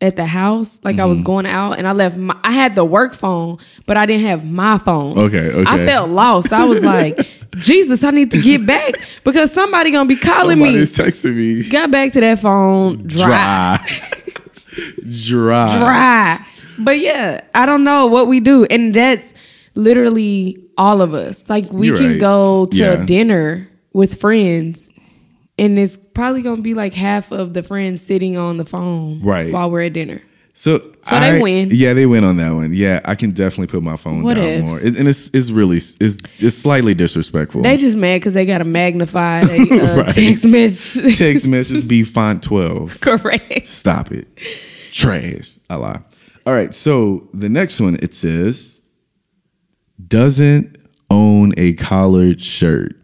at 0.00 0.16
the 0.16 0.26
house. 0.26 0.80
Like 0.84 0.96
I 0.96 0.98
Mm-hmm. 1.00 1.08
was 1.08 1.20
going 1.22 1.46
out 1.46 1.72
and 1.78 1.86
I 1.88 1.92
left 1.92 2.16
my 2.16 2.38
I 2.44 2.52
had 2.52 2.74
the 2.74 2.84
work 2.84 3.14
phone, 3.14 3.58
but 3.86 3.96
I 3.96 4.04
didn't 4.06 4.26
have 4.26 4.44
my 4.44 4.78
phone. 4.78 5.18
Okay, 5.18 5.38
okay. 5.50 5.64
I 5.66 5.86
felt 5.86 6.10
lost. 6.10 6.52
I 6.52 6.64
was 6.64 6.82
like, 6.84 7.18
Jesus, 7.56 8.04
I 8.04 8.10
need 8.10 8.30
to 8.32 8.40
get 8.42 8.66
back 8.66 8.94
because 9.24 9.52
somebody 9.52 9.90
gonna 9.90 10.08
be 10.08 10.16
calling 10.16 10.58
me. 10.58 10.84
Somebody's 10.86 10.98
me. 10.98 11.04
texting 11.04 11.36
me. 11.64 11.68
Got 11.70 11.90
back 11.90 12.12
to 12.12 12.20
that 12.20 12.40
phone 12.40 13.06
dry. 13.06 13.78
Dry. 13.86 14.06
Dry. 15.08 15.78
dry. 15.78 16.46
But 16.78 16.98
yeah, 17.00 17.40
I 17.54 17.64
don't 17.64 17.84
know 17.84 18.06
what 18.06 18.26
we 18.26 18.40
do. 18.40 18.66
And 18.66 18.92
that's 18.94 19.32
literally 19.74 20.62
all 20.76 21.00
of 21.00 21.14
us. 21.14 21.48
Like 21.48 21.70
we 21.72 21.86
You're 21.88 21.96
can 21.96 22.10
right. 22.12 22.20
go 22.20 22.66
to 22.66 22.76
Yeah. 22.76 22.96
dinner 23.04 23.68
with 23.94 24.20
friends 24.20 24.90
and 25.58 25.78
it's 25.78 25.96
probably 26.14 26.42
gonna 26.42 26.62
be 26.62 26.74
like 26.74 26.92
half 26.94 27.32
of 27.32 27.54
the 27.54 27.62
friends 27.62 28.02
sitting 28.02 28.36
on 28.36 28.56
the 28.56 28.64
phone 28.66 29.22
Right. 29.22 29.52
while 29.52 29.70
we're 29.70 29.82
at 29.82 29.92
dinner. 29.92 30.22
So, 30.58 30.78
So 31.06 31.20
they 31.20 31.38
win. 31.42 31.68
Yeah, 31.70 31.92
they 31.92 32.06
win 32.06 32.24
on 32.24 32.38
that 32.38 32.50
one. 32.54 32.72
Yeah, 32.72 33.00
I 33.04 33.14
can 33.14 33.32
definitely 33.32 33.66
put 33.66 33.82
my 33.82 33.96
phone 33.96 34.22
What 34.22 34.34
down 34.34 34.46
ifs? 34.46 34.66
more. 34.66 34.80
It, 34.80 34.96
and 34.96 35.06
it's 35.06 35.28
it's 35.34 35.50
really 35.50 35.76
it's 35.76 35.96
it's 36.38 36.56
slightly 36.56 36.94
disrespectful. 36.94 37.60
They 37.60 37.76
just 37.76 37.94
mad 37.96 38.20
because 38.20 38.32
they 38.32 38.46
gotta 38.46 38.64
magnify 38.64 39.44
they, 39.44 39.58
uh, 39.80 39.96
Right. 39.98 40.08
text 40.08 40.46
message. 40.46 41.18
Text 41.18 41.46
message 41.46 41.86
be 41.86 42.04
font 42.04 42.42
twelve. 42.42 42.98
Correct. 43.02 43.68
Stop 43.68 44.10
it. 44.12 44.28
Trash. 44.92 45.52
I 45.68 45.74
lie. 45.74 46.00
All 46.46 46.54
right. 46.54 46.72
So 46.72 47.28
the 47.34 47.50
next 47.50 47.78
one 47.78 47.96
it 48.02 48.14
says 48.14 48.80
doesn't 50.08 50.76
own 51.10 51.52
a 51.56 51.74
collared 51.74 52.40
shirt. 52.42 52.96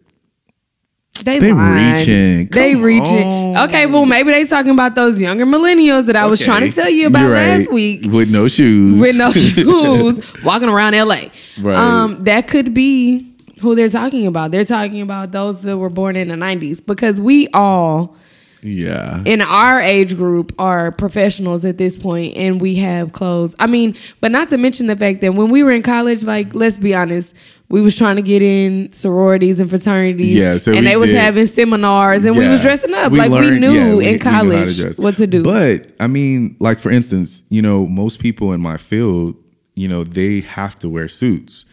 They, 1.25 1.39
They 1.39 1.53
lying. 1.53 1.95
reaching. 1.95 2.47
They 2.49 2.73
Come 2.73 2.83
reaching. 2.83 3.25
on. 3.25 3.69
Okay, 3.69 3.87
well 3.87 4.07
maybe 4.07 4.31
they 4.31 4.45
talking 4.45 4.73
about 4.73 4.95
those 4.95 5.21
younger 5.21 5.47
millennials 5.47 6.07
that 6.07 6.17
I 6.17 6.27
was 6.27 6.41
trying 6.41 6.69
to 6.69 6.73
tell 6.73 6.91
you 6.91 7.07
about 7.07 7.31
right. 7.31 7.59
last 7.59 7.73
week. 7.73 8.07
with 8.11 8.31
no 8.31 8.49
shoes. 8.49 9.01
with 9.01 9.17
no 9.17 9.33
shoes 9.33 10.43
walking 10.43 10.69
around 10.69 10.95
LA. 10.95 11.29
Right. 11.61 11.77
Um, 11.77 12.25
that 12.25 12.49
could 12.49 12.75
be 12.75 13.33
who 13.61 13.75
they're 13.75 13.89
talking 13.89 14.27
about. 14.27 14.51
They're 14.51 14.65
talking 14.65 15.01
about 15.01 15.33
those 15.33 15.63
that 15.63 15.79
were 15.79 15.91
born 15.91 16.17
in 16.17 16.29
the 16.29 16.35
90s 16.35 16.85
because 16.85 17.21
we 17.21 17.49
all 17.49 18.17
yeah. 18.63 19.23
in 19.25 19.41
our 19.41 19.81
age 19.81 20.17
group 20.17 20.53
are 20.59 20.93
professionals 20.93 21.65
at 21.65 21.79
this 21.79 21.97
point 21.97 22.37
and 22.37 22.61
we 22.61 22.77
have 22.77 23.13
clothes. 23.13 23.55
I 23.59 23.67
mean, 23.67 23.97
but 24.21 24.33
not 24.33 24.49
to 24.51 24.59
mention 24.59 24.87
the 24.87 24.97
fact 24.97 25.21
that 25.21 25.35
when 25.35 25.51
we 25.51 25.63
were 25.63 25.73
in 25.73 25.83
college, 25.83 26.25
like 26.25 26.55
let's 26.55 26.79
be 26.79 26.95
honest, 26.95 27.35
we 27.73 27.81
was 27.81 27.97
trying 27.97 28.17
to 28.17 28.23
get 28.23 28.43
in 28.43 28.93
sororities 28.93 29.59
and 29.59 29.71
fraternities. 29.71 30.35
Yeah, 30.35 30.59
so 30.59 30.75
and 30.75 30.87
they 30.87 30.95
was 30.97 31.11
having 31.11 31.47
seminars 31.47 32.27
and 32.27 32.37
we 32.37 32.47
was 32.47 32.61
dressing 32.61 32.93
up. 32.93 33.11
We 33.11 33.19
like 33.19 33.31
we 33.31 33.59
knew 33.59 33.73
yeah, 33.73 33.95
we- 33.95 34.05
in 34.07 34.13
knew 34.13 34.19
to 34.19 34.25
college 34.25 34.99
what 34.99 35.17
to 35.17 35.27
do. 35.27 35.43
But 35.43 35.91
I 35.99 36.07
mean, 36.07 36.55
like 36.61 36.79
for 36.79 36.91
instance, 36.91 37.43
you 37.49 37.63
know, 37.63 37.87
most 37.87 38.21
people 38.21 38.53
in 38.53 38.61
my 38.61 38.77
field, 38.77 39.37
you 39.75 39.89
know, 39.89 40.05
they 40.05 40.41
have 40.41 40.79
to 40.81 40.89
wear 40.91 41.09
suits. 41.09 41.65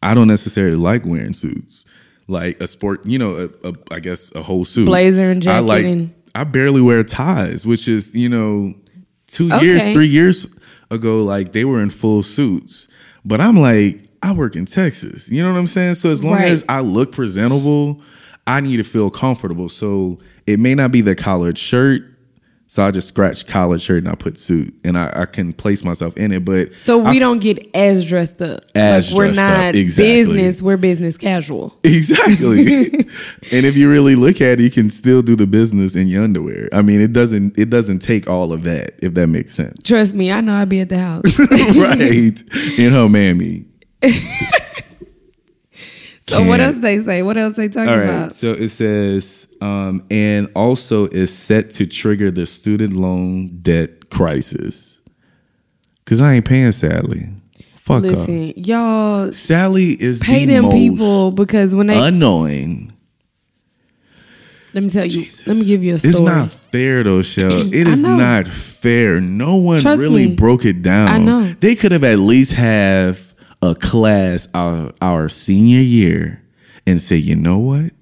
I 0.00 0.14
don't 0.14 0.28
necessarily 0.28 0.76
like 0.76 1.04
wearing 1.04 1.34
suits, 1.34 1.84
like 2.28 2.60
a 2.60 2.68
sport. 2.68 3.04
You 3.04 3.18
know, 3.18 3.50
a, 3.64 3.68
a, 3.70 3.74
I 3.90 3.98
guess 3.98 4.32
a 4.36 4.42
whole 4.42 4.64
suit, 4.64 4.86
Blazer 4.86 5.28
and 5.32 5.44
I 5.48 5.58
like. 5.58 5.84
and- 5.84 6.14
I 6.36 6.44
barely 6.44 6.80
wear 6.80 7.02
ties, 7.02 7.66
which 7.66 7.88
is 7.88 8.14
you 8.14 8.28
know, 8.28 8.74
two 9.26 9.48
years, 9.60 9.88
three 9.88 10.06
years 10.06 10.46
ago, 10.90 11.22
like 11.22 11.52
they 11.52 11.64
were 11.64 11.80
in 11.80 11.90
full 11.90 12.22
suits. 12.22 12.88
But 13.24 13.40
I'm 13.40 13.56
like, 13.56 14.08
I 14.22 14.32
work 14.32 14.56
in 14.56 14.66
Texas. 14.66 15.28
You 15.28 15.42
know 15.42 15.52
what 15.52 15.58
I'm 15.58 15.66
saying? 15.66 15.94
So 15.96 16.10
as 16.10 16.24
long 16.24 16.34
Right. 16.34 16.50
as 16.50 16.64
I 16.68 16.80
look 16.80 17.12
presentable, 17.12 18.00
I 18.46 18.60
need 18.60 18.78
to 18.78 18.82
feel 18.84 19.10
comfortable. 19.10 19.68
So 19.68 20.18
it 20.46 20.58
may 20.58 20.74
not 20.74 20.90
be 20.92 21.00
the 21.00 21.14
collared 21.14 21.58
shirt. 21.58 22.02
So 22.70 22.84
I 22.84 22.90
just 22.90 23.08
scratch 23.08 23.46
collared 23.46 23.80
shirt 23.80 23.98
and 24.04 24.08
I 24.08 24.14
put 24.14 24.38
suit 24.38 24.74
and 24.84 24.98
I, 24.98 25.10
I 25.22 25.24
can 25.24 25.54
place 25.54 25.82
myself 25.82 26.14
in 26.18 26.32
it. 26.32 26.44
But 26.44 26.74
So 26.74 26.98
we 26.98 27.16
I- 27.16 27.18
don't 27.18 27.38
get 27.38 27.66
as 27.74 28.04
dressed 28.04 28.42
up. 28.42 28.60
As 28.74 29.10
like 29.10 29.18
we're 29.18 29.32
not 29.32 29.74
exactly. 29.74 30.04
business, 30.12 30.60
we're 30.60 30.76
business 30.76 31.16
casual. 31.16 31.74
Exactly. 31.82 32.90
and 33.50 33.64
if 33.66 33.74
you 33.74 33.88
really 33.90 34.16
look 34.16 34.42
at 34.42 34.60
it, 34.60 34.60
you 34.60 34.70
can 34.70 34.90
still 34.90 35.22
do 35.22 35.34
the 35.34 35.46
business 35.46 35.96
in 35.96 36.08
your 36.08 36.24
underwear. 36.24 36.68
I 36.72 36.82
mean, 36.82 37.00
it 37.00 37.14
doesn't 37.14 37.58
it 37.58 37.70
doesn't 37.70 38.00
take 38.00 38.28
all 38.28 38.52
of 38.52 38.64
that, 38.64 38.94
if 39.02 39.14
that 39.14 39.28
makes 39.28 39.54
sense. 39.54 39.82
Trust 39.82 40.14
me, 40.14 40.30
I 40.30 40.42
know 40.42 40.54
I'd 40.54 40.68
be 40.68 40.80
at 40.80 40.90
the 40.90 40.98
house. 40.98 41.22
right. 41.38 42.78
In 42.78 42.92
her 42.92 43.08
mammy. 43.08 43.64
So 46.28 46.44
what 46.44 46.60
else 46.60 46.78
they 46.78 47.00
say? 47.00 47.22
What 47.22 47.36
else 47.36 47.54
they 47.54 47.68
talking 47.68 47.88
All 47.90 47.98
right. 47.98 48.04
about? 48.08 48.34
So 48.34 48.52
it 48.52 48.68
says, 48.68 49.46
um, 49.60 50.04
and 50.10 50.50
also 50.54 51.06
is 51.08 51.36
set 51.36 51.70
to 51.72 51.86
trigger 51.86 52.30
the 52.30 52.46
student 52.46 52.92
loan 52.94 53.58
debt 53.62 54.10
crisis. 54.10 55.00
Cause 56.04 56.22
I 56.22 56.34
ain't 56.34 56.44
paying 56.46 56.72
Sally. 56.72 57.28
Fuck. 57.76 58.02
Listen, 58.02 58.52
y'all 58.56 59.32
Sally 59.32 59.90
is 60.02 60.20
pay 60.20 60.44
the 60.44 60.54
them 60.54 60.64
most 60.64 60.74
people 60.74 61.30
because 61.32 61.74
when 61.74 61.86
they 61.86 61.98
annoying. 61.98 62.92
let 64.74 64.84
me 64.84 64.90
tell 64.90 65.04
you, 65.04 65.10
Jesus. 65.10 65.46
let 65.46 65.56
me 65.56 65.64
give 65.64 65.82
you 65.82 65.94
a 65.94 65.98
story. 65.98 66.12
It's 66.12 66.20
not 66.20 66.50
fair 66.50 67.02
though, 67.02 67.22
Shell. 67.22 67.62
It 67.74 67.86
is 67.86 68.02
not 68.02 68.46
fair. 68.48 69.20
No 69.20 69.56
one 69.56 69.80
Trust 69.80 70.00
really 70.00 70.28
me. 70.28 70.34
broke 70.34 70.64
it 70.64 70.82
down. 70.82 71.08
I 71.08 71.18
know. 71.18 71.54
They 71.60 71.74
could 71.74 71.92
have 71.92 72.04
at 72.04 72.18
least 72.18 72.52
have 72.52 73.27
a 73.62 73.74
class 73.74 74.48
our, 74.54 74.92
our 75.00 75.28
senior 75.28 75.80
year 75.80 76.42
and 76.86 77.00
say, 77.00 77.16
you 77.16 77.34
know 77.36 77.58
what? 77.58 77.92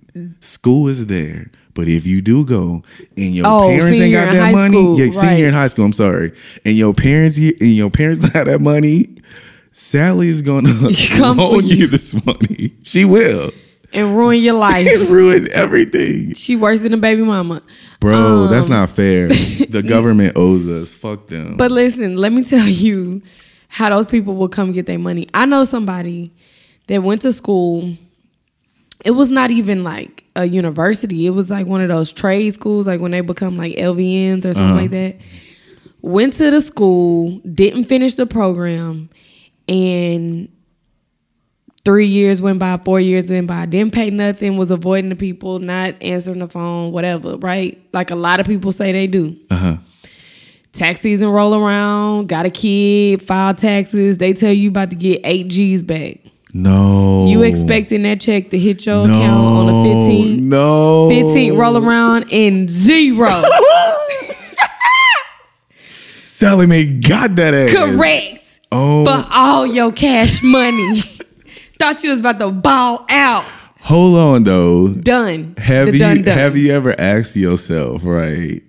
School 0.41 0.89
is 0.89 1.07
there. 1.07 1.51
But 1.75 1.89
if 1.89 2.07
you 2.07 2.23
do 2.23 2.45
go 2.45 2.83
and 3.19 3.35
your 3.35 3.47
Oh, 3.47 3.69
parents 3.69 4.01
ain't 4.01 4.13
got 4.15 4.33
that 4.33 4.51
money, 4.53 4.73
school, 4.81 4.99
yeah, 4.99 5.05
right. 5.07 5.15
senior 5.15 5.49
in 5.49 5.55
high 5.55 5.69
school, 5.69 5.85
I'm 5.85 5.93
sorry, 5.93 6.33
and 6.65 6.75
your 6.75 6.95
parents 6.95 7.37
and 7.37 7.61
your 7.61 7.91
parents 7.91 8.21
don't 8.23 8.33
have 8.35 8.47
that 8.47 8.63
money, 8.63 9.19
Sally 9.73 10.29
is 10.29 10.41
gonna 10.41 10.73
loan 11.35 11.65
you. 11.65 11.77
you. 11.77 11.87
this 11.87 12.15
money. 12.25 12.73
She 12.83 13.05
will. 13.05 13.53
and 13.93 14.17
ruin 14.17 14.43
your 14.43 14.55
life. 14.59 14.87
It 14.87 15.11
ruined 15.11 15.49
everything. 15.49 16.33
she 16.33 16.57
worse 16.57 16.81
than 16.81 16.95
a 16.95 16.97
baby 16.97 17.23
mama. 17.23 17.61
Bro, 18.01 18.47
that's 18.47 18.69
not 18.69 18.89
fair. 18.89 19.29
The 19.29 19.83
government 19.87 20.35
owes 20.37 20.67
us. 20.67 20.95
Fuck 20.95 21.29
them. 21.29 21.49
Um, 21.49 21.57
But 21.59 21.71
listen, 21.73 22.17
let 22.17 22.33
me 22.33 22.43
tell 22.43 22.67
you 22.67 23.21
how 23.69 23.91
those 23.91 24.07
people 24.07 24.37
will 24.37 24.49
come 24.49 24.73
get 24.73 24.87
their 24.87 24.99
money. 24.99 25.29
I 25.35 25.47
know 25.47 25.65
somebody 25.65 26.33
that 26.87 27.03
went 27.03 27.23
to 27.23 27.33
school. 27.33 27.93
It 29.05 29.11
was 29.13 29.31
not 29.31 29.51
even 29.51 29.85
like 29.85 30.25
a 30.35 30.47
university. 30.47 31.27
It 31.27 31.31
was 31.31 31.51
like 31.51 31.67
one 31.67 31.81
of 31.83 31.89
those 31.89 32.13
trade 32.13 32.53
schools, 32.55 32.87
like 32.87 33.01
when 33.01 33.11
they 33.11 33.21
become 33.21 33.57
like 33.57 33.75
LVNs 33.77 34.45
or 34.45 34.55
something 34.55 34.77
like 34.77 34.91
that. 34.91 35.17
Went 36.03 36.35
to 36.35 36.51
the 36.51 36.61
school, 36.61 37.41
didn't 37.41 37.85
finish 37.85 38.15
the 38.15 38.27
program, 38.27 39.11
and 39.69 40.49
three 41.85 42.07
years 42.07 42.41
went 42.43 42.59
by, 42.59 42.77
four 42.79 43.01
years 43.01 43.27
went 43.27 43.47
by, 43.47 43.67
didn't 43.67 43.93
pay 43.93 44.11
nothing, 44.11 44.57
was 44.57 44.71
avoiding 44.71 45.09
the 45.09 45.17
people, 45.17 45.59
not 45.59 45.95
answering 46.01 46.41
the 46.41 46.49
phone, 46.49 46.93
whatever, 46.93 47.37
right? 47.37 47.81
Like 47.93 48.11
a 48.11 48.17
lot 48.17 48.41
of 48.41 48.47
people 48.47 48.73
say 48.73 48.93
they 48.93 49.07
do. 49.07 49.37
uh-huh. 49.51 49.77
Tax 50.77 51.01
season 51.01 51.29
roll 51.29 51.55
around, 51.55 52.29
got 52.29 52.45
a 52.47 52.51
kid, 52.51 53.23
file 53.23 53.55
taxes. 53.55 54.19
They 54.19 54.33
tell 54.33 54.53
you 54.53 54.69
about 54.69 54.91
to 54.91 54.97
get 54.97 55.21
eight 55.25 55.49
G's 55.49 55.83
back. 55.83 56.19
No. 56.53 57.27
You 57.27 57.43
expecting 57.43 58.03
that 58.03 58.21
check 58.21 58.51
to 58.51 58.59
hit 58.59 58.87
your 58.87 59.03
account 59.05 59.45
on 59.45 59.67
the 59.67 59.73
15th? 59.73 60.41
No. 60.41 61.09
15th 61.11 61.59
roll 61.59 61.77
around 61.87 62.33
and 62.33 62.69
zero. 62.71 63.27
Sallie 66.25 66.67
Mae 66.67 67.01
got 67.01 67.37
that 67.37 67.55
ass. 67.55 67.75
Correct. 67.97 68.61
Oh. 68.73 69.05
For 69.07 69.27
all 69.31 69.67
your 69.67 69.91
cash 69.93 70.43
money. 70.43 71.01
Thought 71.79 72.03
you 72.05 72.11
was 72.11 72.21
about 72.21 72.39
to 72.39 72.51
ball 72.51 73.05
out. 73.11 73.45
Hold 73.81 74.17
on 74.19 74.43
though. 74.43 74.89
Done. 74.89 75.55
Have 75.59 75.87
The 75.87 75.93
you 75.93 75.99
done, 75.99 76.23
done. 76.23 76.37
have 76.39 76.57
you 76.57 76.73
ever 76.73 76.99
asked 76.99 77.37
yourself, 77.37 78.03
right? 78.05 78.63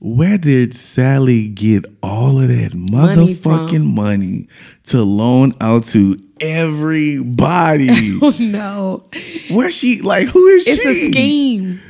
Where 0.00 0.38
did 0.38 0.74
Sally 0.74 1.48
get 1.48 1.84
all 2.02 2.40
of 2.40 2.48
that 2.48 2.72
motherfucking 2.72 3.84
money, 3.94 4.46
to 4.84 5.02
loan 5.02 5.54
out 5.60 5.84
to 5.86 6.16
everybody? 6.40 7.88
Oh 8.22 8.34
no. 8.38 9.04
Where 9.50 9.70
she 9.70 10.00
like 10.02 10.28
who 10.28 10.46
is 10.48 10.66
It's 10.68 10.82
she? 10.82 10.88
a 10.88 11.10
scheme. 11.10 11.80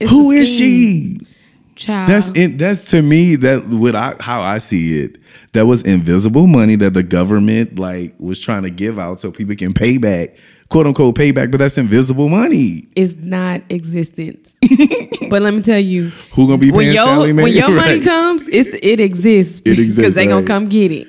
It's 0.00 0.10
Who 0.10 0.30
a 0.30 0.34
is 0.34 0.54
scheme. 0.56 1.18
she? 1.20 1.26
Child. 1.74 2.08
That's 2.10 2.28
in, 2.30 2.56
that's 2.58 2.90
to 2.90 3.02
me 3.02 3.36
that 3.36 3.66
what 3.68 3.94
I 3.94 4.14
how 4.20 4.42
I 4.42 4.58
see 4.58 4.98
it. 5.02 5.16
That 5.52 5.66
was 5.66 5.82
invisible 5.82 6.46
money 6.46 6.76
that 6.76 6.94
the 6.94 7.02
government 7.02 7.78
like 7.78 8.14
was 8.18 8.40
trying 8.40 8.62
to 8.64 8.70
give 8.70 8.98
out 8.98 9.20
so 9.20 9.30
people 9.30 9.54
can 9.56 9.72
pay 9.72 9.98
back, 9.98 10.36
quote 10.72 10.86
unquote 10.86 11.14
payback, 11.14 11.50
but 11.50 11.58
that's 11.58 11.78
invisible 11.78 12.28
money. 12.28 12.88
It's 12.96 13.16
not 13.16 13.60
existent. 13.70 14.54
but 15.30 15.42
let 15.42 15.54
me 15.54 15.62
tell 15.62 15.78
you, 15.78 16.08
Who 16.34 16.46
gonna 16.46 16.58
be 16.58 16.70
when 16.72 16.84
paying 16.92 16.94
your 16.94 17.34
when 17.34 17.52
your 17.52 17.68
money 17.82 18.00
comes, 18.00 18.48
it's 18.48 18.70
it 18.82 18.98
exists. 19.00 19.60
It 19.64 19.72
exists, 19.78 19.96
because 19.98 20.14
they 20.16 20.26
gonna 20.26 20.46
come 20.46 20.68
get 20.68 20.90
it. 20.90 21.06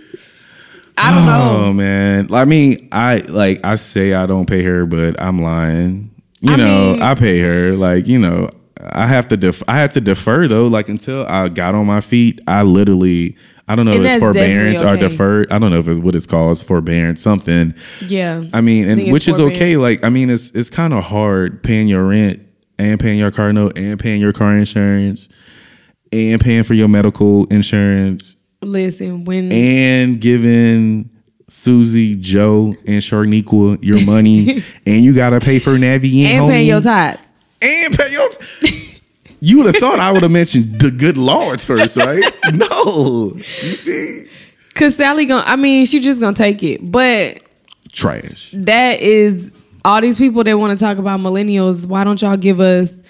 I 0.97 1.13
don't 1.15 1.25
know. 1.25 1.65
Oh 1.67 1.73
man, 1.73 2.31
I 2.33 2.45
mean, 2.45 2.87
I 2.91 3.17
like 3.27 3.61
I 3.63 3.75
say 3.75 4.13
I 4.13 4.25
don't 4.27 4.45
pay 4.45 4.63
her, 4.63 4.85
but 4.85 5.19
I'm 5.19 5.41
lying. 5.41 6.11
You 6.41 6.51
I 6.53 6.55
know, 6.57 6.93
mean- 6.93 7.01
I 7.01 7.15
pay 7.15 7.39
her. 7.39 7.71
Like 7.75 8.05
you 8.07 8.19
know, 8.19 8.51
I 8.79 9.07
have 9.07 9.27
to. 9.29 9.37
Def- 9.37 9.63
I 9.67 9.77
had 9.77 9.91
to 9.93 10.01
defer 10.01 10.47
though. 10.47 10.67
Like 10.67 10.89
until 10.89 11.25
I 11.25 11.49
got 11.49 11.73
on 11.73 11.85
my 11.87 12.01
feet, 12.01 12.41
I 12.47 12.61
literally. 12.63 13.35
I 13.67 13.75
don't 13.75 13.85
know 13.85 13.93
And 13.93 14.05
if 14.05 14.11
it's 14.11 14.19
forbearance 14.19 14.81
or 14.81 14.97
deferred. 14.97 15.51
I 15.51 15.57
don't 15.57 15.71
know 15.71 15.77
if 15.79 15.87
it's 15.87 15.99
what 15.99 16.15
it's 16.15 16.25
called. 16.25 16.51
It's 16.51 16.61
forbearance, 16.63 17.21
something. 17.21 17.73
Yeah. 18.05 18.43
I 18.51 18.61
mean, 18.61 18.89
and 18.89 18.99
it's 18.99 19.11
which 19.11 19.27
is 19.27 19.39
okay. 19.39 19.77
Like, 19.77 20.03
I 20.03 20.09
mean, 20.09 20.29
it's 20.29 20.49
it's 20.51 20.69
kind 20.69 20.93
of 20.93 21.03
hard 21.05 21.63
paying 21.63 21.87
your 21.87 22.03
rent 22.05 22.41
and 22.77 22.99
paying 22.99 23.19
your 23.19 23.31
car 23.31 23.53
note 23.53 23.77
and 23.77 23.99
paying 23.99 24.19
your 24.19 24.33
car 24.33 24.57
insurance 24.57 25.29
and 26.11 26.41
paying 26.41 26.63
for 26.63 26.73
your 26.73 26.87
medical 26.87 27.45
insurance 27.47 28.35
Listen, 28.61 29.25
when 29.25 29.51
and 29.51 30.19
giving 30.21 31.09
Susie, 31.49 32.15
Joe, 32.15 32.75
and 32.85 33.01
Sharniqua 33.01 33.83
your 33.83 34.03
money, 34.05 34.63
and 34.85 35.03
you 35.03 35.13
gotta 35.13 35.39
pay 35.39 35.59
for 35.59 35.71
Navi 35.71 36.23
and, 36.23 36.43
and 36.45 36.51
homie, 36.51 36.65
your 36.65 36.81
tithes. 36.81 37.31
and 37.61 37.97
pay 37.97 38.11
your. 38.11 38.79
you 39.43 39.57
would 39.57 39.65
have 39.65 39.75
thought 39.75 39.99
I 39.99 40.13
would 40.13 40.23
have 40.23 40.31
mentioned 40.31 40.79
the 40.79 40.89
good 40.89 41.17
Lord 41.17 41.59
first, 41.59 41.97
right? 41.97 42.23
no, 42.53 43.33
you 43.35 43.43
see, 43.43 44.29
Cause 44.73 44.95
Sally 44.95 45.25
gonna 45.25 45.43
I 45.45 45.57
mean, 45.57 45.85
she 45.85 45.99
just 45.99 46.21
gonna 46.21 46.33
take 46.33 46.63
it. 46.63 46.79
But 46.89 47.43
trash. 47.91 48.51
that 48.55 49.01
is 49.01 49.51
all 49.83 49.99
these 49.99 50.17
people 50.17 50.45
that 50.45 50.57
want 50.57 50.77
to 50.77 50.83
talk 50.83 50.97
about 50.97 51.19
millennials, 51.19 51.85
why 51.85 52.05
don't 52.05 52.21
y'all 52.21 52.37
give 52.37 52.61
us 52.61 53.01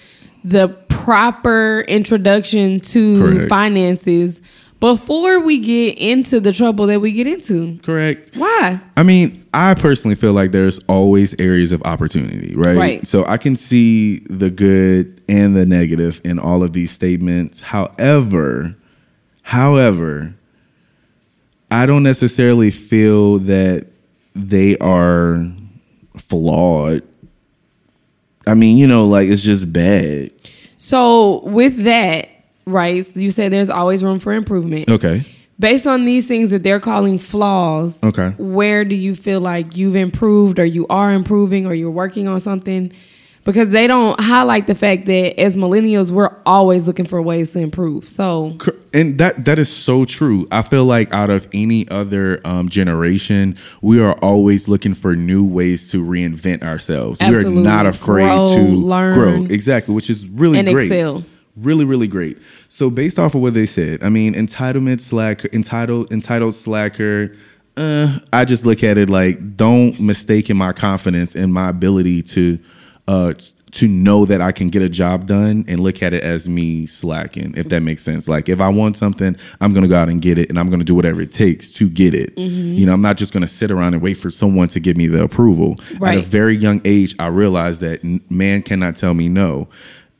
the 0.42 0.68
proper 0.88 1.84
introduction 1.86 2.80
to 2.80 3.18
Correct. 3.18 3.48
finances 3.48 4.42
before 4.80 5.40
we 5.40 5.60
get 5.60 5.96
into 5.98 6.40
the 6.40 6.52
trouble 6.52 6.88
that 6.88 7.00
we 7.00 7.12
get 7.12 7.28
into? 7.28 7.78
Correct. 7.84 8.32
Why? 8.34 8.80
I 8.96 9.04
mean, 9.04 9.46
I 9.54 9.74
personally 9.74 10.16
feel 10.16 10.32
like 10.32 10.50
there's 10.50 10.80
always 10.88 11.38
areas 11.38 11.70
of 11.70 11.80
opportunity, 11.84 12.54
right? 12.56 12.76
Right. 12.76 13.06
So 13.06 13.24
I 13.24 13.36
can 13.36 13.54
see 13.54 14.18
the 14.28 14.50
good 14.50 15.13
and 15.28 15.56
the 15.56 15.64
negative 15.66 16.20
in 16.24 16.38
all 16.38 16.62
of 16.62 16.72
these 16.72 16.90
statements. 16.90 17.60
However, 17.60 18.76
however, 19.42 20.34
I 21.70 21.86
don't 21.86 22.02
necessarily 22.02 22.70
feel 22.70 23.38
that 23.40 23.86
they 24.34 24.76
are 24.78 25.44
flawed. 26.16 27.02
I 28.46 28.54
mean, 28.54 28.76
you 28.76 28.86
know, 28.86 29.06
like 29.06 29.28
it's 29.28 29.42
just 29.42 29.72
bad. 29.72 30.30
So 30.76 31.40
with 31.44 31.84
that, 31.84 32.28
right? 32.66 33.16
You 33.16 33.30
said 33.30 33.52
there's 33.52 33.70
always 33.70 34.04
room 34.04 34.20
for 34.20 34.32
improvement. 34.32 34.88
Okay. 34.88 35.24
Based 35.58 35.86
on 35.86 36.04
these 36.04 36.26
things 36.26 36.50
that 36.50 36.62
they're 36.64 36.80
calling 36.80 37.16
flaws, 37.18 38.02
Okay. 38.02 38.30
where 38.38 38.84
do 38.84 38.94
you 38.96 39.14
feel 39.14 39.40
like 39.40 39.76
you've 39.76 39.94
improved 39.96 40.58
or 40.58 40.64
you 40.64 40.84
are 40.90 41.12
improving 41.14 41.64
or 41.64 41.74
you're 41.74 41.90
working 41.90 42.26
on 42.26 42.40
something? 42.40 42.92
Because 43.44 43.68
they 43.68 43.86
don't 43.86 44.18
highlight 44.18 44.66
the 44.66 44.74
fact 44.74 45.04
that 45.04 45.38
as 45.38 45.54
millennials, 45.54 46.10
we're 46.10 46.34
always 46.46 46.86
looking 46.86 47.06
for 47.06 47.20
ways 47.20 47.50
to 47.50 47.58
improve. 47.58 48.08
So 48.08 48.56
and 48.94 49.18
that 49.18 49.44
that 49.44 49.58
is 49.58 49.68
so 49.74 50.06
true. 50.06 50.48
I 50.50 50.62
feel 50.62 50.86
like 50.86 51.12
out 51.12 51.28
of 51.28 51.46
any 51.52 51.86
other 51.90 52.40
um, 52.46 52.70
generation, 52.70 53.58
we 53.82 54.00
are 54.00 54.14
always 54.22 54.66
looking 54.66 54.94
for 54.94 55.14
new 55.14 55.44
ways 55.44 55.90
to 55.90 56.02
reinvent 56.02 56.62
ourselves. 56.62 57.20
We 57.20 57.36
are 57.36 57.44
not 57.44 57.84
afraid 57.84 58.28
Grow, 58.28 58.46
to 58.54 58.60
learn. 58.60 59.14
grow. 59.14 59.44
Exactly, 59.44 59.94
which 59.94 60.08
is 60.08 60.26
really 60.26 60.58
And 60.58 60.68
great. 60.68 60.86
excel. 60.86 61.22
Really, 61.56 61.84
really 61.84 62.08
great. 62.08 62.38
So 62.68 62.90
based 62.90 63.18
off 63.18 63.34
of 63.34 63.40
what 63.42 63.54
they 63.54 63.66
said, 63.66 64.02
I 64.02 64.08
mean, 64.08 64.34
entitlement 64.34 65.00
slacker, 65.00 65.48
entitled, 65.52 66.10
entitled 66.12 66.54
slacker. 66.54 67.36
Uh, 67.76 68.18
I 68.32 68.44
just 68.44 68.64
look 68.64 68.82
at 68.82 68.96
it 68.98 69.08
like 69.10 69.56
don't 69.56 70.00
mistake 70.00 70.48
in 70.48 70.56
my 70.56 70.72
confidence 70.72 71.34
and 71.34 71.52
my 71.52 71.68
ability 71.68 72.22
to 72.22 72.58
uh 73.08 73.34
to 73.74 73.88
know 73.88 74.24
that 74.24 74.40
I 74.40 74.52
can 74.52 74.68
get 74.68 74.82
a 74.82 74.88
job 74.88 75.26
done 75.26 75.64
and 75.66 75.80
look 75.80 76.00
at 76.00 76.14
it 76.14 76.22
as 76.22 76.48
me 76.48 76.86
slacking, 76.86 77.54
if 77.56 77.68
that 77.70 77.80
makes 77.80 78.02
sense. 78.02 78.28
Like 78.28 78.48
if 78.48 78.60
I 78.60 78.68
want 78.68 78.96
something, 78.96 79.36
I'm 79.60 79.74
gonna 79.74 79.88
go 79.88 79.96
out 79.96 80.08
and 80.08 80.22
get 80.22 80.38
it 80.38 80.48
and 80.48 80.60
I'm 80.60 80.70
gonna 80.70 80.84
do 80.84 80.94
whatever 80.94 81.20
it 81.20 81.32
takes 81.32 81.70
to 81.72 81.88
get 81.88 82.14
it. 82.14 82.36
Mm-hmm. 82.36 82.74
You 82.74 82.86
know, 82.86 82.92
I'm 82.92 83.02
not 83.02 83.16
just 83.16 83.32
gonna 83.32 83.48
sit 83.48 83.72
around 83.72 83.94
and 83.94 84.02
wait 84.02 84.14
for 84.14 84.30
someone 84.30 84.68
to 84.68 84.80
give 84.80 84.96
me 84.96 85.08
the 85.08 85.24
approval. 85.24 85.76
At 86.00 86.18
a 86.18 86.20
very 86.20 86.56
young 86.56 86.80
age, 86.84 87.16
I 87.18 87.26
realized 87.26 87.80
that 87.80 88.04
n- 88.04 88.20
man 88.30 88.62
cannot 88.62 88.94
tell 88.94 89.12
me 89.12 89.28
no. 89.28 89.68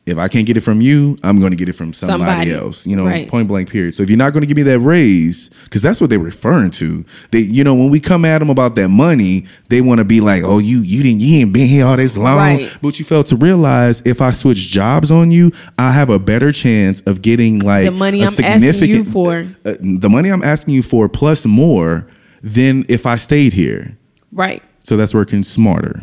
If 0.06 0.18
I 0.18 0.28
can't 0.28 0.46
get 0.46 0.58
it 0.58 0.60
from 0.60 0.82
you, 0.82 1.16
I'm 1.22 1.40
going 1.40 1.52
to 1.52 1.56
get 1.56 1.70
it 1.70 1.72
from 1.72 1.94
somebody, 1.94 2.20
Somebody. 2.20 2.52
else. 2.52 2.86
You 2.86 2.94
know, 2.94 3.06
Right. 3.06 3.26
point 3.26 3.48
blank 3.48 3.70
period. 3.70 3.94
So 3.94 4.02
if 4.02 4.10
you're 4.10 4.18
not 4.18 4.34
going 4.34 4.42
to 4.42 4.46
give 4.46 4.58
me 4.58 4.62
that 4.64 4.78
raise, 4.80 5.48
because 5.64 5.80
that's 5.80 5.98
what 5.98 6.10
they're 6.10 6.18
referring 6.18 6.72
to. 6.72 7.06
They, 7.30 7.38
you 7.38 7.64
know, 7.64 7.74
when 7.74 7.90
we 7.90 8.00
come 8.00 8.26
at 8.26 8.40
them 8.40 8.50
about 8.50 8.74
that 8.74 8.88
money, 8.90 9.46
they 9.70 9.80
want 9.80 10.00
to 10.00 10.04
be 10.04 10.20
like, 10.20 10.42
"Oh, 10.42 10.58
you, 10.58 10.80
you 10.80 11.02
didn't, 11.02 11.20
you 11.22 11.40
ain't 11.40 11.54
been 11.54 11.66
here 11.66 11.86
all 11.86 11.96
this 11.96 12.18
long." 12.18 12.36
Right. 12.36 12.78
But 12.82 12.98
you 12.98 13.06
fail 13.06 13.24
to 13.24 13.36
realize 13.36 14.02
if 14.04 14.20
I 14.20 14.32
switch 14.32 14.58
jobs 14.68 15.10
on 15.10 15.30
you, 15.30 15.52
I 15.78 15.90
have 15.92 16.10
a 16.10 16.18
better 16.18 16.52
chance 16.52 17.00
of 17.06 17.22
getting 17.22 17.60
like 17.60 17.86
The 17.86 17.90
money 17.90 18.20
a 18.22 18.26
I'm 18.26 18.44
asking 18.44 18.90
you 18.90 19.04
for. 19.04 19.46
uh, 19.64 19.74
the 19.80 20.10
money 20.10 20.28
I'm 20.28 20.42
asking 20.42 20.74
you 20.74 20.82
for 20.82 21.08
plus 21.08 21.46
more 21.46 22.06
than 22.42 22.84
if 22.90 23.06
I 23.06 23.16
stayed 23.16 23.54
here. 23.54 23.96
right. 24.32 24.62
So 24.82 24.98
that's 24.98 25.14
working 25.14 25.44
smarter. 25.44 26.02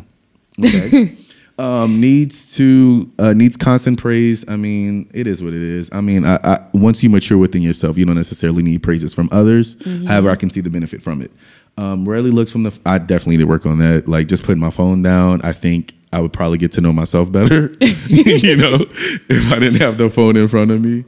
Okay. 0.60 1.16
Um, 1.62 2.02
needs 2.02 2.56
to 2.56 3.12
uh, 3.20 3.34
needs 3.34 3.56
constant 3.56 4.00
praise. 4.00 4.44
I 4.48 4.56
mean, 4.56 5.08
it 5.14 5.28
is 5.28 5.44
what 5.44 5.54
it 5.54 5.62
is. 5.62 5.90
I 5.94 6.02
mean, 6.02 6.26
I, 6.26 6.40
I, 6.44 6.66
once 6.74 7.04
you 7.04 7.10
mature 7.10 7.38
within 7.38 7.62
yourself, 7.62 8.00
you 8.00 8.06
don't 8.06 8.16
necessarily 8.16 8.64
need 8.64 8.82
praises 8.82 9.14
from 9.14 9.30
others. 9.32 9.78
However, 10.08 10.32
I 10.32 10.36
can 10.36 10.50
see 10.50 10.62
the 10.62 10.72
benefit 10.72 11.04
from 11.04 11.22
it. 11.22 11.32
Um, 11.78 12.10
rarely 12.10 12.32
looks 12.32 12.52
from 12.52 12.64
the. 12.64 12.78
I 12.84 12.98
definitely 12.98 13.38
need 13.38 13.44
to 13.44 13.48
work 13.48 13.68
on 13.68 13.78
that. 13.78 14.08
Like 14.08 14.28
just 14.28 14.44
putting 14.44 14.60
my 14.60 14.72
phone 14.72 15.04
down. 15.04 15.42
I 15.44 15.52
think 15.52 15.94
I 16.12 16.20
would 16.20 16.34
probably 16.34 16.58
get 16.58 16.72
to 16.74 16.82
know 16.82 16.92
myself 16.92 17.32
better. 17.32 17.72
you 18.08 18.56
know, 18.58 18.80
if 19.30 19.52
I 19.52 19.60
didn't 19.60 19.82
have 19.82 20.00
the 20.00 20.10
phone 20.10 20.38
in 20.38 20.48
front 20.48 20.72
of 20.72 20.82
me. 20.82 21.06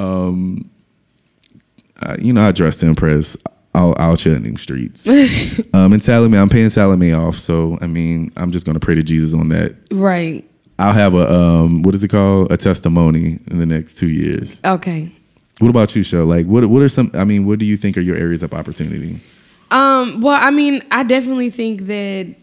Um, 0.00 0.68
I, 2.00 2.16
you 2.16 2.32
know, 2.32 2.42
I 2.42 2.50
dress 2.50 2.78
to 2.78 2.86
impress. 2.86 3.36
I'll, 3.74 3.94
I'll 3.98 4.16
in 4.24 4.42
the 4.42 4.58
streets. 4.58 5.06
um, 5.74 5.92
and 5.92 6.02
Sallie 6.02 6.28
Mae, 6.28 6.38
I'm 6.38 6.48
paying 6.48 6.70
Sallie 6.70 6.96
Mae 6.96 7.12
off, 7.12 7.36
so 7.36 7.76
I 7.80 7.86
mean, 7.86 8.32
I'm 8.36 8.52
just 8.52 8.66
gonna 8.66 8.80
pray 8.80 8.94
to 8.94 9.02
Jesus 9.02 9.34
on 9.34 9.48
that. 9.48 9.74
Right. 9.90 10.48
I'll 10.78 10.92
have 10.92 11.14
a 11.14 11.32
um, 11.32 11.82
what 11.82 11.94
is 11.94 12.02
it 12.04 12.08
called? 12.08 12.52
A 12.52 12.56
testimony 12.56 13.38
in 13.48 13.58
the 13.58 13.66
next 13.66 13.96
two 13.96 14.08
years. 14.08 14.60
Okay. 14.64 15.12
What 15.60 15.68
about 15.68 15.94
you, 15.94 16.02
show? 16.02 16.24
Like, 16.24 16.46
what 16.46 16.66
what 16.66 16.82
are 16.82 16.88
some? 16.88 17.10
I 17.14 17.24
mean, 17.24 17.46
what 17.46 17.58
do 17.58 17.64
you 17.64 17.76
think 17.76 17.96
are 17.96 18.00
your 18.00 18.16
areas 18.16 18.42
of 18.42 18.52
opportunity? 18.52 19.20
Um, 19.70 20.20
well, 20.20 20.38
I 20.40 20.50
mean, 20.50 20.82
I 20.90 21.02
definitely 21.02 21.50
think 21.50 21.82
that 21.86 22.34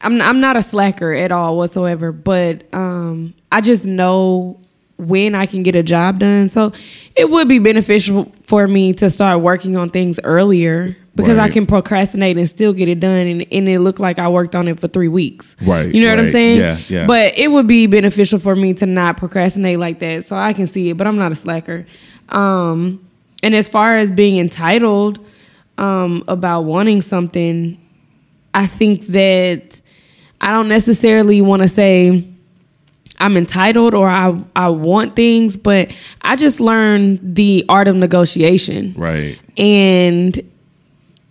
I'm 0.00 0.20
I'm 0.20 0.40
not 0.40 0.56
a 0.56 0.62
slacker 0.62 1.12
at 1.12 1.32
all 1.32 1.56
whatsoever, 1.56 2.12
but 2.12 2.72
um, 2.74 3.34
I 3.50 3.60
just 3.60 3.84
know 3.84 4.60
when 5.08 5.34
I 5.34 5.46
can 5.46 5.62
get 5.62 5.76
a 5.76 5.82
job 5.82 6.18
done. 6.18 6.48
So 6.48 6.72
it 7.16 7.30
would 7.30 7.48
be 7.48 7.58
beneficial 7.58 8.32
for 8.42 8.66
me 8.66 8.92
to 8.94 9.10
start 9.10 9.40
working 9.40 9.76
on 9.76 9.90
things 9.90 10.18
earlier 10.24 10.96
because 11.14 11.36
I 11.36 11.50
can 11.50 11.66
procrastinate 11.66 12.38
and 12.38 12.48
still 12.48 12.72
get 12.72 12.88
it 12.88 12.98
done 12.98 13.26
and, 13.26 13.46
and 13.52 13.68
it 13.68 13.80
looked 13.80 14.00
like 14.00 14.18
I 14.18 14.28
worked 14.28 14.54
on 14.54 14.66
it 14.66 14.80
for 14.80 14.88
three 14.88 15.08
weeks. 15.08 15.56
Right, 15.60 15.94
You 15.94 16.02
know 16.02 16.08
what 16.08 16.18
I'm 16.18 16.30
saying? 16.30 16.58
Yeah, 16.58 16.78
yeah. 16.88 17.06
But 17.06 17.36
it 17.36 17.48
would 17.48 17.66
be 17.66 17.86
beneficial 17.86 18.38
for 18.38 18.56
me 18.56 18.72
to 18.74 18.86
not 18.86 19.18
procrastinate 19.18 19.78
like 19.78 19.98
that. 19.98 20.24
So 20.24 20.36
I 20.36 20.54
can 20.54 20.66
see 20.66 20.88
it, 20.88 20.96
but 20.96 21.06
I'm 21.06 21.16
not 21.16 21.32
a 21.32 21.36
slacker. 21.36 21.86
Um 22.30 23.06
and 23.42 23.54
as 23.54 23.68
far 23.68 23.96
as 23.96 24.10
being 24.10 24.38
entitled 24.38 25.18
um, 25.78 26.22
about 26.28 26.62
wanting 26.62 27.02
something, 27.02 27.78
I 28.54 28.66
think 28.66 29.06
that 29.08 29.82
I 30.40 30.52
don't 30.52 30.68
necessarily 30.68 31.42
want 31.42 31.62
to 31.62 31.68
say 31.68 32.31
I'm 33.22 33.36
entitled 33.36 33.94
or 33.94 34.08
I 34.08 34.36
I 34.56 34.68
want 34.68 35.14
things, 35.16 35.56
but 35.56 35.94
I 36.22 36.36
just 36.36 36.60
learned 36.60 37.20
the 37.36 37.64
art 37.68 37.86
of 37.86 37.96
negotiation. 37.96 38.94
Right. 38.96 39.38
And 39.56 40.42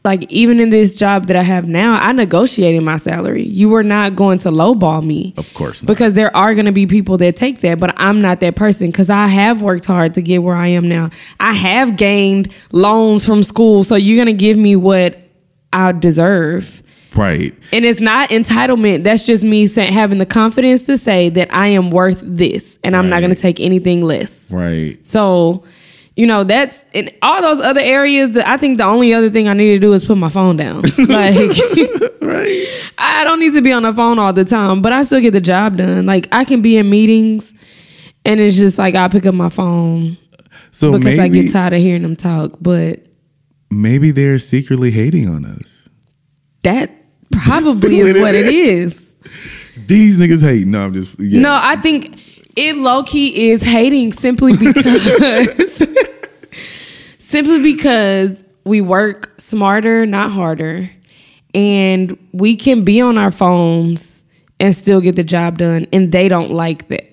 like 0.04 0.24
even 0.32 0.60
in 0.60 0.70
this 0.72 0.96
job 0.96 1.28
that 1.28 1.36
I 1.36 1.44
have 1.44 1.68
now, 1.68 2.00
I 2.02 2.12
negotiated 2.14 2.82
my 2.82 2.98
salary. 2.98 3.44
You 3.44 3.70
were 3.70 3.84
not 3.84 4.16
going 4.16 4.40
to 4.40 4.50
lowball 4.50 5.06
me. 5.06 5.34
Of 5.38 5.54
course 5.54 5.84
not. 5.84 5.88
Because 5.88 6.14
there 6.14 6.36
are 6.36 6.56
going 6.56 6.66
to 6.66 6.72
be 6.72 6.88
people 6.88 7.18
that 7.18 7.36
take 7.36 7.60
that, 7.60 7.80
but 7.80 7.94
I'm 7.98 8.22
not 8.22 8.40
that 8.40 8.56
person 8.56 8.88
because 8.88 9.10
I 9.10 9.28
have 9.28 9.62
worked 9.62 9.86
hard 9.86 10.14
to 10.16 10.22
get 10.22 10.42
where 10.44 10.56
I 10.56 10.68
am 10.68 10.88
now. 10.88 11.10
I 11.40 11.54
have 11.54 11.98
gained 11.98 12.54
loans 12.72 13.26
from 13.26 13.44
school, 13.44 13.84
so 13.84 13.96
you're 13.96 14.18
going 14.18 14.26
to 14.26 14.34
give 14.34 14.58
me 14.58 14.76
what 14.76 15.20
I 15.74 15.92
deserve. 15.92 16.82
Right. 17.16 17.54
And 17.74 17.84
it's 17.84 18.00
not 18.00 18.30
entitlement. 18.30 19.04
That's 19.04 19.24
just 19.24 19.44
me 19.44 19.68
saying, 19.68 19.92
having 19.92 20.18
the 20.18 20.26
confidence 20.26 20.84
to 20.84 20.98
say 20.98 21.30
that 21.30 21.54
I 21.54 21.68
am 21.68 21.90
worth 21.92 22.22
this 22.24 22.80
and 22.84 22.96
I'm 22.96 23.10
not 23.10 23.20
going 23.20 23.36
to 23.36 23.42
take 23.42 23.60
anything 23.60 24.02
less. 24.02 24.50
Right. 24.50 24.98
So, 25.06 25.64
you 26.16 26.26
know, 26.26 26.44
that's 26.46 26.86
in 26.94 27.12
all 27.22 27.42
those 27.42 27.60
other 27.60 27.82
areas 27.82 28.32
that 28.32 28.48
I 28.48 28.56
think 28.58 28.78
the 28.78 28.86
only 28.86 29.14
other 29.14 29.30
thing 29.30 29.48
I 29.50 29.54
need 29.54 29.72
to 29.72 29.80
do 29.80 29.92
is 29.94 30.06
put 30.06 30.18
my 30.18 30.30
phone 30.30 30.56
down. 30.58 30.82
like 30.98 31.52
Right. 32.22 32.66
I 32.98 33.24
don't 33.26 33.40
need 33.40 33.54
to 33.56 33.62
be 33.62 33.74
on 33.74 33.84
the 33.84 33.94
phone 33.94 34.18
all 34.18 34.32
the 34.32 34.46
time, 34.46 34.82
but 34.82 34.94
I 34.94 35.04
still 35.04 35.20
get 35.20 35.32
the 35.32 35.42
job 35.42 35.78
done. 35.78 36.06
Like 36.06 36.28
I 36.32 36.46
can 36.46 36.62
be 36.62 36.78
in 36.78 36.90
meetings 36.90 37.52
and 38.24 38.40
it's 38.40 38.56
just 38.56 38.78
like 38.78 38.96
I 38.96 39.08
pick 39.10 39.26
up 39.26 39.34
my 39.36 39.50
phone 39.50 40.18
So 40.72 40.92
because 40.92 41.04
maybe 41.18 41.20
I 41.20 41.28
get 41.28 41.52
tired 41.52 41.74
of 41.74 41.80
hearing 41.80 42.04
them 42.04 42.16
talk. 42.16 42.54
But 42.62 43.06
maybe 43.70 44.12
they're 44.12 44.40
secretly 44.40 44.92
hating 44.92 45.28
on 45.28 45.44
us. 45.44 45.90
that 46.64 46.90
probably 47.32 48.00
is 48.00 48.22
what 48.22 48.36
it 48.36 48.48
is. 48.48 49.12
These 49.88 50.18
niggas 50.18 50.42
hate. 50.42 50.68
No, 50.68 50.86
I'm 50.86 50.94
just 50.94 51.18
yeah. 51.20 51.40
No, 51.40 51.60
I 51.62 51.76
think 51.76 52.22
it 52.56 52.76
low 52.76 53.04
key 53.04 53.52
is 53.52 53.62
hating 53.62 54.14
simply 54.14 54.56
because 54.58 55.88
simply 57.20 57.62
because 57.62 58.44
we 58.64 58.82
work 58.82 59.34
smarter, 59.40 60.06
not 60.06 60.32
harder, 60.32 60.90
and 61.54 62.18
we 62.34 62.56
can 62.56 62.84
be 62.84 63.02
on 63.02 63.18
our 63.18 63.32
phones 63.32 64.24
and 64.60 64.76
still 64.76 65.02
get 65.02 65.16
the 65.16 65.24
job 65.24 65.58
done, 65.58 65.88
and 65.92 66.12
they 66.12 66.30
don't 66.30 66.52
like 66.52 66.88
that. 66.90 67.11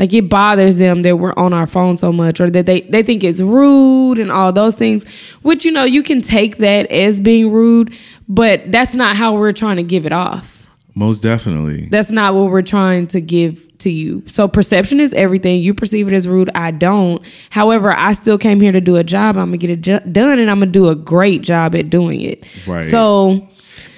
Like 0.00 0.14
it 0.14 0.30
bothers 0.30 0.78
them 0.78 1.02
that 1.02 1.16
we're 1.16 1.34
on 1.36 1.52
our 1.52 1.66
phone 1.66 1.98
so 1.98 2.10
much, 2.10 2.40
or 2.40 2.48
that 2.48 2.64
they 2.64 2.80
they 2.80 3.02
think 3.02 3.22
it's 3.22 3.38
rude 3.38 4.18
and 4.18 4.32
all 4.32 4.50
those 4.50 4.74
things. 4.74 5.06
Which 5.42 5.62
you 5.66 5.70
know 5.70 5.84
you 5.84 6.02
can 6.02 6.22
take 6.22 6.56
that 6.56 6.90
as 6.90 7.20
being 7.20 7.52
rude, 7.52 7.92
but 8.26 8.72
that's 8.72 8.94
not 8.94 9.14
how 9.14 9.34
we're 9.34 9.52
trying 9.52 9.76
to 9.76 9.82
give 9.82 10.06
it 10.06 10.12
off. 10.14 10.66
Most 10.94 11.22
definitely. 11.22 11.84
That's 11.90 12.10
not 12.10 12.34
what 12.34 12.50
we're 12.50 12.62
trying 12.62 13.08
to 13.08 13.20
give 13.20 13.76
to 13.80 13.90
you. 13.90 14.22
So 14.26 14.48
perception 14.48 15.00
is 15.00 15.12
everything. 15.12 15.62
You 15.62 15.74
perceive 15.74 16.08
it 16.08 16.14
as 16.14 16.26
rude. 16.26 16.48
I 16.54 16.70
don't. 16.70 17.22
However, 17.50 17.92
I 17.92 18.14
still 18.14 18.38
came 18.38 18.58
here 18.58 18.72
to 18.72 18.80
do 18.80 18.96
a 18.96 19.04
job. 19.04 19.36
I'm 19.36 19.48
gonna 19.48 19.58
get 19.58 19.68
it 19.68 19.82
ju- 19.82 20.00
done, 20.10 20.38
and 20.38 20.50
I'm 20.50 20.60
gonna 20.60 20.72
do 20.72 20.88
a 20.88 20.94
great 20.94 21.42
job 21.42 21.74
at 21.74 21.90
doing 21.90 22.22
it. 22.22 22.42
Right. 22.66 22.84
So 22.84 23.46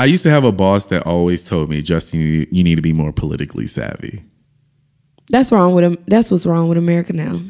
I 0.01 0.07
used 0.07 0.25
to 0.25 0.31
have 0.31 0.43
a 0.43 0.51
boss 0.51 0.87
that 0.87 1.07
always 1.07 1.47
told 1.49 1.69
me, 1.69 1.81
Justin, 1.81 2.19
you, 2.19 2.49
you 2.51 2.65
need 2.65 2.75
to 2.75 2.83
be 2.83 2.93
more 2.93 3.13
politically 3.13 3.69
savvy. 3.69 4.25
That's 5.33 5.51
wrong 5.51 5.75
with 5.75 5.99
that's 6.07 6.31
what's 6.31 6.47
wrong 6.47 6.69
with 6.69 6.79
America 6.79 7.13
now. 7.13 7.41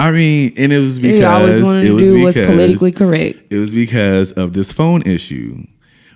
I 0.00 0.10
mean, 0.10 0.52
and 0.56 0.72
it 0.72 0.78
was 0.78 0.98
because 0.98 1.22
always 1.22 1.62
wanted 1.62 1.84
it 1.84 1.88
to 1.88 1.94
was 1.94 2.08
do 2.08 2.22
what's 2.22 2.36
politically 2.36 2.92
correct. 2.92 3.40
It 3.50 3.58
was 3.58 3.72
because 3.72 4.32
of 4.32 4.52
this 4.52 4.72
phone 4.72 5.02
issue. 5.02 5.64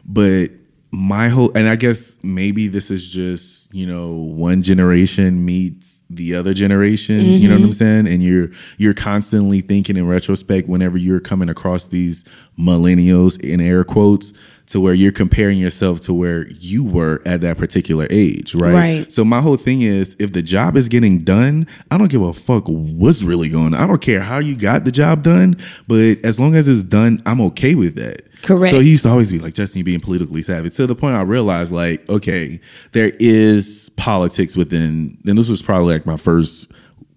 But 0.04 0.50
my 0.90 1.28
whole 1.28 1.52
and 1.54 1.68
I 1.68 1.76
guess 1.76 2.18
maybe 2.24 2.66
this 2.66 2.90
is 2.90 3.08
just, 3.08 3.69
you 3.72 3.86
know, 3.86 4.12
one 4.12 4.62
generation 4.62 5.44
meets 5.44 6.00
the 6.10 6.34
other 6.34 6.52
generation, 6.52 7.24
you 7.24 7.46
know 7.48 7.54
what 7.54 7.60
Mm-hmm. 7.60 7.66
I'm 7.66 7.72
saying? 7.72 8.08
And 8.08 8.22
you're 8.22 8.48
you're 8.78 8.94
constantly 8.94 9.60
thinking 9.60 9.96
in 9.96 10.08
retrospect 10.08 10.68
whenever 10.68 10.98
you're 10.98 11.20
coming 11.20 11.48
across 11.48 11.86
these 11.86 12.24
millennials 12.58 13.40
in 13.40 13.60
air 13.60 13.84
quotes 13.84 14.32
to 14.66 14.80
where 14.80 14.94
you're 14.94 15.12
comparing 15.12 15.58
yourself 15.58 16.00
to 16.00 16.14
where 16.14 16.48
you 16.48 16.84
were 16.84 17.20
at 17.26 17.40
that 17.40 17.58
particular 17.58 18.06
age, 18.10 18.54
right? 18.54 18.72
Right. 18.72 19.12
So 19.12 19.24
my 19.24 19.40
whole 19.40 19.56
thing 19.56 19.82
is 19.82 20.14
if 20.20 20.32
the 20.32 20.42
job 20.42 20.76
is 20.76 20.88
getting 20.88 21.18
done, 21.18 21.66
I 21.90 21.98
don't 21.98 22.10
give 22.10 22.22
a 22.22 22.32
fuck 22.32 22.64
what's 22.66 23.22
really 23.22 23.48
going 23.48 23.74
on. 23.74 23.74
I 23.74 23.86
don't 23.86 24.00
care 24.00 24.20
how 24.20 24.38
you 24.38 24.56
got 24.56 24.84
the 24.84 24.92
job 24.92 25.24
done, 25.24 25.56
but 25.88 26.18
as 26.24 26.38
long 26.38 26.54
as 26.54 26.68
it's 26.68 26.84
done, 26.84 27.20
I'm 27.26 27.40
okay 27.42 27.74
with 27.74 27.96
that. 27.96 28.22
Correct. 28.42 28.70
So 28.70 28.80
he 28.80 28.90
used 28.90 29.02
to 29.02 29.10
always 29.10 29.30
be 29.30 29.38
like, 29.38 29.54
Justin, 29.54 29.78
you 29.78 29.84
being 29.84 30.00
politically 30.00 30.40
savvy. 30.42 30.70
To 30.70 30.86
the 30.86 30.94
point 30.94 31.14
I 31.14 31.22
realized, 31.22 31.72
like, 31.72 32.08
okay, 32.08 32.60
there 32.92 33.12
is 33.18 33.59
politics 33.96 34.56
within, 34.56 35.18
and 35.26 35.38
this 35.38 35.48
was 35.48 35.62
probably 35.62 35.94
like 35.94 36.06
my 36.06 36.16
first 36.16 36.70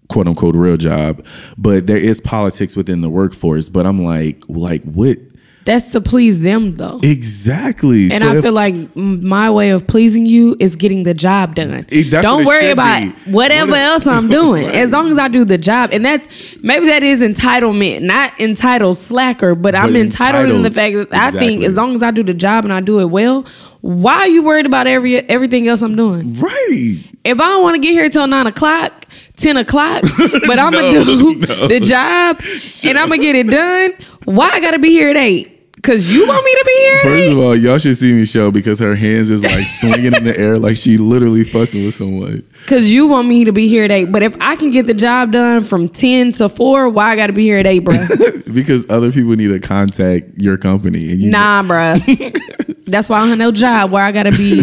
quote 0.08 0.26
unquote 0.26 0.54
real 0.54 0.76
job, 0.76 1.24
but 1.56 1.86
there 1.86 1.96
is 1.96 2.20
politics 2.20 2.76
within 2.76 3.00
the 3.00 3.10
workforce. 3.10 3.68
But 3.68 3.86
I'm 3.86 4.02
like, 4.02 4.42
like 4.48 4.82
what 4.84 5.18
That's 5.64 5.92
to 5.92 6.00
please 6.00 6.40
them 6.40 6.76
though. 6.76 7.00
exactly? 7.02 8.04
and 8.10 8.20
So 8.22 8.28
I 8.30 8.36
if- 8.36 8.42
feel 8.42 8.52
like 8.52 8.74
my 8.96 9.50
way 9.50 9.70
of 9.70 9.86
pleasing 9.86 10.26
you 10.26 10.56
is 10.60 10.76
getting 10.76 11.02
the 11.04 11.14
job 11.14 11.54
done. 11.54 11.86
It- 11.88 12.10
Don't 12.10 12.44
worry 12.44 12.70
about 12.70 13.00
be. 13.02 13.30
whatever 13.32 13.70
What 13.70 13.78
if- 13.78 13.84
else 13.84 14.06
I'm 14.06 14.28
doing. 14.28 14.64
Right. 14.66 14.74
As 14.74 14.90
long 14.92 15.10
as 15.10 15.18
I 15.18 15.28
do 15.28 15.44
the 15.44 15.58
job. 15.58 15.90
And 15.92 16.04
that's 16.04 16.28
maybe 16.62 16.86
that 16.86 17.02
is 17.02 17.20
entitlement, 17.20 18.02
not 18.02 18.38
entitled 18.40 18.96
slacker, 18.96 19.54
but, 19.54 19.74
I'm 19.74 19.94
entitled, 19.96 20.50
in 20.50 20.62
the 20.62 20.70
fact 20.70 20.94
entitled. 20.94 21.10
that 21.10 21.34
I 21.34 21.38
think 21.38 21.62
as 21.62 21.74
long 21.74 21.94
as 21.94 22.02
I 22.02 22.10
do 22.10 22.22
the 22.22 22.34
job 22.34 22.64
and 22.64 22.72
I 22.72 22.80
do 22.80 23.00
it 23.00 23.06
well, 23.06 23.44
why 23.80 24.14
are 24.20 24.28
you 24.28 24.42
worried 24.44 24.66
about 24.66 24.86
every 24.86 25.16
everything 25.28 25.66
else 25.68 25.82
I'm 25.82 25.96
doing? 25.96 26.34
right. 26.40 26.98
If 27.24 27.40
I 27.40 27.48
don't 27.48 27.62
want 27.62 27.74
to 27.76 27.80
get 27.80 27.92
here 27.92 28.08
till 28.10 28.26
nine 28.26 28.46
o'clock, 28.46 29.06
ten 29.36 29.56
o'clock, 29.56 30.02
but 30.46 30.58
I'm 30.58 30.72
gonna 30.72 31.04
do 31.04 31.34
no. 31.48 31.68
the 31.68 31.80
job 31.80 32.38
and 32.86 32.98
I'm 32.98 33.08
gonna 33.08 33.22
get 33.22 33.34
it 33.34 33.46
done, 33.48 33.92
why 34.26 34.50
I 34.50 34.60
gotta 34.60 34.78
be 34.78 34.90
here 34.90 35.08
at 35.10 35.16
eight? 35.16 35.53
Cause 35.84 36.08
you 36.08 36.26
want 36.26 36.42
me 36.42 36.50
to 36.54 36.64
be 36.66 36.72
here 36.72 37.02
First 37.02 37.28
of 37.32 37.38
all, 37.38 37.54
y'all 37.54 37.76
should 37.76 37.96
see 37.98 38.10
me 38.12 38.24
show 38.24 38.50
because 38.50 38.78
her 38.78 38.94
hands 38.94 39.30
is 39.30 39.42
like 39.42 39.68
swinging 39.80 40.14
in 40.14 40.24
the 40.24 40.34
air 40.38 40.58
like 40.58 40.78
she 40.78 40.96
literally 40.96 41.44
fussing 41.44 41.84
with 41.84 41.94
someone. 41.94 42.42
Cause 42.66 42.90
you 42.90 43.06
want 43.06 43.28
me 43.28 43.44
to 43.44 43.52
be 43.52 43.68
here 43.68 43.84
at 43.84 43.90
eight. 43.90 44.06
But 44.10 44.22
if 44.22 44.34
I 44.40 44.56
can 44.56 44.70
get 44.70 44.86
the 44.86 44.94
job 44.94 45.32
done 45.32 45.62
from 45.62 45.90
ten 45.90 46.32
to 46.32 46.48
four, 46.48 46.88
why 46.88 47.10
I 47.10 47.16
gotta 47.16 47.34
be 47.34 47.42
here 47.42 47.58
at 47.58 47.66
eight, 47.66 47.80
bro? 47.80 47.98
because 48.54 48.88
other 48.88 49.12
people 49.12 49.32
need 49.32 49.48
to 49.48 49.60
contact 49.60 50.40
your 50.40 50.56
company. 50.56 51.10
And 51.10 51.20
you 51.20 51.30
nah, 51.30 51.62
bro. 51.62 51.96
That's 52.86 53.10
why 53.10 53.18
I 53.18 53.20
don't 53.20 53.28
have 53.28 53.38
no 53.38 53.52
job 53.52 53.90
where 53.90 54.04
I 54.04 54.10
gotta 54.12 54.32
be 54.32 54.60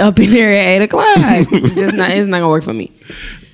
up 0.00 0.18
in 0.18 0.30
there 0.30 0.52
at 0.52 0.66
eight 0.66 0.82
o'clock. 0.82 1.16
Just 1.76 1.94
not, 1.94 2.10
it's 2.10 2.26
not 2.26 2.38
gonna 2.38 2.48
work 2.48 2.64
for 2.64 2.72
me. 2.72 2.90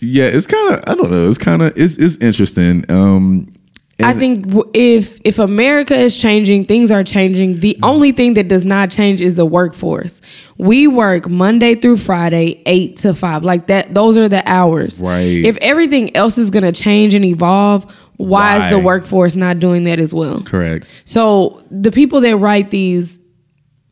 yeah, 0.01 0.25
it's 0.25 0.47
kind 0.47 0.75
of 0.75 0.85
I 0.87 0.95
don't 0.95 1.11
know. 1.11 1.29
It's 1.29 1.37
kind 1.37 1.61
of 1.61 1.77
it's 1.77 1.99
it's 1.99 2.17
interesting. 2.17 2.91
Um, 2.91 3.53
I 4.03 4.15
think 4.15 4.47
if 4.75 5.21
if 5.25 5.39
America 5.39 5.95
is 5.95 6.17
changing, 6.17 6.67
things 6.67 6.91
are 6.91 7.05
changing. 7.05 7.61
The 7.61 7.75
mm-hmm. 7.75 7.85
only 7.85 8.13
thing 8.13 8.35
that 8.35 8.49
does 8.49 8.65
not 8.65 8.91
change 8.91 9.21
is 9.21 9.37
the 9.37 9.47
workforce. 9.47 10.21
We 10.59 10.87
work 10.87 11.29
Monday 11.29 11.75
through 11.75 11.99
Friday, 11.99 12.63
eight 12.67 12.97
to 12.99 13.15
five, 13.15 13.45
like 13.45 13.67
that. 13.69 13.95
Those 13.95 14.17
are 14.17 14.29
the 14.29 14.49
hours. 14.49 15.01
Right. 15.01 15.45
If 15.45 15.57
everything 15.59 16.15
else 16.17 16.39
is 16.39 16.51
going 16.51 16.65
to 16.65 16.73
change 16.73 17.15
and 17.15 17.25
evolve, 17.25 17.85
why, 18.17 18.65
is 18.65 18.71
the 18.71 18.79
workforce 18.79 19.35
not 19.35 19.59
doing 19.59 19.85
that 19.85 19.99
as 19.99 20.15
well? 20.15 20.43
correct. 20.43 21.03
So 21.05 21.63
the 21.71 21.91
people 21.91 22.21
that 22.21 22.37
write 22.37 22.71
these 22.71 23.19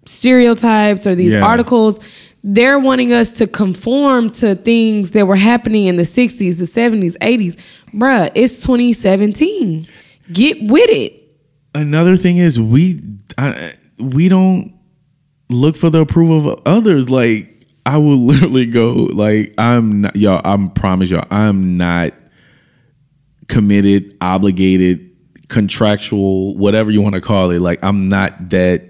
stereotypes 0.07 1.07
or 1.07 1.15
these 1.15 1.33
Yeah. 1.33 1.43
articles, 1.45 2.01
they're 2.43 2.79
wanting 2.79 3.13
us 3.13 3.33
to 3.33 3.47
conform 3.47 4.31
to 4.31 4.55
things 4.55 5.11
that 5.11 5.27
were 5.27 5.37
happening 5.37 5.87
in 5.87 5.97
the 5.97 6.05
60s, 6.05 6.57
the 6.57 6.65
70s, 6.65 7.17
80s. 7.19 7.59
Bruh, 7.93 8.31
it's 8.35 8.61
2017. 8.61 9.87
Get 10.33 10.71
with 10.71 10.89
it. 10.91 11.17
Another 11.75 12.17
thing 12.17 12.39
is 12.39 12.59
we 12.59 13.01
I, 13.39 13.73
we 13.99 14.29
don't 14.29 14.73
look 15.49 15.77
for 15.77 15.91
the 15.91 16.01
approval 16.01 16.53
of 16.53 16.63
others. 16.67 17.11
Like 17.11 17.67
I 17.85 17.99
will 17.99 18.17
literally 18.27 18.67
go 18.67 18.93
like 19.13 19.55
I'm 19.59 20.03
not 20.03 20.17
y'all. 20.17 20.41
I'm 20.45 20.71
promise 20.71 21.11
y'all. 21.11 21.27
I'm 21.31 21.77
not 21.77 22.15
committed, 23.49 24.17
obligated, 24.21 25.11
contractual, 25.49 26.57
whatever 26.57 26.91
you 26.91 27.03
want 27.03 27.17
to 27.17 27.21
call 27.21 27.51
it. 27.51 27.61
Like 27.61 27.81
I'm 27.83 28.09
not 28.09 28.51
that 28.51 28.85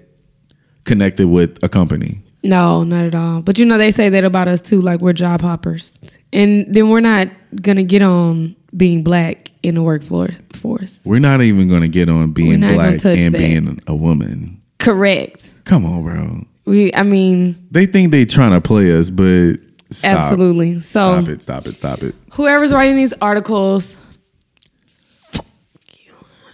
connected 0.84 1.26
with 1.26 1.59
a 1.62 1.68
company. 1.68 2.22
No, 2.43 2.84
not 2.84 3.05
at 3.05 3.14
all. 3.14 3.43
But 3.43 3.59
you 3.59 3.66
know, 3.66 3.76
they 3.78 3.91
say 3.91 4.09
that 4.09 4.24
about 4.24 4.49
us 4.49 4.61
too, 4.61 4.80
like 4.80 5.01
we're 5.01 5.12
job 5.12 5.41
hoppers. 5.43 5.99
And 6.32 6.72
then 6.74 6.88
we're 6.88 7.01
not 7.01 7.28
gonna 7.61 7.82
get 7.82 8.03
on 8.03 8.57
being 8.76 9.03
black 9.03 9.51
in 9.62 9.74
the 9.74 9.82
workforce 9.82 10.34
force. 10.55 11.01
We're 11.05 11.18
not 11.18 11.43
even 11.43 11.68
going 11.68 11.82
to 11.82 11.88
get 11.88 12.09
on 12.09 12.32
being 12.32 12.61
black 12.61 13.05
and 13.05 13.34
that. 13.34 13.38
being 13.38 13.82
a 13.86 13.95
woman. 13.95 14.62
Correct. 14.78 15.53
Come 15.64 15.84
on, 15.84 16.03
bro. 16.05 16.47
We 16.66 16.95
I 16.95 17.03
mean, 17.03 17.66
They 17.70 17.86
think 17.86 18.11
they're 18.12 18.24
trying 18.24 18.53
to 18.53 18.61
play 18.61 18.97
us, 18.97 19.11
but 19.11 19.55
stop. 19.91 20.12
absolutely. 20.22 20.80
So 20.80 21.20
Stop 21.22 21.28
it, 21.28 21.43
stop 21.43 21.66
it, 21.66 21.76
stop 21.78 22.03
it. 22.03 22.14
whoever's 22.32 22.72
writing 22.72 22.97
these 22.97 23.12
articles, 23.20 23.97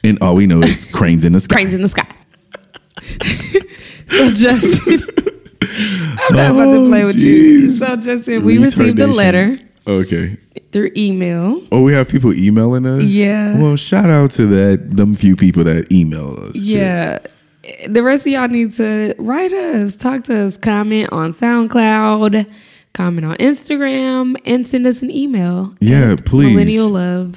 And 0.03 0.19
all 0.21 0.35
we 0.35 0.47
know 0.47 0.63
is 0.63 0.87
cranes 0.87 1.25
in 1.25 1.33
the 1.33 1.41
sky. 1.41 1.55
Cranes 1.57 1.75
in 1.75 1.83
the 1.83 1.89
sky. 1.89 2.09
so 4.09 4.31
Justin, 4.31 5.01
I'm 6.19 6.35
not 6.37 6.51
about 6.53 6.65
to 6.73 6.77
oh, 6.79 6.89
play 6.89 7.05
with 7.05 7.17
you. 7.17 7.71
So 7.71 7.97
Justin, 7.97 8.45
we 8.45 8.59
received 8.59 8.99
a 8.99 9.07
letter 9.07 9.59
Okay. 9.87 10.37
through 10.73 10.91
email. 10.97 11.63
Oh, 11.71 11.83
we 11.83 11.93
have 11.93 12.09
people 12.09 12.33
emailing 12.33 12.87
us. 12.87 13.03
Yeah. 13.05 13.61
Well, 13.61 13.77
shout 13.77 14.11
out 14.11 14.31
to 14.33 14.47
that 14.47 14.97
them 14.97 15.15
few 15.15 15.37
people 15.37 15.65
that 15.65 15.93
email 15.93 16.39
us. 16.49 16.55
Shit. 16.55 16.65
Yeah. 16.65 17.19
The 17.89 18.03
rest 18.03 18.27
of 18.27 18.33
y'all 18.33 18.49
need 18.49 18.73
to 18.75 19.15
write 19.19 19.53
us, 19.53 19.97
talk 19.97 20.25
to 20.25 20.37
us, 20.47 20.57
comment 20.57 21.11
on 21.13 21.33
SoundCloud, 21.33 22.47
comment 22.93 23.27
on 23.27 23.37
Instagram, 23.39 24.37
and 24.45 24.65
send 24.67 24.87
us 24.87 25.03
an 25.03 25.11
email. 25.11 25.75
Yeah, 25.81 26.15
please. 26.25 26.57
Millenniallove 26.57 27.37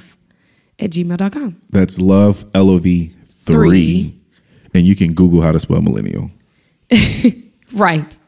at 0.78 0.90
gmail.com. 0.90 1.60
That's 1.70 1.98
love 1.98 2.46
L 2.54 2.70
O 2.70 2.78
V 2.78 3.12
three, 3.44 3.54
Three. 3.54 4.20
and 4.72 4.86
you 4.86 4.94
can 4.94 5.14
Google 5.14 5.42
how 5.42 5.50
to 5.52 5.58
spell 5.60 5.82
millennial. 5.82 6.30
Right. 7.72 8.18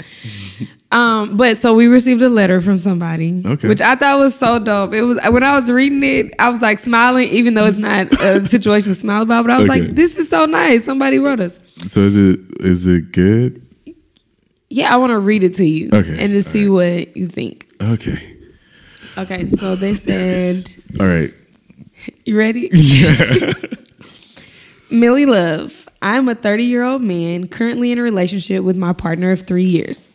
um, 0.93 1.36
but 1.36 1.57
so 1.59 1.74
we 1.74 1.86
received 1.86 2.22
a 2.22 2.28
letter 2.28 2.61
from 2.61 2.78
somebody, 2.78 3.43
Okay. 3.45 3.66
which 3.68 3.80
I 3.80 3.97
thought 3.97 4.18
was 4.18 4.34
so 4.34 4.59
dope. 4.59 4.93
It 4.95 5.03
was 5.03 5.18
when 5.30 5.43
I 5.43 5.59
was 5.59 5.70
reading 5.70 6.03
it, 6.05 6.34
I 6.38 6.49
was 6.51 6.62
like 6.62 6.78
smiling, 6.78 7.28
even 7.28 7.55
though 7.55 7.66
it's 7.66 7.78
not 7.78 8.12
a 8.20 8.47
situation 8.55 8.93
to 8.93 8.99
smile 8.99 9.22
about. 9.22 9.43
But 9.47 9.53
I 9.53 9.59
was 9.59 9.70
Okay. 9.70 9.80
like, 9.80 9.95
"This 9.97 10.16
is 10.18 10.28
so 10.28 10.45
nice." 10.47 10.84
Somebody 10.84 11.18
wrote 11.18 11.40
us. 11.40 11.59
So 11.86 12.03
is 12.03 12.16
it 12.16 12.40
is 12.61 12.86
it 12.86 13.12
good? 13.12 13.61
Yeah, 14.70 14.93
I 14.93 14.97
want 14.97 15.11
to 15.11 15.18
read 15.18 15.45
it 15.45 15.55
to 15.57 15.64
you, 15.66 15.90
Okay. 15.93 16.16
and 16.18 16.32
to 16.32 16.43
see 16.43 16.68
what 16.68 17.16
you 17.16 17.26
think. 17.28 17.66
Okay. 17.80 18.36
Okay, 19.18 19.49
so 19.59 19.76
they 19.76 19.95
said, 19.95 20.64
All 21.01 21.07
right. 21.07 21.34
"You 22.24 22.38
ready?" 22.38 22.70
Yeah. 22.74 23.53
Millie 24.90 25.26
Love, 25.26 25.82
I'm 26.03 26.28
a 26.28 26.34
30 26.34 26.64
year 26.64 26.82
old 26.82 27.00
man 27.00 27.46
currently 27.46 27.92
in 27.92 27.98
a 27.98 28.03
relationship 28.03 28.64
with 28.64 28.76
my 28.76 28.92
partner 28.92 29.30
of 29.30 29.42
three 29.42 29.64
years. 29.64 30.12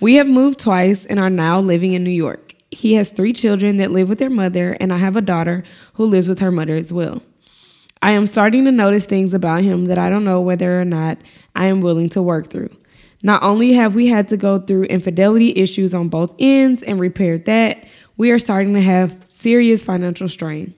We 0.00 0.14
have 0.14 0.26
moved 0.26 0.58
twice 0.58 1.04
and 1.04 1.18
are 1.18 1.28
now 1.28 1.60
living 1.60 1.92
in 1.92 2.02
New 2.02 2.10
York. 2.10 2.54
He 2.70 2.94
has 2.94 3.10
three 3.10 3.34
children 3.34 3.76
that 3.76 3.90
live 3.90 4.08
with 4.08 4.18
their 4.18 4.30
mother, 4.30 4.72
and 4.80 4.92
I 4.92 4.96
have 4.96 5.16
a 5.16 5.20
daughter 5.20 5.64
who 5.94 6.06
lives 6.06 6.28
with 6.28 6.38
her 6.38 6.50
mother 6.50 6.76
as 6.76 6.92
well. 6.94 7.22
I 8.00 8.12
am 8.12 8.26
starting 8.26 8.64
to 8.64 8.72
notice 8.72 9.04
things 9.04 9.34
about 9.34 9.62
him 9.62 9.86
that 9.86 9.98
I 9.98 10.08
don't 10.08 10.24
know 10.24 10.40
whether 10.40 10.80
or 10.80 10.84
not 10.84 11.18
I 11.54 11.66
am 11.66 11.82
willing 11.82 12.08
to 12.10 12.22
work 12.22 12.48
through. 12.48 12.70
Not 13.22 13.42
only 13.42 13.72
have 13.74 13.94
we 13.94 14.06
had 14.06 14.28
to 14.28 14.36
go 14.36 14.58
through 14.58 14.84
infidelity 14.84 15.54
issues 15.56 15.92
on 15.92 16.08
both 16.08 16.34
ends 16.38 16.82
and 16.82 16.98
repair 16.98 17.36
that, 17.38 17.84
we 18.16 18.30
are 18.30 18.38
starting 18.38 18.72
to 18.74 18.80
have 18.80 19.24
serious 19.28 19.82
financial 19.82 20.28
strain. 20.28 20.74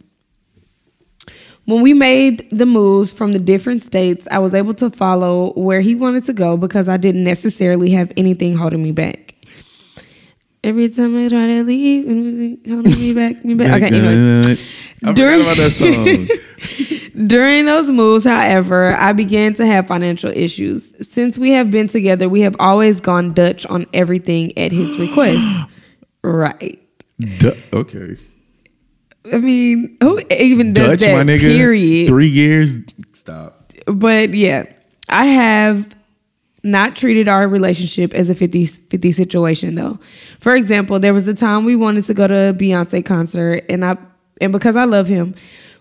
When 1.70 1.82
we 1.82 1.94
made 1.94 2.48
the 2.50 2.66
moves 2.66 3.12
from 3.12 3.32
the 3.32 3.38
different 3.38 3.80
states, 3.80 4.26
I 4.32 4.40
was 4.40 4.54
able 4.54 4.74
to 4.74 4.90
follow 4.90 5.52
where 5.52 5.80
he 5.80 5.94
wanted 5.94 6.24
to 6.24 6.32
go 6.32 6.56
because 6.56 6.88
I 6.88 6.96
didn't 6.96 7.22
necessarily 7.22 7.90
have 7.92 8.12
anything 8.16 8.56
holding 8.56 8.82
me 8.82 8.90
back. 8.90 9.36
Every 10.64 10.88
time 10.88 11.16
I 11.16 11.28
try 11.28 11.46
to 11.46 11.62
leave, 11.62 12.06
mm, 12.06 12.68
holding 12.68 13.00
me 13.00 13.14
back, 13.14 13.44
me 13.44 13.54
back. 13.54 13.80
Okay, 13.82 13.86
anyway. 13.86 14.58
I 15.04 15.12
During- 15.12 15.42
about 15.42 15.56
that 15.58 15.70
song. 15.70 16.28
During 17.28 17.66
those 17.66 17.88
moves, 17.88 18.24
however, 18.24 18.96
I 18.96 19.12
began 19.12 19.54
to 19.54 19.64
have 19.64 19.86
financial 19.86 20.30
issues. 20.30 20.92
Since 21.08 21.38
we 21.38 21.52
have 21.52 21.70
been 21.70 21.86
together, 21.86 22.28
we 22.28 22.40
have 22.40 22.56
always 22.58 23.00
gone 23.00 23.32
Dutch 23.32 23.64
on 23.66 23.86
everything 23.94 24.58
at 24.58 24.72
his 24.72 24.98
request. 24.98 25.46
right. 26.24 26.82
Duh. 27.38 27.54
Okay. 27.72 28.16
I 29.32 29.38
mean, 29.38 29.96
who 30.02 30.20
even 30.30 30.72
does 30.72 30.86
Dutch, 30.86 31.00
that? 31.00 31.14
my 31.14 31.32
nigga. 31.32 31.40
Period. 31.40 32.08
Three 32.08 32.28
years. 32.28 32.78
Stop. 33.12 33.72
but 33.86 34.32
yeah, 34.32 34.64
I 35.08 35.26
have 35.26 35.86
not 36.62 36.96
treated 36.96 37.28
our 37.28 37.48
relationship 37.48 38.12
as 38.14 38.28
a 38.28 38.34
50 38.34 38.66
50 38.66 39.12
situation 39.12 39.74
though. 39.74 39.98
For 40.40 40.54
example, 40.54 40.98
there 40.98 41.14
was 41.14 41.26
a 41.26 41.34
time 41.34 41.64
we 41.64 41.76
wanted 41.76 42.04
to 42.04 42.14
go 42.14 42.26
to 42.26 42.50
a 42.50 42.52
Beyonce 42.52 43.04
concert 43.04 43.64
and 43.68 43.84
I 43.84 43.96
and 44.40 44.52
because 44.52 44.76
I 44.76 44.84
love 44.84 45.06
him, 45.06 45.34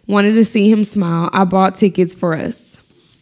wanted 0.07 0.33
to 0.33 0.45
see 0.45 0.69
him 0.69 0.83
smile, 0.83 1.29
I 1.31 1.45
bought 1.45 1.75
tickets 1.75 2.13
for 2.15 2.35
us. 2.35 2.77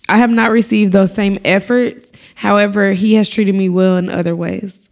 I 0.10 0.18
have 0.18 0.30
not 0.30 0.52
received 0.52 0.94
those 0.94 1.14
same 1.14 1.38
efforts. 1.44 2.12
However, 2.36 2.94
he 2.94 3.16
has 3.16 3.30
treated 3.30 3.56
me 3.56 3.70
well 3.70 3.98
in 3.98 4.10
other 4.10 4.36
ways. 4.36 4.87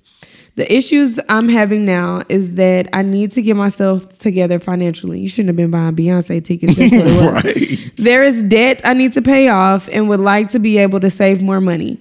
The 0.56 0.74
issues 0.74 1.20
I'm 1.28 1.50
having 1.50 1.84
now 1.84 2.24
is 2.30 2.56
that 2.56 2.88
I 2.94 3.02
need 3.02 3.32
to 3.32 3.42
get 3.42 3.58
myself 3.58 4.18
together 4.20 4.58
financially. 4.58 5.20
You 5.20 5.28
shouldn't 5.28 5.50
have 5.50 5.58
been 5.58 5.72
buying 5.72 5.96
Beyonce 5.96 6.44
tickets. 6.44 6.76
That's 6.76 6.94
what 6.94 7.08
it 7.08 7.16
was. 7.34 7.44
Right. 7.44 7.92
There 7.98 8.24
is 8.24 8.42
debt 8.44 8.80
I 8.86 8.94
need 8.94 9.12
to 9.14 9.22
pay 9.22 9.50
off 9.50 9.90
and 9.92 10.08
would 10.08 10.22
like 10.22 10.52
to 10.52 10.60
be 10.60 10.78
able 10.78 11.02
to 11.02 11.10
save 11.10 11.42
more 11.42 11.60
money. 11.60 12.00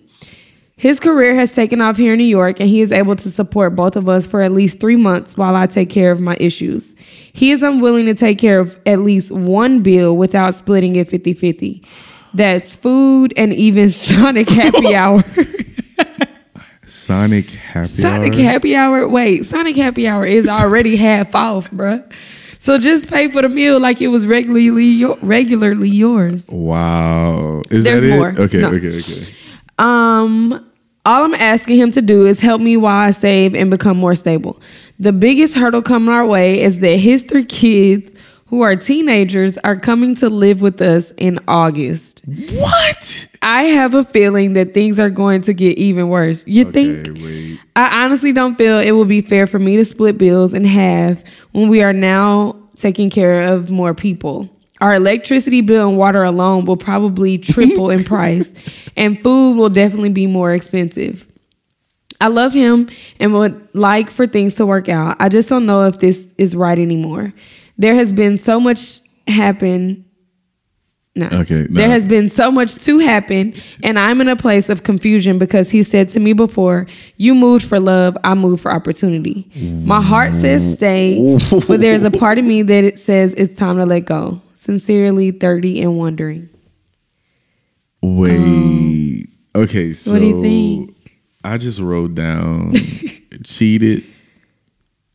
His 0.76 1.00
career 1.00 1.34
has 1.34 1.52
taken 1.52 1.80
off 1.80 1.96
here 1.96 2.12
in 2.12 2.18
New 2.18 2.24
York, 2.24 2.59
and 2.59 2.68
he 2.68 2.80
is 2.80 2.90
able 2.90 3.14
to 3.16 3.30
support 3.30 3.76
both 3.76 3.94
of 3.96 4.09
us 4.09 4.26
for 4.26 4.40
at 4.40 4.52
least 4.52 4.80
three 4.80 4.96
months 4.96 5.36
while 5.36 5.55
I 5.55 5.66
take 5.66 5.88
care 5.88 6.11
of 6.11 6.20
my 6.20 6.36
issues. 6.40 6.94
He 7.32 7.52
is 7.52 7.62
unwilling 7.62 8.07
to 8.07 8.14
take 8.14 8.38
care 8.38 8.59
of 8.61 8.78
at 8.84 9.00
least 9.00 9.30
one 9.30 9.82
bill 9.82 10.16
without 10.16 10.55
splitting 10.55 10.96
it 10.96 11.09
50 11.09 11.34
50. 11.34 11.84
That's 12.34 12.74
food 12.74 13.32
and 13.36 13.52
even 13.55 13.90
Sonic 13.90 14.48
Happy 14.48 14.94
Hour. 14.94 15.22
Sonic 16.95 17.51
Happy 17.51 17.88
Sonic 17.88 18.34
Hour. 18.34 18.40
Happy 18.42 18.76
Hour. 18.76 19.09
Wait, 19.09 19.45
Sonic 19.45 19.76
Happy 19.76 20.07
Hour 20.07 20.24
is 20.24 20.49
already 20.61 20.97
half 20.97 21.34
off, 21.34 21.70
bruh. 21.70 22.09
So 22.61 22.78
just 22.78 23.11
pay 23.11 23.28
for 23.30 23.42
the 23.42 23.49
meal 23.49 23.78
like 23.80 24.01
it 24.01 24.09
was 24.09 24.26
regularly 24.26 24.86
yo- 24.86 25.18
regularly 25.20 25.90
yours. 25.90 26.49
Wow. 26.51 27.62
Is 27.70 27.84
There's 27.84 28.03
that 28.03 28.09
it? 28.09 28.16
more. 28.16 28.28
Okay. 28.38 28.61
No. 28.61 28.68
Okay. 28.68 29.01
Okay. 29.01 29.22
Um, 29.78 30.64
all 31.05 31.24
I'm 31.24 31.34
asking 31.34 31.76
him 31.76 31.90
to 31.92 32.01
do 32.01 32.26
is 32.26 32.40
help 32.40 32.62
me 32.62 32.76
while 32.78 32.97
I 33.09 33.11
save 33.11 33.55
and 33.55 33.70
become 33.70 33.97
more 33.99 34.14
stable. 34.14 34.61
The 34.99 35.12
biggest 35.12 35.55
hurdle 35.55 35.82
coming 35.82 36.09
our 36.14 36.24
way 36.24 36.62
is 36.62 36.78
that 36.78 36.97
his 36.97 37.22
three 37.24 37.45
kids, 37.45 38.11
who 38.55 38.62
are 38.62 38.76
teenagers, 38.76 39.59
are 39.64 39.74
coming 39.74 40.14
to 40.14 40.30
live 40.30 40.61
with 40.61 40.80
us 40.80 41.11
in 41.16 41.40
August. 41.48 42.22
What? 42.52 43.28
I 43.42 43.64
have 43.64 43.94
a 43.94 44.05
feeling 44.05 44.52
that 44.52 44.72
things 44.72 45.00
are 45.00 45.11
going 45.11 45.40
to 45.40 45.52
get 45.52 45.76
even 45.76 46.09
worse. 46.09 46.44
You 46.46 46.70
think? 46.70 47.09
Wait. 47.20 47.59
I 47.74 48.05
honestly 48.05 48.32
don't 48.32 48.55
feel 48.55 48.78
it 48.78 48.92
will 48.92 49.07
be 49.07 49.22
fair 49.22 49.48
for 49.48 49.59
me 49.59 49.76
to 49.78 49.84
split 49.84 50.18
bills 50.18 50.55
in 50.55 50.62
half 50.64 51.24
when 51.50 51.68
we 51.68 51.82
are 51.82 51.92
now 51.92 52.55
taking 52.76 53.11
care 53.11 53.42
of 53.42 53.72
more 53.72 53.92
people. 53.92 54.48
Our 54.80 54.94
electricity 54.94 55.61
bill 55.61 55.88
and 55.88 55.98
water 55.98 56.22
alone 56.22 56.64
will 56.64 56.76
probably 56.76 57.38
triple 57.38 57.90
in 57.90 58.05
price, 58.05 58.55
and 58.96 59.20
food 59.20 59.57
will 59.57 59.68
definitely 59.68 60.11
be 60.11 60.28
more 60.28 60.55
expensive. 60.55 61.28
I 62.20 62.28
love 62.28 62.52
him 62.52 62.88
and 63.18 63.34
would 63.34 63.68
like 63.74 64.12
for 64.12 64.28
things 64.28 64.55
to 64.55 64.64
work 64.64 64.88
out. 64.88 65.16
I 65.18 65.28
just 65.28 65.48
don't 65.48 65.66
know 65.66 65.86
if 65.86 65.98
this 65.98 66.32
is 66.38 66.55
right 66.55 66.78
anymore. 66.78 67.32
There 67.79 67.95
has 67.95 68.12
been 68.12 68.39
so 68.39 68.61
much 68.61 69.01
happen. 69.27 70.05
No. 71.16 71.29
Okay, 71.33 71.68
There 71.70 71.89
has 71.89 72.07
been 72.07 72.29
so 72.29 72.51
much 72.51 72.75
to 72.87 72.99
happen, 72.99 73.55
and 73.85 74.01
I'm 74.01 74.20
in 74.20 74.29
a 74.29 74.35
place 74.35 74.68
of 74.68 74.83
confusion 74.83 75.39
because 75.39 75.70
he 75.70 75.85
said 75.85 76.09
to 76.09 76.18
me 76.20 76.33
before, 76.33 76.89
You 77.18 77.37
moved 77.37 77.64
for 77.66 77.79
love, 77.79 78.16
I 78.25 78.35
moved 78.35 78.62
for 78.62 78.72
opportunity. 78.72 79.49
My 79.85 80.01
heart 80.03 80.35
says 80.35 80.75
stay, 80.75 81.39
but 81.68 81.79
there's 81.81 82.03
a 82.03 82.11
part 82.11 82.39
of 82.39 82.45
me 82.45 82.62
that 82.62 82.83
it 82.83 82.99
says 82.99 83.33
it's 83.35 83.55
time 83.55 83.77
to 83.77 83.87
let 83.87 84.07
go. 84.07 84.41
Sincerely, 84.55 85.31
30 85.31 85.83
and 85.83 85.99
wondering. 85.99 86.49
Wait. 88.03 89.29
Um, 89.55 89.62
okay. 89.62 89.93
So 89.93 90.12
What 90.12 90.18
do 90.18 90.27
you 90.27 90.43
think? 90.43 90.97
I 91.45 91.59
just 91.59 91.79
wrote 91.79 92.14
down 92.14 92.72
cheated, 93.45 94.05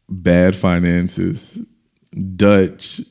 bad 0.08 0.56
finances, 0.56 1.60
Dutch, 2.36 3.02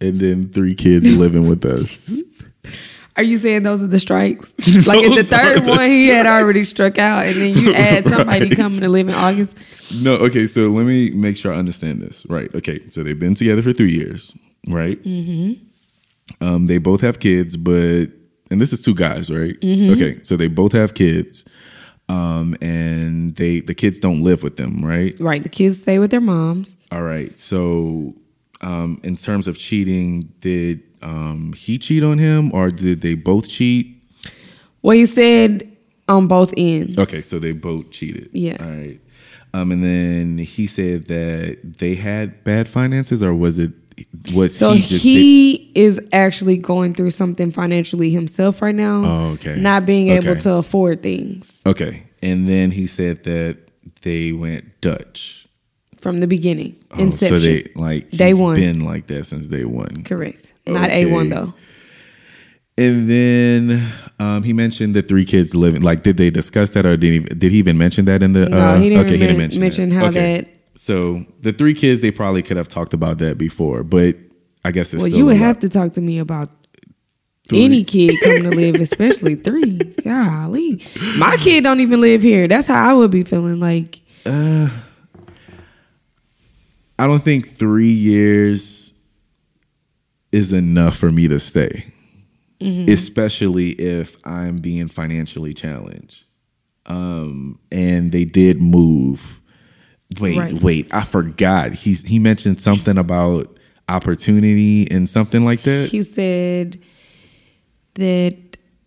and 0.00 0.20
then 0.20 0.52
three 0.52 0.74
kids 0.74 1.10
living 1.10 1.48
with 1.48 1.64
us. 1.64 2.12
Are 3.16 3.22
you 3.22 3.38
saying 3.38 3.62
those 3.62 3.82
are 3.82 3.86
the 3.86 3.98
strikes? 3.98 4.52
Like 4.86 5.02
in 5.02 5.12
the 5.12 5.24
third 5.24 5.64
the 5.64 5.68
one, 5.70 5.88
he 5.88 6.08
had 6.08 6.26
already 6.26 6.62
struck 6.62 6.98
out, 6.98 7.26
and 7.26 7.40
then 7.40 7.56
you 7.56 7.74
add 7.74 8.04
somebody 8.08 8.54
coming 8.54 8.78
to 8.78 8.88
live 8.88 9.08
in 9.08 9.14
August. 9.14 9.56
No, 9.94 10.14
okay, 10.16 10.46
so 10.46 10.68
let 10.68 10.84
me 10.86 11.10
make 11.10 11.36
sure 11.36 11.52
I 11.52 11.56
understand 11.56 12.02
this. 12.02 12.26
Right. 12.28 12.54
Okay. 12.54 12.80
So 12.90 13.02
they've 13.02 13.18
been 13.18 13.34
together 13.34 13.62
for 13.62 13.72
three 13.72 13.92
years, 13.92 14.36
right? 14.68 15.02
Mm-hmm. 15.02 16.44
Um, 16.46 16.66
they 16.66 16.78
both 16.78 17.00
have 17.00 17.18
kids, 17.18 17.56
but 17.56 18.08
and 18.50 18.60
this 18.60 18.72
is 18.72 18.82
two 18.82 18.94
guys, 18.94 19.30
right? 19.30 19.56
Okay, 19.62 20.22
so 20.22 20.36
they 20.36 20.48
both 20.48 20.72
have 20.72 20.94
kids. 20.94 21.44
Um, 22.08 22.56
and 22.60 23.34
they 23.34 23.60
the 23.60 23.74
kids 23.74 23.98
don't 23.98 24.22
live 24.22 24.42
with 24.42 24.56
them, 24.56 24.84
right? 24.84 25.18
Right. 25.18 25.42
The 25.42 25.48
kids 25.48 25.82
stay 25.82 25.98
with 25.98 26.10
their 26.10 26.20
moms. 26.20 26.76
All 26.92 27.02
right. 27.02 27.36
So 27.38 28.14
um 28.60 29.00
in 29.02 29.16
terms 29.16 29.48
of 29.48 29.58
cheating, 29.58 30.32
did 30.40 30.82
um 31.02 31.52
he 31.54 31.78
cheat 31.78 32.02
on 32.04 32.18
him 32.18 32.52
or 32.54 32.70
did 32.70 33.00
they 33.00 33.14
both 33.14 33.48
cheat? 33.48 34.00
Well, 34.82 34.96
he 34.96 35.06
said 35.06 35.76
on 36.08 36.28
both 36.28 36.54
ends. 36.56 36.96
Okay, 36.96 37.22
so 37.22 37.38
they 37.40 37.52
both 37.52 37.90
cheated. 37.90 38.30
Yeah. 38.32 38.56
All 38.60 38.70
right. 38.70 39.00
Um, 39.52 39.72
and 39.72 39.82
then 39.82 40.38
he 40.38 40.66
said 40.66 41.06
that 41.06 41.78
they 41.78 41.94
had 41.94 42.44
bad 42.44 42.68
finances, 42.68 43.22
or 43.22 43.34
was 43.34 43.58
it 43.58 43.72
Was 44.34 44.56
So 44.56 44.72
he 44.72 44.98
he, 44.98 45.72
is 45.74 46.00
actually 46.12 46.56
going 46.58 46.92
through 46.94 47.12
something 47.12 47.50
financially 47.50 48.10
himself 48.10 48.60
right 48.60 48.74
now. 48.74 49.02
Oh, 49.04 49.26
okay. 49.34 49.56
Not 49.56 49.86
being 49.86 50.08
able 50.08 50.36
to 50.36 50.52
afford 50.54 51.02
things 51.02 51.60
okay? 51.64 52.02
And 52.22 52.48
then 52.48 52.70
he 52.72 52.86
said 52.86 53.24
that 53.24 53.58
they 54.02 54.32
went 54.32 54.80
Dutch. 54.80 55.46
from 55.98 56.20
the 56.20 56.26
beginning. 56.26 56.76
Oh, 56.92 56.98
Inception. 57.00 57.38
so 57.38 57.44
they 57.44 57.70
like 57.74 58.10
Day 58.10 58.34
one. 58.34 58.56
been 58.56 58.80
like 58.80 59.06
that 59.08 59.26
since 59.26 59.46
day 59.46 59.64
one. 59.64 60.04
Correct. 60.04 60.52
Not 60.66 60.90
Okay. 60.90 61.04
A1 61.04 61.30
though. 61.30 61.54
And 62.78 63.08
then 63.08 63.90
um, 64.18 64.42
he 64.42 64.52
mentioned 64.52 64.94
the 64.94 65.00
three 65.02 65.24
kids 65.24 65.54
living. 65.54 65.80
Like, 65.80 66.02
did 66.02 66.18
they 66.18 66.28
discuss 66.28 66.70
that, 66.70 66.84
or 66.84 66.96
did 66.98 67.12
he 67.14 67.18
did 67.20 67.50
he 67.50 67.58
even 67.58 67.78
mention 67.78 68.04
that 68.04 68.22
in 68.22 68.34
the? 68.34 68.48
No, 68.50 68.58
uh, 68.58 68.78
he 68.78 68.90
didn't 68.90 69.06
okay, 69.06 69.16
he 69.16 69.20
didn't 69.20 69.38
mention, 69.38 69.60
mention 69.60 69.90
how 69.90 70.06
Okay. 70.08 70.42
that- 70.42 70.48
So 70.76 71.24
the 71.40 71.52
three 71.52 71.74
kids, 71.74 72.00
they 72.00 72.10
probably 72.10 72.42
could 72.42 72.56
have 72.56 72.68
talked 72.68 72.94
about 72.94 73.18
that 73.18 73.38
before, 73.38 73.82
but 73.82 74.16
I 74.64 74.72
guess 74.72 74.92
it's 74.92 75.02
Well, 75.02 75.12
you 75.12 75.24
would 75.26 75.36
have 75.38 75.58
to 75.60 75.68
talk 75.68 75.94
to 75.94 76.00
me 76.00 76.18
about 76.18 76.50
Three. 77.48 77.64
any 77.64 77.84
kid 77.84 78.16
coming 78.22 78.42
to 78.42 78.50
live, 78.50 78.74
especially 78.76 79.34
three. 79.36 79.78
Golly. 80.02 80.84
My 81.16 81.36
kid 81.36 81.62
don't 81.64 81.80
even 81.80 82.00
live 82.00 82.22
here. 82.22 82.48
That's 82.48 82.66
how 82.66 82.90
I 82.90 82.92
would 82.92 83.10
be 83.10 83.22
feeling 83.22 83.60
like 83.60 84.00
I 84.26 84.70
don't 87.06 87.22
think 87.22 87.56
three 87.56 87.92
years 87.92 88.92
is 90.32 90.52
enough 90.52 90.96
for 90.96 91.10
me 91.10 91.28
to 91.28 91.38
stay, 91.40 91.92
Mm-hmm. 92.58 92.90
especially 92.90 93.72
if 93.72 94.16
I'm 94.24 94.56
being 94.58 94.88
financially 94.88 95.52
challenged. 95.52 96.24
Um, 96.86 97.58
and 97.70 98.12
they 98.12 98.24
did 98.24 98.62
move. 98.62 99.42
Wait, 100.20 100.38
Right. 100.38 100.52
wait, 100.62 100.86
I 100.92 101.02
forgot. 101.04 101.72
He's 101.72 102.02
he 102.02 102.18
mentioned 102.18 102.60
something 102.62 102.96
about 102.98 103.56
opportunity 103.88 104.88
and 104.90 105.08
something 105.08 105.44
like 105.44 105.62
that. 105.62 105.88
he 105.90 106.02
said 106.02 106.78
that 107.94 108.36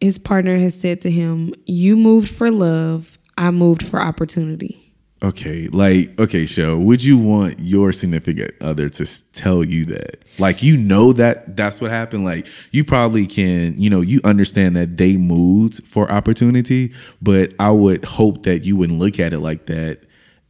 his 0.02 0.18
partner 0.18 0.58
has 0.58 0.80
said 0.80 1.02
to 1.02 1.12
him, 1.12 1.54
You 1.66 1.96
moved 1.96 2.34
for 2.34 2.52
love, 2.52 3.18
I 3.38 3.52
moved 3.52 3.86
for 3.86 4.02
opportunity. 4.02 4.86
Okay, 5.22 5.68
like 5.68 6.18
okay, 6.18 6.46
show. 6.46 6.78
Would 6.78 7.04
you 7.04 7.18
want 7.18 7.60
your 7.60 7.92
significant 7.92 8.52
other 8.62 8.88
to 8.88 9.34
tell 9.34 9.66
you 9.66 9.84
that? 9.88 10.24
Like 10.38 10.64
you 10.64 10.78
know 10.78 11.12
that 11.12 11.58
that's 11.58 11.82
what 11.82 11.92
happened. 11.92 12.24
Like 12.24 12.48
you 12.72 12.86
probably 12.86 13.28
can, 13.28 13.78
you 13.78 13.90
know, 13.90 14.00
you 14.00 14.22
understand 14.24 14.78
that 14.78 14.96
they 14.96 15.18
moved 15.18 15.86
for 15.86 16.10
opportunity, 16.10 16.94
but 17.22 17.52
I 17.60 17.72
would 17.72 18.06
hope 18.06 18.44
that 18.44 18.64
you 18.64 18.78
wouldn't 18.78 18.98
look 18.98 19.20
at 19.20 19.34
it 19.34 19.40
like 19.40 19.66
that, 19.66 20.04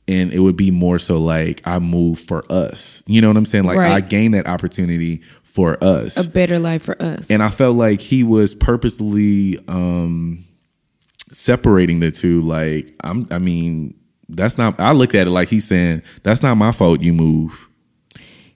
and 0.10 0.34
it 0.34 0.40
would 0.40 0.58
be 0.58 0.72
more 0.72 1.00
so 1.00 1.18
like 1.20 1.62
I 1.66 1.80
move 1.80 2.20
for 2.20 2.44
us. 2.52 3.04
You 3.06 3.22
know 3.22 3.28
what 3.30 3.38
I'm 3.38 3.46
saying? 3.46 3.64
Like 3.64 3.78
Right. 3.78 3.92
I 3.94 4.02
gained 4.02 4.34
that 4.34 4.48
opportunity 4.48 5.22
for 5.44 5.82
us, 5.84 6.18
A 6.18 6.30
better 6.30 6.60
life 6.60 6.84
for 6.84 7.02
us. 7.02 7.30
and 7.30 7.42
I 7.44 7.50
felt 7.50 7.76
like 7.78 8.02
he 8.02 8.24
was 8.24 8.56
purposely 8.56 9.58
um 9.68 10.44
separating 11.32 12.00
the 12.00 12.12
two. 12.12 12.42
Like 12.42 12.94
I'm, 13.04 13.28
I 13.32 13.38
mean, 13.40 13.94
that's 14.28 14.58
not. 14.58 14.80
I 14.80 14.92
looked 14.94 15.16
at 15.16 15.28
it 15.28 15.32
like 15.32 15.48
he's 15.50 15.66
saying 15.68 16.02
that's 16.24 16.42
not 16.44 16.56
my 16.56 16.72
fault. 16.72 17.02
You 17.02 17.14
move. 17.14 17.68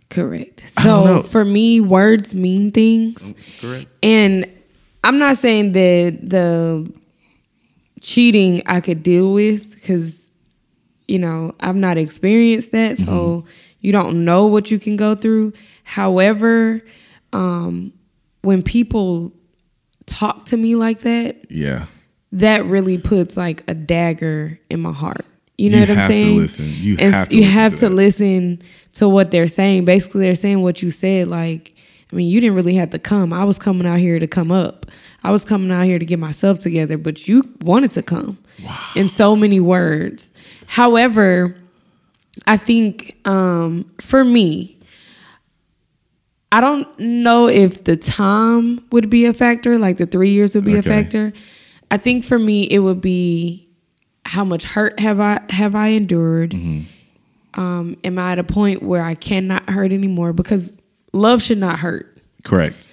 Correct. 0.09 0.65
I 0.77 0.83
don't 0.83 1.05
know. 1.05 1.21
So 1.23 1.27
for 1.27 1.43
me, 1.45 1.79
words 1.81 2.35
mean 2.35 2.71
things. 2.71 3.33
Correct. 3.59 3.89
And 4.03 4.47
I'm 5.03 5.17
not 5.17 5.37
saying 5.39 5.71
that 5.71 6.19
the 6.21 6.91
cheating 8.01 8.61
I 8.67 8.79
could 8.81 9.01
deal 9.01 9.33
with 9.33 9.73
because, 9.73 10.22
you 11.07 11.19
know, 11.19 11.53
I've 11.59 11.75
not 11.75 11.97
experienced 11.97 12.71
that. 12.71 12.97
So 12.97 13.45
you 13.81 13.91
don't 13.91 14.23
know 14.25 14.45
what 14.47 14.71
you 14.71 14.79
can 14.79 14.95
go 14.95 15.15
through. 15.15 15.53
However, 15.83 16.81
um, 17.33 17.93
when 18.41 18.61
people 18.63 19.31
talk 20.05 20.45
to 20.45 20.57
me 20.57 20.75
like 20.75 21.01
that, 21.01 21.49
Yeah. 21.49 21.85
that 22.31 22.65
really 22.65 22.97
puts 22.97 23.37
like 23.37 23.63
a 23.67 23.73
dagger 23.73 24.59
in 24.69 24.81
my 24.81 24.91
heart. 24.93 25.25
You 25.57 25.69
know 25.69 25.77
You 25.77 25.87
what 25.87 25.97
I'm 25.97 26.09
saying? 26.09 26.37
listen. 26.37 26.65
You 26.79 26.95
and 26.99 27.13
have 27.13 27.29
to 27.29 27.35
listen. 27.35 27.37
you 27.37 27.41
listen 27.43 27.51
have 27.59 27.71
to 27.73 27.77
to 27.77 27.89
listen 27.89 28.61
to 28.93 29.07
what 29.09 29.31
they're 29.31 29.47
saying. 29.47 29.85
Basically, 29.85 30.21
they're 30.21 30.35
saying 30.35 30.61
what 30.61 30.81
you 30.81 30.89
said. 30.89 31.29
Like, 31.29 31.75
I 32.11 32.15
mean, 32.15 32.27
you 32.27 32.41
didn't 32.41 32.55
really 32.55 32.73
have 32.75 32.89
to 32.91 32.99
come. 32.99 33.31
I 33.31 33.43
was 33.43 33.57
coming 33.59 33.85
out 33.87 33.99
here 33.99 34.19
to 34.19 34.27
come 34.27 34.51
up. 34.51 34.87
I 35.23 35.31
was 35.31 35.45
coming 35.45 35.71
out 35.71 35.85
here 35.85 35.99
to 35.99 36.05
get 36.05 36.19
myself 36.19 36.59
together, 36.59 36.97
but 36.97 37.27
you 37.27 37.47
wanted 37.61 37.91
to 37.91 38.01
come 38.03 38.37
in 38.95 39.09
so 39.09 39.35
many 39.35 39.59
words. 39.59 40.31
However, 40.65 41.55
I 42.47 42.57
think 42.57 43.17
um, 43.25 43.85
for 43.99 44.23
me, 44.23 44.77
I 46.51 46.61
don't 46.61 46.87
know 46.99 47.47
if 47.47 47.83
the 47.83 47.97
time 47.97 48.85
would 48.91 49.09
be 49.09 49.25
a 49.25 49.33
factor, 49.33 49.79
like 49.79 49.97
the 49.97 50.05
three 50.05 50.29
years 50.29 50.53
would 50.55 50.65
be 50.65 50.75
a 50.75 50.83
factor. 50.83 51.33
I 51.89 51.97
think 51.97 52.23
for 52.25 52.37
me, 52.37 52.63
it 52.63 52.79
would 52.79 53.01
be 53.01 53.67
how 54.25 54.43
much 54.43 54.63
hurt 54.63 54.99
have 54.99 55.19
I 55.19 55.41
have 55.49 55.75
I 55.75 55.87
endured? 55.89 56.51
Mm-hmm. 56.51 57.59
Um, 57.59 57.97
am 58.03 58.17
I 58.17 58.31
at 58.31 58.39
a 58.39 58.43
point 58.43 58.81
where 58.81 59.03
I 59.03 59.15
cannot 59.15 59.69
hurt 59.69 59.91
anymore? 59.91 60.33
Because 60.33 60.75
love 61.11 61.41
should 61.41 61.59
not 61.59 61.79
hurt. 61.79 62.17
Correct. 62.43 62.87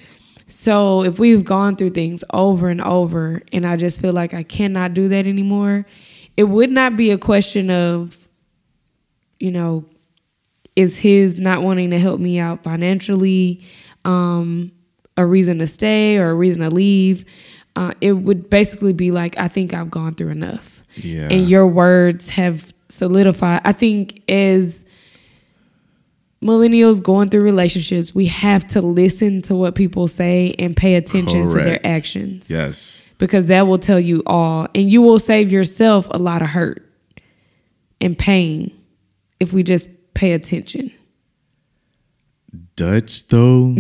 So 0.49 1.03
if 1.05 1.19
we've 1.19 1.45
gone 1.45 1.77
through 1.77 1.91
things 1.91 2.25
over 2.31 2.69
and 2.69 2.81
over, 2.81 3.41
and 3.53 3.67
I 3.67 3.77
just 3.77 4.01
feel 4.01 4.13
like 4.13 4.35
I 4.35 4.43
cannot 4.43 4.95
do 4.95 5.09
that 5.09 5.27
anymore, 5.27 5.87
it 6.41 6.49
would 6.49 6.71
not 6.71 6.97
be 6.97 7.11
a 7.11 7.19
question 7.19 7.71
of, 7.71 8.17
you 9.39 9.51
know, 9.51 9.85
is 10.75 10.97
his 10.97 11.39
not 11.39 11.63
wanting 11.63 11.91
to 11.91 11.99
help 11.99 12.19
me 12.19 12.39
out 12.39 12.63
financially 12.63 13.63
um, 14.07 14.73
a 15.19 15.27
reason 15.27 15.59
to 15.59 15.67
stay 15.67 16.17
or 16.17 16.31
a 16.31 16.35
reason 16.35 16.63
to 16.63 16.71
leave? 16.71 17.27
Uh, 17.77 17.93
it 18.01 18.13
would 18.13 18.49
basically 18.49 18.95
be 18.95 19.11
like, 19.11 19.37
I 19.37 19.49
think 19.49 19.75
I've 19.75 19.91
gone 19.91 20.15
through 20.15 20.31
enough. 20.31 20.83
Yeah. 20.95 21.29
And 21.31 21.47
your 21.47 21.67
words 21.67 22.31
have 22.31 22.73
solidified. 22.89 23.61
I 23.67 23.73
think 23.73 24.23
as 24.27 24.83
millennials 26.43 27.03
going 27.03 27.29
through 27.29 27.43
relationships, 27.43 28.15
we 28.15 28.25
have 28.29 28.67
to 28.69 28.81
listen 28.81 29.43
to 29.43 29.55
what 29.55 29.75
people 29.75 30.09
say 30.09 30.55
and 30.59 30.75
pay 30.75 30.95
attention 30.95 31.51
to 31.51 31.55
their 31.55 31.87
actions 31.87 32.49
Yes. 32.49 33.03
Because 33.21 33.47
that 33.47 33.69
will 33.69 33.79
tell 33.79 34.01
you 34.01 34.23
all 34.27 34.67
and 34.75 34.91
you 34.91 35.01
will 35.03 35.21
save 35.21 35.53
yourself 35.53 36.09
a 36.11 36.19
lot 36.19 36.43
of 36.43 36.49
hurt 36.49 36.85
and 38.01 38.19
pain 38.19 38.73
if 39.39 39.53
we 39.53 39.63
just 39.63 39.87
pay 40.15 40.33
attention. 40.33 40.91
Dutch 42.75 43.29
though. 43.29 43.77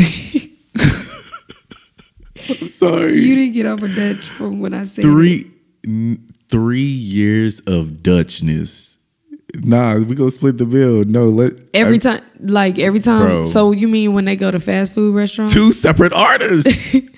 I'm 2.48 2.66
sorry. 2.68 3.20
You 3.20 3.34
didn't 3.34 3.54
get 3.54 3.66
over 3.66 3.88
Dutch 3.88 4.24
from 4.28 4.60
when 4.60 4.74
I 4.74 4.84
said 4.84 5.02
three 5.02 5.50
n- 5.84 6.32
three 6.48 6.80
years 6.80 7.60
of 7.60 8.02
Dutchness. 8.02 8.96
Nah, 9.56 9.96
we 9.96 10.14
gonna 10.14 10.30
split 10.30 10.58
the 10.58 10.66
bill. 10.66 11.04
No, 11.04 11.28
let 11.28 11.54
Every 11.74 11.96
I- 11.96 11.98
time, 11.98 12.22
like 12.40 12.78
every 12.78 13.00
time. 13.00 13.22
Bro. 13.26 13.44
So 13.50 13.72
you 13.72 13.88
mean 13.88 14.12
when 14.12 14.24
they 14.24 14.36
go 14.36 14.50
to 14.50 14.60
fast 14.60 14.92
food 14.94 15.14
restaurants? 15.14 15.52
two 15.54 15.72
separate 15.72 16.12
artists. 16.12 16.94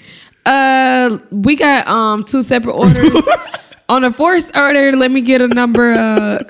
Uh, 0.45 1.19
we 1.31 1.57
got 1.57 1.87
um 1.87 2.25
two 2.25 2.43
separate 2.43 2.75
orders. 2.75 3.11
On 3.89 4.05
a 4.05 4.13
forced 4.13 4.57
order, 4.57 4.97
let 4.97 5.11
me 5.11 5.21
get 5.21 5.43
a 5.43 5.49
number. 5.49 5.93
Uh, 5.93 6.43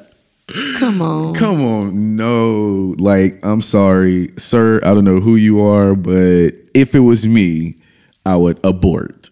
come 0.79 1.03
on. 1.03 1.35
Come 1.35 1.65
on, 1.65 2.17
no. 2.17 2.95
Like, 2.99 3.41
I'm 3.43 3.63
sorry, 3.63 4.29
sir. 4.37 4.81
I 4.85 4.95
don't 4.95 5.05
know 5.05 5.19
who 5.19 5.37
you 5.37 5.61
are, 5.61 5.95
but 5.97 6.53
if 6.75 6.95
it 6.95 7.01
was 7.01 7.27
me, 7.27 7.77
I 8.25 8.37
would 8.37 8.61
abort. 8.65 9.31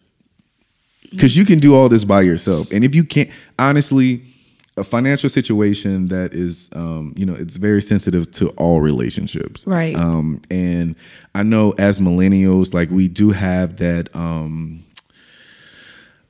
Because 1.11 1.37
you 1.37 1.45
can 1.45 1.59
do 1.59 1.75
all 1.75 1.89
this 1.89 2.05
by 2.05 2.23
yourself. 2.23 2.71
And 2.73 2.85
if 2.85 2.95
you 2.95 3.05
can't, 3.05 3.31
honestly, 3.59 4.23
a 4.81 4.85
financial 4.85 5.29
situation 5.29 6.09
that 6.09 6.35
is, 6.35 6.69
um, 6.75 7.15
you 7.17 7.25
know, 7.25 7.35
it's 7.35 7.57
very 7.57 7.83
sensitive 7.83 8.31
to 8.33 8.49
all 8.51 8.81
relationships. 8.81 9.67
Right. 9.67 9.95
Um, 9.95 10.41
and 10.51 10.97
I 11.35 11.43
know 11.43 11.75
as 11.79 11.99
millennials, 11.99 12.75
like, 12.75 12.91
we 12.91 13.07
do 13.09 13.31
have 13.31 13.77
that. 13.77 14.15
Um, 14.15 14.85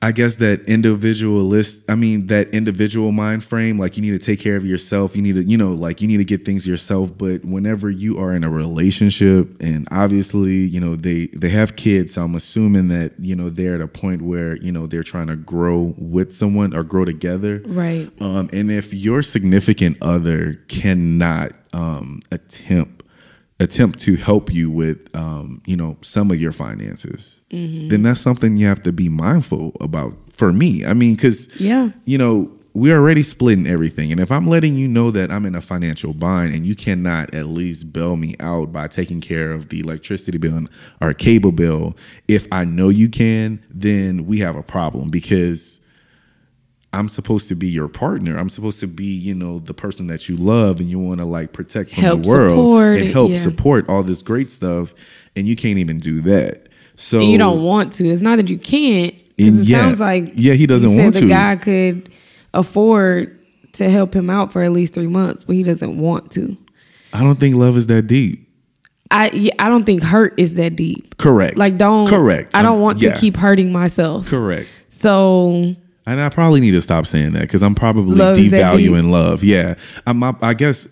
I 0.03 0.11
guess 0.11 0.37
that 0.37 0.61
individualist, 0.67 1.83
I 1.87 1.93
mean, 1.93 2.25
that 2.27 2.49
individual 2.49 3.11
mind 3.11 3.43
frame, 3.43 3.77
like 3.77 3.97
you 3.97 4.01
need 4.01 4.19
to 4.19 4.25
take 4.25 4.39
care 4.39 4.55
of 4.55 4.65
yourself. 4.65 5.15
You 5.15 5.21
need 5.21 5.35
to, 5.35 5.43
you 5.43 5.57
know, 5.57 5.71
like 5.71 6.01
you 6.01 6.07
need 6.07 6.17
to 6.17 6.25
get 6.25 6.43
things 6.43 6.67
yourself. 6.67 7.15
But 7.15 7.45
whenever 7.45 7.89
you 7.89 8.17
are 8.17 8.33
in 8.33 8.43
a 8.43 8.49
relationship 8.49 9.61
and 9.61 9.87
obviously, 9.91 10.55
you 10.55 10.79
know, 10.79 10.95
they, 10.95 11.27
they 11.27 11.49
have 11.49 11.75
kids. 11.75 12.15
So 12.15 12.23
I'm 12.23 12.33
assuming 12.33 12.87
that, 12.87 13.13
you 13.19 13.35
know, 13.35 13.49
they're 13.49 13.75
at 13.75 13.81
a 13.81 13.87
point 13.87 14.23
where, 14.23 14.57
you 14.57 14.71
know, 14.71 14.87
they're 14.87 15.03
trying 15.03 15.27
to 15.27 15.35
grow 15.35 15.93
with 15.99 16.35
someone 16.35 16.75
or 16.75 16.83
grow 16.83 17.05
together. 17.05 17.61
Right. 17.65 18.11
Um, 18.19 18.49
and 18.51 18.71
if 18.71 18.95
your 18.95 19.21
significant 19.21 19.97
other 20.01 20.55
cannot 20.67 21.51
um, 21.73 22.21
attempt 22.31 23.01
attempt 23.59 23.99
to 23.99 24.15
help 24.15 24.51
you 24.51 24.71
with 24.71 25.07
um, 25.15 25.61
you 25.65 25.77
know 25.77 25.97
some 26.01 26.31
of 26.31 26.41
your 26.41 26.51
finances, 26.51 27.40
Mm-hmm. 27.51 27.89
then 27.89 28.03
that's 28.03 28.21
something 28.21 28.55
you 28.55 28.65
have 28.67 28.81
to 28.83 28.91
be 28.91 29.09
mindful 29.09 29.73
about. 29.81 30.13
For 30.31 30.51
me, 30.53 30.85
I 30.85 30.93
mean, 30.93 31.15
because 31.15 31.49
Yeah. 31.59 31.89
you 32.05 32.17
know, 32.17 32.49
we're 32.73 32.95
already 32.95 33.21
splitting 33.23 33.67
everything. 33.67 34.11
And 34.11 34.21
if 34.21 34.31
I'm 34.31 34.47
letting 34.47 34.75
you 34.75 34.87
know 34.87 35.11
that 35.11 35.29
I'm 35.29 35.45
in 35.45 35.55
a 35.55 35.61
financial 35.61 36.13
bind 36.13 36.55
and 36.55 36.65
you 36.65 36.73
cannot 36.73 37.35
at 37.35 37.47
least 37.47 37.91
bail 37.91 38.15
me 38.15 38.35
out 38.39 38.71
by 38.71 38.87
taking 38.87 39.19
care 39.19 39.51
of 39.51 39.67
the 39.69 39.81
electricity 39.81 40.37
bill 40.37 40.67
or 41.01 41.13
cable 41.13 41.51
bill, 41.51 41.97
if 42.29 42.47
I 42.51 42.63
know 42.63 42.87
you 42.87 43.09
can, 43.09 43.61
then 43.69 44.25
we 44.25 44.39
have 44.39 44.55
a 44.55 44.63
problem 44.63 45.09
because 45.09 45.81
I'm 46.93 47.07
supposed 47.09 47.47
to 47.49 47.55
be 47.55 47.67
your 47.67 47.87
partner. 47.87 48.37
I'm 48.37 48.49
supposed 48.49 48.79
to 48.81 48.87
be, 48.87 49.05
you 49.05 49.33
know, 49.35 49.59
the 49.59 49.73
person 49.73 50.07
that 50.07 50.27
you 50.27 50.35
love 50.37 50.79
and 50.79 50.89
you 50.89 50.99
want 50.99 51.19
to 51.19 51.25
like 51.25 51.53
protect 51.53 51.91
from 51.93 52.03
Help 52.03 52.21
the 52.23 52.27
world 52.29 52.69
support 52.69 52.99
and 52.99 53.11
help 53.11 53.31
yeah. 53.31 53.37
support 53.37 53.89
all 53.89 54.03
this 54.03 54.21
great 54.21 54.49
stuff. 54.51 54.93
And 55.35 55.47
you 55.47 55.55
can't 55.55 55.77
even 55.77 55.99
do 55.99 56.21
that. 56.23 56.67
So 57.01 57.19
And 57.19 57.31
you 57.31 57.37
don't 57.39 57.63
want 57.63 57.93
to. 57.93 58.07
It's 58.07 58.21
not 58.21 58.35
that 58.37 58.49
you 58.49 58.57
can't. 58.59 59.15
Because 59.35 59.59
it 59.59 59.67
Yeah. 59.67 59.81
sounds 59.81 59.99
like 59.99 60.33
Yeah, 60.35 60.53
he 60.53 60.67
doesn't 60.67 60.89
said 60.89 61.01
want 61.01 61.13
the 61.15 61.21
to. 61.21 61.27
guy 61.27 61.55
could 61.55 62.09
afford 62.53 63.37
to 63.73 63.89
help 63.89 64.15
him 64.15 64.29
out 64.29 64.53
for 64.53 64.61
at 64.61 64.71
least 64.71 64.93
three 64.93 65.07
months, 65.07 65.43
but 65.43 65.55
he 65.55 65.63
doesn't 65.63 65.97
want 65.97 66.29
to. 66.31 66.55
I 67.13 67.23
don't 67.23 67.39
think 67.39 67.55
love 67.55 67.75
is 67.77 67.87
that 67.87 68.03
deep. 68.07 68.47
I 69.09 69.49
I 69.59 69.67
don't 69.67 69.83
think 69.85 70.03
hurt 70.03 70.33
is 70.37 70.53
that 70.55 70.75
deep. 70.75 71.17
Correct. 71.17 71.57
Like 71.57 71.77
don't 71.77 72.07
Correct. 72.07 72.55
I 72.55 72.61
don't 72.61 72.75
Um, 72.75 72.81
want 72.81 73.01
yeah. 73.01 73.13
to 73.13 73.19
keep 73.19 73.35
hurting 73.35 73.71
myself. 73.71 74.27
Correct. 74.27 74.69
So 74.89 75.75
And 76.05 76.21
I 76.21 76.29
probably 76.29 76.61
need 76.61 76.71
to 76.71 76.81
stop 76.81 77.05
saying 77.07 77.33
that 77.33 77.41
because 77.41 77.63
I'm 77.63 77.75
probably 77.75 78.15
Love 78.15 78.37
devaluing 78.37 79.09
love. 79.09 79.43
Yeah, 79.43 79.75
I'm. 80.07 80.23
I, 80.23 80.33
I 80.41 80.53
guess 80.53 80.87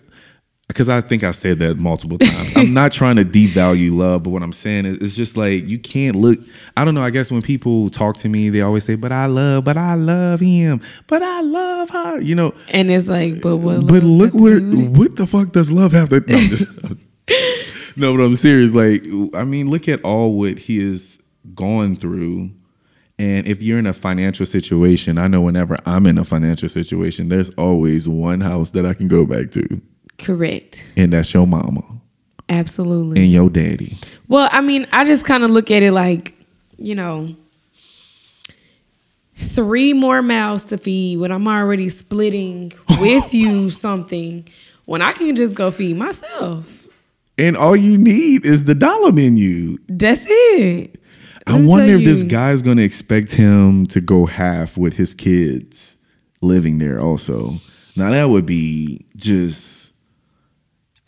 because 0.70 0.88
I 0.88 1.00
think 1.00 1.24
I've 1.24 1.34
said 1.34 1.58
that 1.58 1.78
multiple 1.78 2.16
times. 2.16 2.52
I'm 2.56 2.72
not 2.80 2.92
trying 2.92 3.16
to 3.16 3.24
devalue 3.24 3.92
love, 3.96 4.22
but 4.22 4.30
what 4.30 4.42
I'm 4.42 4.52
saying 4.52 4.86
is, 4.86 4.98
it's 4.98 5.14
just 5.16 5.36
like 5.36 5.66
you 5.66 5.78
can't 5.78 6.14
look. 6.16 6.38
I 6.76 6.84
don't 6.84 6.94
know. 6.94 7.02
I 7.02 7.10
guess 7.10 7.30
when 7.30 7.42
people 7.42 7.90
talk 7.90 8.16
to 8.18 8.28
me, 8.28 8.50
they 8.50 8.60
always 8.60 8.84
say, 8.84 8.94
"But 8.94 9.10
I 9.12 9.26
love, 9.26 9.64
but 9.64 9.76
I 9.76 9.94
love 9.94 10.40
him, 10.40 10.80
but 11.08 11.22
I 11.22 11.40
love 11.40 11.90
her." 11.90 12.20
You 12.20 12.34
know. 12.36 12.54
and 12.70 12.90
it's 12.90 13.08
like, 13.08 13.40
but 13.40 13.56
what 13.56 13.86
But 13.86 14.02
look 14.04 14.32
what 14.32 14.50
do 14.58 14.70
with 14.70 14.78
it? 14.86 14.98
what 14.98 15.16
the 15.16 15.26
fuck 15.26 15.52
does 15.52 15.70
love 15.72 15.92
have 15.92 16.08
to? 16.10 16.20
No, 16.20 16.36
I'm 16.36 16.48
just, 16.48 17.96
no, 17.96 18.16
but 18.16 18.22
I'm 18.22 18.36
serious. 18.36 18.72
Like, 18.72 19.04
I 19.34 19.44
mean, 19.44 19.70
look 19.70 19.88
at 19.88 20.02
all 20.04 20.34
what 20.38 20.58
he 20.58 20.88
has 20.88 21.18
gone 21.54 21.96
through. 21.96 22.50
And 23.18 23.46
if 23.46 23.60
you're 23.60 23.78
in 23.78 23.86
a 23.86 23.92
financial 23.92 24.46
situation, 24.46 25.18
I 25.18 25.28
know 25.28 25.42
whenever 25.42 25.76
I'm 25.84 26.06
in 26.06 26.16
a 26.16 26.24
financial 26.24 26.70
situation, 26.70 27.28
there's 27.28 27.50
always 27.50 28.08
one 28.08 28.40
house 28.40 28.70
that 28.70 28.86
I 28.86 28.94
can 28.94 29.08
go 29.08 29.26
back 29.26 29.50
to, 29.50 29.82
Correct. 30.20 30.84
and 30.96 31.12
that's 31.12 31.32
your 31.34 31.46
mama 31.46 31.82
Absolutely. 32.48 33.22
and 33.22 33.32
your 33.32 33.48
daddy. 33.50 33.96
Well, 34.28 34.48
I 34.52 34.60
mean, 34.60 34.86
I 34.92 35.04
just 35.04 35.24
kind 35.24 35.44
of 35.44 35.50
look 35.50 35.70
at 35.70 35.82
it 35.82 35.92
like, 35.92 36.34
you 36.78 36.94
know, 36.94 37.34
three 39.36 39.92
more 39.92 40.22
mouths 40.22 40.64
to 40.64 40.78
feed 40.78 41.18
when 41.18 41.32
I'm 41.32 41.48
already 41.48 41.88
splitting 41.88 42.72
with 43.00 43.32
you 43.34 43.70
something 43.70 44.46
when 44.84 45.02
I 45.02 45.12
can 45.12 45.36
just 45.36 45.54
go 45.54 45.70
feed 45.70 45.96
myself. 45.96 46.66
And 47.38 47.56
all 47.56 47.74
you 47.76 47.96
need 47.96 48.44
is 48.44 48.64
the 48.64 48.74
dollar 48.74 49.12
menu. 49.12 49.78
That's 49.88 50.26
it. 50.28 51.00
I 51.46 51.56
Let 51.56 51.66
wonder 51.68 51.94
if 51.96 52.04
this 52.04 52.22
guy's 52.22 52.60
going 52.60 52.76
to 52.76 52.82
expect 52.82 53.32
him 53.32 53.86
to 53.86 54.00
go 54.00 54.26
half 54.26 54.76
with 54.76 54.94
his 54.94 55.14
kids 55.14 55.96
living 56.42 56.78
there 56.78 57.00
also. 57.00 57.54
Now 57.96 58.10
that 58.10 58.24
would 58.28 58.44
be 58.46 59.06
just 59.16 59.79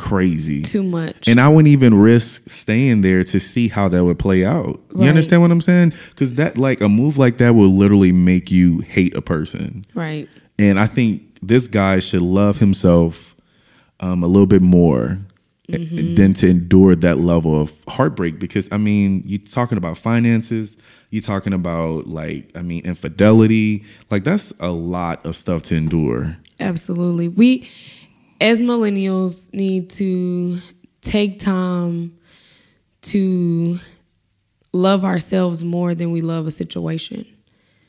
crazy. 0.03 0.63
Too 0.63 0.83
much. 0.83 1.29
And 1.29 1.41
I 1.41 1.49
wouldn't 1.49 1.69
even 1.69 1.95
risk 1.95 2.51
staying 2.51 3.03
there 3.03 3.23
to 3.25 3.39
see 3.39 3.69
how 3.69 3.89
that 3.89 4.05
would 4.05 4.19
play 4.19 4.45
out. 4.45 4.81
You 4.97 5.05
understand 5.05 5.43
what 5.43 5.51
I'm 5.51 5.61
saying? 5.61 5.93
Cuz 6.17 6.35
that 6.35 6.59
like 6.59 6.81
a 6.81 6.89
move 6.89 7.19
like 7.19 7.39
that 7.39 7.55
will 7.55 7.71
literally 7.75 8.13
make 8.13 8.51
you 8.51 8.79
hate 8.81 9.15
a 9.17 9.23
person. 9.23 9.85
right. 9.95 10.29
And 10.59 10.79
I 10.79 10.87
think 10.87 11.23
this 11.43 11.67
guy 11.67 11.99
should 11.99 12.23
love 12.23 12.59
himself 12.59 13.35
um, 14.01 14.23
a 14.23 14.27
little 14.27 14.47
bit 14.47 14.63
more 14.63 15.19
Mm-hmm. 15.71 16.17
than 16.17 16.35
to 16.35 16.49
endure 16.49 16.95
that 16.97 17.19
level 17.19 17.59
of 17.59 17.73
heartbreak. 17.89 18.39
Because 18.39 18.69
I 18.73 18.77
mean, 18.77 19.23
you're 19.25 19.39
talking 19.39 19.79
about 19.79 19.97
finances, 19.97 20.77
you're 21.11 21.23
talking 21.23 21.55
about 21.55 22.09
like, 22.09 22.51
I 22.55 22.61
mean, 22.63 22.85
infidelity. 22.85 23.85
Like 24.11 24.25
that's 24.25 24.53
a 24.61 24.71
lot 24.71 25.25
of 25.25 25.35
stuff 25.37 25.63
to 25.65 25.77
endure. 25.77 26.37
Absolutely. 26.61 27.29
We, 27.29 27.69
as 28.43 28.61
millennials, 28.61 29.53
need 29.55 29.89
to 29.91 30.61
take 31.01 31.39
time 31.39 32.19
to 33.03 33.79
love 34.73 35.05
ourselves 35.05 35.63
more 35.63 35.95
than 35.95 36.11
we 36.11 36.23
love 36.23 36.49
a 36.49 36.51
situation. 36.51 37.25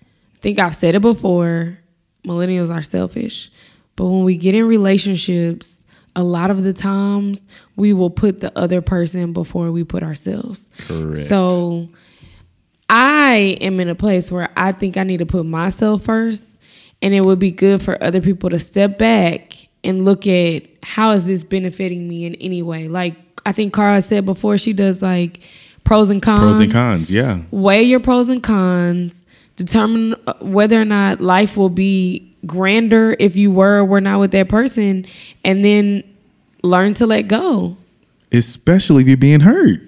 I 0.01 0.39
think 0.41 0.59
I've 0.59 0.75
said 0.75 0.93
it 0.93 1.01
before 1.01 1.79
millennials 2.23 2.69
are 2.69 2.83
selfish. 2.83 3.49
But 3.95 4.05
when 4.05 4.23
we 4.23 4.37
get 4.37 4.53
in 4.53 4.67
relationships, 4.67 5.79
a 6.15 6.23
lot 6.23 6.51
of 6.51 6.63
the 6.63 6.73
times 6.73 7.43
we 7.75 7.91
will 7.91 8.11
put 8.11 8.39
the 8.39 8.55
other 8.57 8.81
person 8.81 9.33
before 9.33 9.71
we 9.71 9.83
put 9.83 10.03
ourselves. 10.03 10.67
Correct. 10.87 11.17
So 11.17 11.89
I 12.89 13.57
am 13.59 13.79
in 13.79 13.89
a 13.89 13.95
place 13.95 14.31
where 14.31 14.49
I 14.55 14.71
think 14.71 14.97
I 14.97 15.03
need 15.03 15.17
to 15.17 15.25
put 15.25 15.47
myself 15.47 16.03
first, 16.03 16.57
and 17.01 17.13
it 17.13 17.21
would 17.21 17.39
be 17.39 17.51
good 17.51 17.81
for 17.81 18.01
other 18.03 18.21
people 18.21 18.51
to 18.51 18.59
step 18.59 18.99
back 18.99 19.62
and 19.83 20.05
look 20.05 20.27
at 20.27 20.63
how 20.81 21.11
is 21.11 21.25
this 21.25 21.43
benefiting 21.43 22.07
me 22.07 22.25
in 22.25 22.35
any 22.35 22.61
way. 22.61 22.87
Like 22.87 23.15
I 23.45 23.51
think 23.51 23.73
Cara 23.73 24.01
said 24.01 24.25
before, 24.25 24.57
she 24.57 24.73
does 24.73 25.01
like 25.01 25.41
pros 25.83 26.09
and 26.09 26.21
cons. 26.21 26.39
Pros 26.39 26.59
and 26.59 26.71
cons, 26.71 27.11
yeah. 27.11 27.41
Weigh 27.51 27.83
your 27.83 27.99
pros 27.99 28.29
and 28.29 28.41
cons. 28.41 29.25
Determine 29.55 30.15
uh, 30.25 30.33
whether 30.41 30.81
or 30.81 30.85
not 30.85 31.21
life 31.21 31.55
will 31.57 31.69
be 31.69 32.33
grander 32.45 33.15
if 33.19 33.35
you 33.35 33.51
were 33.51 33.79
or 33.79 33.85
were 33.85 34.01
not 34.01 34.19
with 34.19 34.31
that 34.31 34.49
person, 34.49 35.05
and 35.43 35.63
then 35.63 36.03
learn 36.63 36.93
to 36.95 37.05
let 37.05 37.23
go. 37.23 37.77
Especially 38.31 39.03
if 39.03 39.07
you're 39.07 39.17
being 39.17 39.41
hurt. 39.41 39.81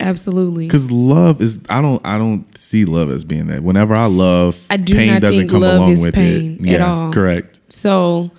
Absolutely. 0.00 0.66
Because 0.66 0.90
love 0.90 1.42
is 1.42 1.58
I 1.68 1.80
don't 1.80 2.04
I 2.06 2.18
don't 2.18 2.56
see 2.56 2.84
love 2.84 3.10
as 3.10 3.24
being 3.24 3.48
that. 3.48 3.62
Whenever 3.62 3.94
I 3.94 4.06
love, 4.06 4.64
I 4.70 4.76
do 4.76 4.94
pain 4.94 5.14
not 5.14 5.22
doesn't 5.22 5.42
think 5.42 5.50
come 5.50 5.62
love 5.62 5.76
along 5.76 5.92
is 5.92 6.02
with 6.02 6.14
pain 6.14 6.54
it. 6.60 6.60
at 6.60 6.80
yeah, 6.80 6.86
all. 6.86 7.12
correct. 7.12 7.60
So 7.72 8.30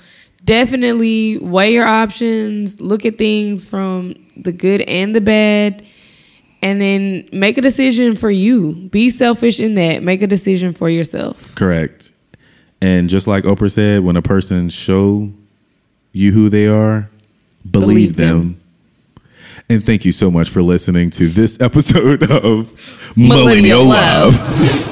definitely 0.50 1.38
weigh 1.38 1.72
your 1.72 1.86
options, 1.86 2.82
look 2.82 3.06
at 3.06 3.20
things 3.20 3.68
from 3.68 4.16
the 4.36 4.52
good 4.52 4.82
and 4.82 5.16
the 5.16 5.22
bad, 5.22 5.86
and 6.64 6.82
then 6.82 7.30
make 7.32 7.60
a 7.60 7.62
decision 7.62 8.16
for 8.16 8.32
you. 8.32 8.74
Be 8.74 9.12
selfish 9.12 9.60
in 9.60 9.76
that. 9.76 10.02
Make 10.02 10.24
a 10.24 10.28
decision 10.28 10.74
for 10.74 10.90
yourself. 10.90 11.54
Correct. 11.54 12.12
And 12.82 13.10
just 13.10 13.28
like 13.28 13.44
Oprah 13.44 13.72
said, 13.72 14.04
when 14.04 14.18
a 14.18 14.24
person 14.24 14.70
show 14.70 15.32
you 16.14 16.32
who 16.32 16.50
they 16.50 16.66
are, 16.66 17.08
believe, 17.70 17.88
Believe 17.88 18.16
them. 18.16 18.40
them. 18.40 18.62
And 19.70 19.86
thank 19.86 20.04
you 20.04 20.12
so 20.12 20.32
much 20.32 20.50
for 20.50 20.64
listening 20.64 21.12
to 21.12 21.30
this 21.30 21.62
episode 21.62 22.24
of 22.24 22.74
Millennial 23.16 23.46
Millennial, 23.46 23.86
Love. 23.86 24.36
Love. 24.36 24.86